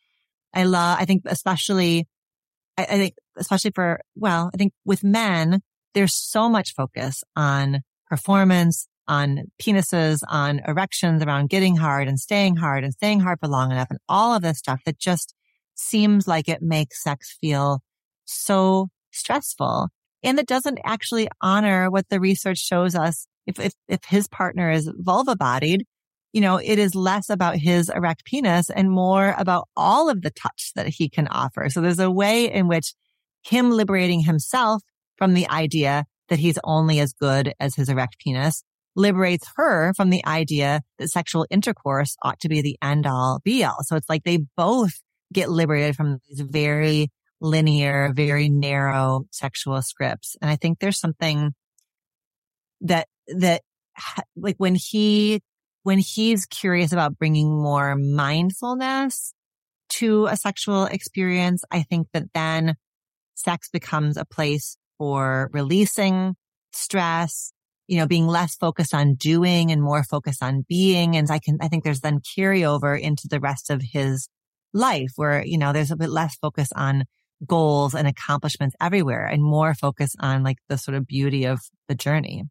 I 0.54 0.64
love, 0.64 0.98
I 1.00 1.04
think 1.04 1.22
especially, 1.26 2.06
I, 2.76 2.82
I 2.82 2.96
think 2.96 3.14
especially 3.36 3.72
for, 3.74 4.00
well, 4.14 4.50
I 4.52 4.56
think 4.56 4.72
with 4.84 5.02
men, 5.04 5.62
there's 5.94 6.14
so 6.14 6.48
much 6.48 6.74
focus 6.74 7.22
on 7.36 7.82
performance, 8.06 8.86
on 9.08 9.44
penises, 9.60 10.20
on 10.28 10.60
erections, 10.66 11.22
around 11.22 11.50
getting 11.50 11.76
hard 11.76 12.08
and 12.08 12.18
staying 12.18 12.56
hard 12.56 12.84
and 12.84 12.92
staying 12.92 13.20
hard 13.20 13.38
for 13.40 13.48
long 13.48 13.70
enough 13.70 13.88
and 13.90 13.98
all 14.08 14.34
of 14.34 14.42
this 14.42 14.58
stuff 14.58 14.80
that 14.86 14.98
just 14.98 15.34
seems 15.74 16.28
like 16.28 16.48
it 16.48 16.62
makes 16.62 17.02
sex 17.02 17.36
feel 17.40 17.80
so 18.24 18.88
stressful. 19.10 19.88
And 20.22 20.38
it 20.38 20.46
doesn't 20.46 20.78
actually 20.84 21.28
honor 21.40 21.90
what 21.90 22.08
the 22.08 22.20
research 22.20 22.58
shows 22.58 22.94
us. 22.94 23.26
If, 23.46 23.58
if, 23.58 23.72
if 23.88 24.04
his 24.04 24.28
partner 24.28 24.70
is 24.70 24.90
vulva 24.94 25.34
bodied, 25.34 25.84
you 26.32 26.40
know, 26.40 26.58
it 26.58 26.78
is 26.78 26.94
less 26.94 27.28
about 27.28 27.56
his 27.56 27.90
erect 27.90 28.24
penis 28.24 28.70
and 28.70 28.90
more 28.90 29.34
about 29.36 29.68
all 29.76 30.08
of 30.08 30.22
the 30.22 30.30
touch 30.30 30.72
that 30.76 30.88
he 30.88 31.08
can 31.08 31.26
offer. 31.28 31.68
So 31.68 31.80
there's 31.80 31.98
a 31.98 32.10
way 32.10 32.50
in 32.50 32.68
which 32.68 32.94
him 33.42 33.70
liberating 33.70 34.20
himself 34.20 34.82
from 35.16 35.34
the 35.34 35.48
idea 35.50 36.04
that 36.28 36.38
he's 36.38 36.58
only 36.64 37.00
as 37.00 37.12
good 37.12 37.52
as 37.60 37.74
his 37.74 37.88
erect 37.88 38.18
penis 38.18 38.62
liberates 38.94 39.48
her 39.56 39.92
from 39.94 40.10
the 40.10 40.24
idea 40.26 40.80
that 40.98 41.08
sexual 41.08 41.46
intercourse 41.50 42.16
ought 42.22 42.40
to 42.40 42.48
be 42.48 42.60
the 42.60 42.76
end 42.82 43.06
all 43.06 43.40
be 43.44 43.64
all. 43.64 43.78
So 43.82 43.96
it's 43.96 44.08
like 44.08 44.24
they 44.24 44.44
both 44.56 44.92
get 45.32 45.50
liberated 45.50 45.96
from 45.96 46.18
these 46.28 46.40
very 46.40 47.10
linear, 47.40 48.12
very 48.14 48.48
narrow 48.48 49.24
sexual 49.30 49.80
scripts. 49.82 50.36
And 50.40 50.50
I 50.50 50.56
think 50.56 50.78
there's 50.78 51.00
something 51.00 51.52
that, 52.82 53.08
that 53.28 53.62
like 54.36 54.56
when 54.58 54.74
he, 54.74 55.40
when 55.82 55.98
he's 55.98 56.46
curious 56.46 56.92
about 56.92 57.18
bringing 57.18 57.48
more 57.50 57.96
mindfulness 57.96 59.32
to 59.88 60.26
a 60.26 60.36
sexual 60.36 60.84
experience, 60.84 61.64
I 61.70 61.82
think 61.82 62.08
that 62.12 62.24
then 62.34 62.76
sex 63.34 63.68
becomes 63.72 64.16
a 64.16 64.24
place 64.24 64.76
for 64.98 65.50
releasing 65.52 66.36
stress, 66.72 67.52
you 67.92 67.98
know, 67.98 68.06
being 68.06 68.26
less 68.26 68.56
focused 68.56 68.94
on 68.94 69.16
doing 69.16 69.70
and 69.70 69.82
more 69.82 70.02
focused 70.02 70.42
on 70.42 70.64
being. 70.66 71.14
And 71.14 71.30
I 71.30 71.38
can, 71.38 71.58
I 71.60 71.68
think 71.68 71.84
there's 71.84 72.00
then 72.00 72.20
carryover 72.20 72.98
into 72.98 73.28
the 73.28 73.38
rest 73.38 73.68
of 73.68 73.82
his 73.82 74.30
life 74.72 75.10
where, 75.16 75.44
you 75.44 75.58
know, 75.58 75.74
there's 75.74 75.90
a 75.90 75.96
bit 75.96 76.08
less 76.08 76.34
focus 76.36 76.70
on 76.74 77.04
goals 77.46 77.94
and 77.94 78.08
accomplishments 78.08 78.74
everywhere 78.80 79.26
and 79.26 79.42
more 79.42 79.74
focus 79.74 80.14
on 80.20 80.42
like 80.42 80.56
the 80.70 80.78
sort 80.78 80.94
of 80.94 81.06
beauty 81.06 81.44
of 81.44 81.60
the 81.86 81.94
journey. 81.94 82.44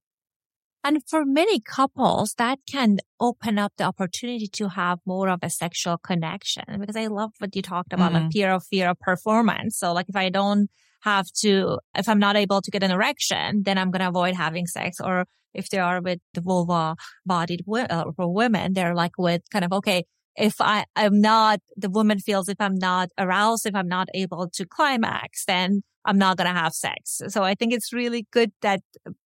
And 0.83 1.01
for 1.07 1.25
many 1.25 1.59
couples, 1.59 2.35
that 2.37 2.59
can 2.71 2.97
open 3.19 3.57
up 3.57 3.73
the 3.77 3.85
opportunity 3.85 4.47
to 4.47 4.69
have 4.69 4.99
more 5.07 5.29
of 5.29 5.39
a 5.41 5.49
sexual 5.49 5.97
connection 5.97 6.65
because 6.79 6.95
I 6.95 7.07
love 7.07 7.31
what 7.39 7.55
you 7.55 7.63
talked 7.63 7.93
about, 7.93 8.11
mm-hmm. 8.11 8.25
the 8.25 8.31
fear 8.31 8.51
of 8.51 8.63
fear 8.63 8.91
of 8.91 8.99
performance. 8.99 9.79
So 9.79 9.91
like 9.91 10.07
if 10.07 10.15
I 10.15 10.29
don't 10.29 10.69
have 11.01 11.27
to, 11.41 11.79
if 11.95 12.07
I'm 12.07 12.19
not 12.19 12.35
able 12.35 12.61
to 12.61 12.71
get 12.71 12.83
an 12.83 12.91
erection, 12.91 13.63
then 13.63 13.77
I'm 13.77 13.91
going 13.91 14.01
to 14.01 14.09
avoid 14.09 14.35
having 14.35 14.67
sex. 14.67 14.97
Or 14.99 15.25
if 15.53 15.69
they 15.69 15.79
are 15.79 16.01
with 16.01 16.19
the 16.33 16.41
vulva 16.41 16.95
bodied 17.25 17.63
uh, 17.67 18.05
for 18.15 18.33
women, 18.33 18.73
they're 18.73 18.95
like 18.95 19.17
with 19.17 19.41
kind 19.51 19.65
of, 19.65 19.73
okay, 19.73 20.05
if 20.35 20.61
I 20.61 20.85
am 20.95 21.19
not, 21.19 21.59
the 21.75 21.89
woman 21.89 22.19
feels 22.19 22.47
if 22.47 22.61
I'm 22.61 22.75
not 22.75 23.09
aroused, 23.17 23.65
if 23.65 23.75
I'm 23.75 23.89
not 23.89 24.07
able 24.13 24.49
to 24.53 24.65
climax, 24.65 25.43
then 25.45 25.81
I'm 26.05 26.17
not 26.17 26.37
going 26.37 26.47
to 26.51 26.59
have 26.59 26.73
sex. 26.73 27.21
So 27.27 27.43
I 27.43 27.53
think 27.53 27.73
it's 27.73 27.91
really 27.91 28.25
good 28.31 28.51
that, 28.61 28.81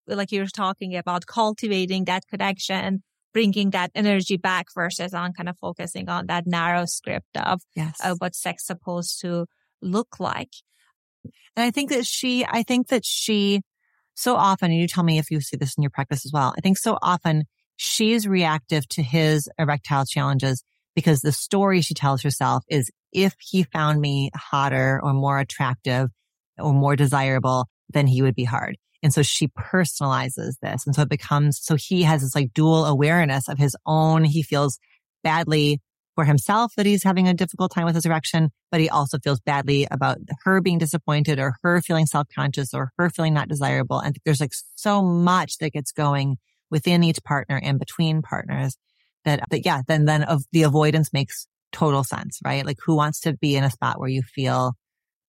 like 0.06 0.32
you're 0.32 0.46
talking 0.46 0.96
about 0.96 1.26
cultivating 1.26 2.06
that 2.06 2.24
connection, 2.28 3.02
bringing 3.32 3.70
that 3.70 3.92
energy 3.94 4.36
back 4.36 4.66
versus 4.74 5.14
on 5.14 5.32
kind 5.32 5.48
of 5.48 5.56
focusing 5.58 6.08
on 6.08 6.26
that 6.26 6.46
narrow 6.46 6.84
script 6.86 7.36
of 7.36 7.60
yes. 7.74 7.98
uh, 8.02 8.14
what 8.18 8.34
sex 8.34 8.66
supposed 8.66 9.20
to 9.20 9.46
look 9.80 10.18
like. 10.18 10.50
And 11.56 11.64
I 11.64 11.70
think 11.70 11.90
that 11.90 12.06
she, 12.06 12.44
I 12.46 12.62
think 12.62 12.88
that 12.88 13.04
she 13.04 13.62
so 14.14 14.34
often, 14.36 14.70
and 14.70 14.80
you 14.80 14.88
tell 14.88 15.04
me 15.04 15.18
if 15.18 15.30
you 15.30 15.40
see 15.40 15.56
this 15.56 15.74
in 15.76 15.82
your 15.82 15.90
practice 15.90 16.24
as 16.24 16.32
well. 16.32 16.54
I 16.56 16.60
think 16.60 16.78
so 16.78 16.98
often 17.02 17.44
she's 17.76 18.26
reactive 18.26 18.88
to 18.88 19.02
his 19.02 19.48
erectile 19.58 20.06
challenges 20.06 20.64
because 20.94 21.20
the 21.20 21.32
story 21.32 21.82
she 21.82 21.94
tells 21.94 22.22
herself 22.22 22.64
is 22.68 22.90
if 23.12 23.34
he 23.38 23.62
found 23.62 24.00
me 24.00 24.30
hotter 24.34 25.00
or 25.02 25.12
more 25.12 25.38
attractive 25.38 26.08
or 26.58 26.72
more 26.72 26.96
desirable, 26.96 27.66
then 27.90 28.06
he 28.06 28.22
would 28.22 28.34
be 28.34 28.44
hard. 28.44 28.76
And 29.02 29.12
so 29.12 29.22
she 29.22 29.48
personalizes 29.48 30.54
this. 30.62 30.86
And 30.86 30.94
so 30.94 31.02
it 31.02 31.10
becomes, 31.10 31.60
so 31.62 31.76
he 31.76 32.02
has 32.02 32.22
this 32.22 32.34
like 32.34 32.54
dual 32.54 32.86
awareness 32.86 33.48
of 33.48 33.58
his 33.58 33.76
own. 33.84 34.24
He 34.24 34.42
feels 34.42 34.78
badly 35.22 35.80
for 36.16 36.24
himself 36.24 36.72
that 36.76 36.86
he's 36.86 37.04
having 37.04 37.28
a 37.28 37.34
difficult 37.34 37.72
time 37.72 37.84
with 37.84 37.94
his 37.94 38.06
erection, 38.06 38.50
but 38.72 38.80
he 38.80 38.88
also 38.88 39.18
feels 39.18 39.38
badly 39.38 39.86
about 39.90 40.18
her 40.42 40.60
being 40.60 40.78
disappointed 40.78 41.38
or 41.38 41.54
her 41.62 41.80
feeling 41.80 42.06
self-conscious 42.06 42.74
or 42.74 42.90
her 42.98 43.08
feeling 43.10 43.34
not 43.34 43.48
desirable. 43.48 44.00
And 44.00 44.16
there's 44.24 44.40
like 44.40 44.54
so 44.74 45.02
much 45.02 45.58
that 45.58 45.70
gets 45.70 45.92
going 45.92 46.38
within 46.70 47.04
each 47.04 47.22
partner 47.22 47.60
and 47.62 47.78
between 47.78 48.22
partners 48.22 48.76
that, 49.24 49.44
that 49.50 49.64
yeah, 49.64 49.82
then, 49.86 50.06
then 50.06 50.24
of 50.24 50.42
the 50.50 50.64
avoidance 50.64 51.12
makes 51.12 51.46
total 51.70 52.02
sense, 52.02 52.40
right? 52.44 52.66
Like 52.66 52.78
who 52.84 52.96
wants 52.96 53.20
to 53.20 53.34
be 53.34 53.54
in 53.54 53.62
a 53.62 53.70
spot 53.70 54.00
where 54.00 54.08
you 54.08 54.22
feel 54.22 54.74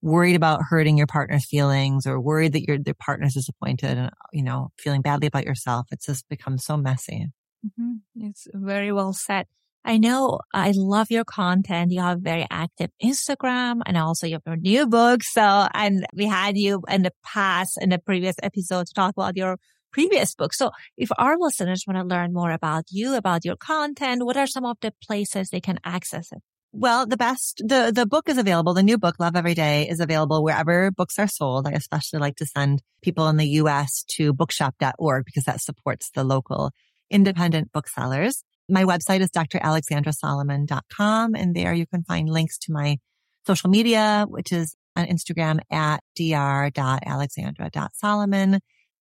worried 0.02 0.36
about 0.36 0.62
hurting 0.70 0.98
your 0.98 1.08
partner's 1.08 1.46
feelings 1.46 2.06
or 2.08 2.20
worried 2.20 2.54
that 2.54 2.64
your, 2.66 2.78
their 2.80 2.94
partner's 2.94 3.34
disappointed 3.34 3.98
and, 3.98 4.12
you 4.32 4.44
know, 4.44 4.70
feeling 4.78 5.02
badly 5.02 5.28
about 5.28 5.46
yourself. 5.46 5.88
It's 5.92 6.06
just 6.06 6.30
become 6.30 6.58
so 6.58 6.78
messy. 6.78 7.28
Mm-hmm. 7.66 8.28
It's 8.28 8.48
very 8.54 8.92
well 8.92 9.12
said. 9.12 9.48
I 9.86 9.98
know 9.98 10.40
I 10.54 10.74
love 10.76 11.12
your 11.12 11.24
content. 11.24 11.92
You 11.92 12.02
have 12.02 12.20
very 12.20 12.46
active 12.50 12.90
Instagram 13.02 13.82
and 13.86 13.98
also 13.98 14.28
you 14.28 14.34
have 14.34 14.44
your 14.46 14.58
new 14.58 14.88
book. 14.88 15.24
So, 15.24 15.68
and 15.74 16.06
we 16.14 16.26
had 16.26 16.58
you 16.58 16.84
in 16.90 17.04
the 17.04 17.14
past, 17.24 17.78
in 17.82 17.90
the 17.90 18.00
previous 18.00 18.36
episode 18.44 18.88
to 18.88 18.94
talk 18.94 19.14
about 19.16 19.38
your 19.38 19.58
previous 19.92 20.36
book. 20.36 20.54
So 20.54 20.72
if 20.98 21.10
our 21.18 21.38
listeners 21.40 21.86
want 21.88 21.98
to 21.98 22.04
learn 22.04 22.34
more 22.34 22.52
about 22.52 22.86
you, 22.90 23.16
about 23.16 23.46
your 23.46 23.56
content, 23.56 24.26
what 24.26 24.38
are 24.38 24.48
some 24.48 24.66
of 24.66 24.78
the 24.82 24.94
places 25.02 25.50
they 25.50 25.62
can 25.62 25.80
access 25.84 26.32
it? 26.32 26.40
Well, 26.74 27.08
the 27.08 27.18
best, 27.18 27.64
the, 27.66 27.92
the 27.96 28.06
book 28.06 28.30
is 28.30 28.38
available. 28.38 28.74
The 28.74 28.84
new 28.84 28.98
book, 28.98 29.16
Love 29.20 29.36
Every 29.36 29.54
Day, 29.54 29.88
is 29.88 30.00
available 30.00 30.44
wherever 30.44 30.92
books 30.92 31.18
are 31.18 31.28
sold. 31.28 31.68
I 31.68 31.72
especially 31.72 32.20
like 32.20 32.36
to 32.36 32.46
send 32.46 32.82
people 33.02 33.30
in 33.30 33.38
the 33.38 33.48
U.S. 33.62 34.04
to 34.18 34.34
bookshop.org 34.34 35.26
because 35.26 35.46
that 35.46 35.62
supports 35.62 36.12
the 36.14 36.24
local 36.24 36.72
independent 37.10 37.72
booksellers. 37.72 38.44
My 38.70 38.84
website 38.84 39.22
is 39.22 39.32
dralexandrasolomon.com 39.32 41.36
and 41.36 41.56
there 41.56 41.74
you 41.74 41.88
can 41.88 42.04
find 42.04 42.30
links 42.30 42.58
to 42.60 42.74
my 42.74 42.98
social 43.46 43.70
media, 43.70 44.26
which 44.28 44.52
is 44.52 44.76
on 44.98 45.06
Instagram 45.06 45.60
at 45.72 46.02
dr.alexandra.solomon. 46.16 48.60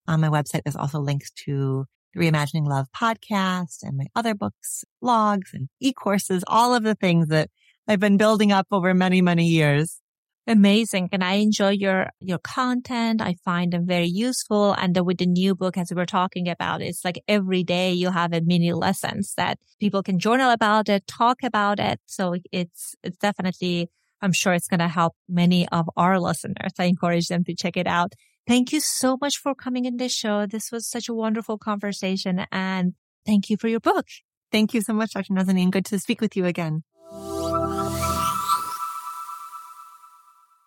On 0.09 0.15
um, 0.15 0.21
my 0.21 0.29
website, 0.29 0.63
there's 0.65 0.77
also 0.77 1.01
links 1.01 1.33
to 1.47 1.85
the 2.15 2.21
Reimagining 2.21 2.69
Love 2.69 2.87
podcast 2.97 3.79
and 3.83 3.97
my 3.97 4.07
other 4.15 4.37
books, 4.37 4.85
blogs 5.03 5.53
and 5.53 5.69
e-courses, 5.81 6.45
all 6.47 6.77
of 6.77 6.85
the 6.85 6.95
things 6.95 7.27
that 7.29 7.51
I've 7.89 7.99
been 7.99 8.17
building 8.17 8.53
up 8.53 8.69
over 8.71 8.95
many, 8.95 9.21
many 9.21 9.47
years. 9.47 10.01
Amazing. 10.49 11.09
And 11.11 11.25
I 11.25 11.35
enjoy 11.35 11.71
your, 11.71 12.11
your 12.21 12.39
content. 12.39 13.21
I 13.21 13.35
find 13.45 13.73
them 13.73 13.85
very 13.85 14.07
useful. 14.07 14.75
And 14.75 14.97
with 15.05 15.19
the 15.19 15.27
new 15.27 15.57
book, 15.57 15.77
as 15.77 15.91
we 15.91 15.97
were 15.97 16.07
talking 16.07 16.49
about, 16.49 16.83
it's 16.83 17.05
like 17.05 17.21
every 17.27 17.65
day 17.65 17.93
you 17.93 18.11
have 18.11 18.33
a 18.33 18.41
mini 18.41 18.73
lessons 18.73 19.35
that 19.37 19.59
people 19.81 20.05
can 20.05 20.21
journal 20.21 20.51
about 20.51 20.89
it, 20.89 21.07
talk 21.09 21.39
about 21.43 21.81
it. 21.81 22.01
So 22.07 22.37
it's, 22.53 22.95
it's 23.03 23.17
definitely, 23.17 23.91
I'm 24.23 24.33
sure 24.33 24.53
it's 24.53 24.69
going 24.69 24.81
to 24.81 24.89
help 24.89 25.15
many 25.29 25.69
of 25.71 25.91
our 25.97 26.21
listeners. 26.21 26.73
I 26.79 26.85
encourage 26.85 27.27
them 27.27 27.43
to 27.45 27.55
check 27.55 27.77
it 27.77 27.89
out. 27.89 28.13
Thank 28.47 28.73
you 28.73 28.79
so 28.79 29.19
much 29.21 29.39
for 29.39 29.53
coming 29.53 29.85
in 29.85 29.97
this 29.97 30.13
show. 30.13 30.47
This 30.47 30.71
was 30.71 30.89
such 30.89 31.09
a 31.09 31.15
wonderful 31.15 31.59
conversation 31.59 32.47
and 32.53 32.95
thank 33.27 33.51
you 33.51 33.57
for 33.57 33.67
your 33.67 33.81
book. 33.81 34.07
Thank 34.53 34.75
you 34.75 34.81
so 34.81 34.93
much, 34.93 35.13
Dr. 35.13 35.35
Nazanin. 35.35 35.73
Good 35.73 35.87
to 35.87 35.99
speak 35.99 36.21
with 36.21 36.37
you 36.37 36.45
again. 36.45 36.85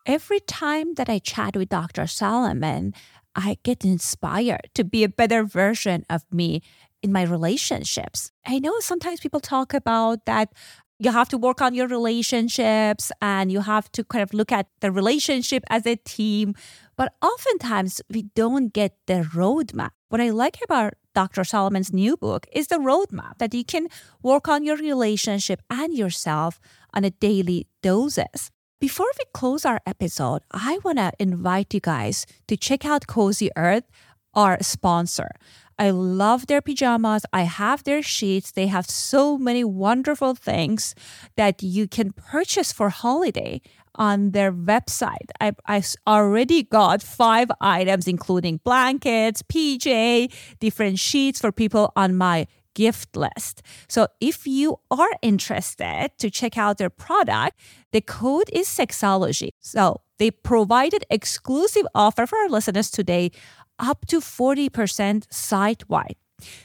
Every 0.09 0.39
time 0.39 0.95
that 0.95 1.07
I 1.07 1.19
chat 1.19 1.55
with 1.55 1.69
Dr. 1.69 2.07
Solomon, 2.07 2.95
I 3.35 3.59
get 3.61 3.85
inspired 3.85 4.71
to 4.73 4.83
be 4.83 5.03
a 5.03 5.07
better 5.07 5.43
version 5.43 6.03
of 6.09 6.23
me 6.31 6.63
in 7.03 7.11
my 7.11 7.21
relationships. 7.21 8.31
I 8.43 8.57
know 8.57 8.79
sometimes 8.79 9.19
people 9.19 9.39
talk 9.39 9.71
about 9.71 10.25
that 10.25 10.51
you 10.97 11.11
have 11.11 11.29
to 11.29 11.37
work 11.37 11.61
on 11.61 11.75
your 11.75 11.87
relationships 11.87 13.11
and 13.21 13.51
you 13.51 13.61
have 13.61 13.91
to 13.91 14.03
kind 14.03 14.23
of 14.23 14.33
look 14.33 14.51
at 14.51 14.65
the 14.79 14.91
relationship 14.91 15.63
as 15.69 15.85
a 15.85 15.95
team. 15.97 16.55
But 16.97 17.13
oftentimes 17.21 18.01
we 18.09 18.23
don't 18.33 18.73
get 18.73 18.97
the 19.05 19.21
roadmap. 19.35 19.91
What 20.07 20.21
I 20.21 20.31
like 20.31 20.57
about 20.63 20.95
Dr. 21.13 21.43
Solomon's 21.43 21.93
new 21.93 22.17
book 22.17 22.47
is 22.51 22.65
the 22.65 22.79
roadmap 22.79 23.37
that 23.37 23.53
you 23.53 23.63
can 23.63 23.87
work 24.23 24.47
on 24.47 24.63
your 24.63 24.77
relationship 24.77 25.61
and 25.69 25.93
yourself 25.93 26.59
on 26.95 27.03
a 27.03 27.11
daily 27.11 27.67
doses. 27.83 28.49
Before 28.79 29.11
we 29.17 29.25
close 29.33 29.65
our 29.65 29.81
episode, 29.85 30.41
I 30.51 30.79
want 30.85 30.99
to 30.99 31.11
invite 31.19 31.73
you 31.73 31.81
guys 31.81 32.25
to 32.47 32.55
check 32.55 32.85
out 32.85 33.07
Cozy 33.07 33.49
Earth, 33.57 33.83
our 34.33 34.57
sponsor. 34.61 35.31
I 35.77 35.89
love 35.89 36.47
their 36.47 36.61
pajamas. 36.61 37.25
I 37.33 37.41
have 37.41 37.83
their 37.83 38.01
sheets. 38.01 38.51
They 38.51 38.67
have 38.67 38.89
so 38.89 39.37
many 39.37 39.65
wonderful 39.65 40.33
things 40.33 40.95
that 41.35 41.61
you 41.61 41.89
can 41.89 42.13
purchase 42.13 42.71
for 42.71 42.87
holiday 42.87 43.59
on 43.95 44.31
their 44.31 44.53
website. 44.53 45.29
I, 45.41 45.51
I 45.67 45.83
already 46.07 46.63
got 46.63 47.03
five 47.03 47.51
items, 47.59 48.07
including 48.07 48.61
blankets, 48.63 49.41
PJ, 49.41 50.31
different 50.61 50.99
sheets 50.99 51.41
for 51.41 51.51
people 51.51 51.91
on 51.97 52.15
my 52.15 52.47
gift 52.79 53.17
list. 53.17 53.61
So 53.89 54.07
if 54.21 54.47
you 54.47 54.77
are 54.89 55.13
interested 55.21 56.11
to 56.17 56.29
check 56.29 56.57
out 56.57 56.77
their 56.77 56.89
product, 56.89 57.59
the 57.91 57.99
code 57.99 58.49
is 58.53 58.67
sexology. 58.69 59.49
So 59.59 59.99
they 60.17 60.31
provided 60.31 61.03
exclusive 61.09 61.85
offer 61.93 62.25
for 62.25 62.37
our 62.37 62.47
listeners 62.47 62.89
today 62.89 63.31
up 63.79 64.05
to 64.07 64.21
40% 64.21 65.25
site 65.29 65.83
wide. 65.89 66.15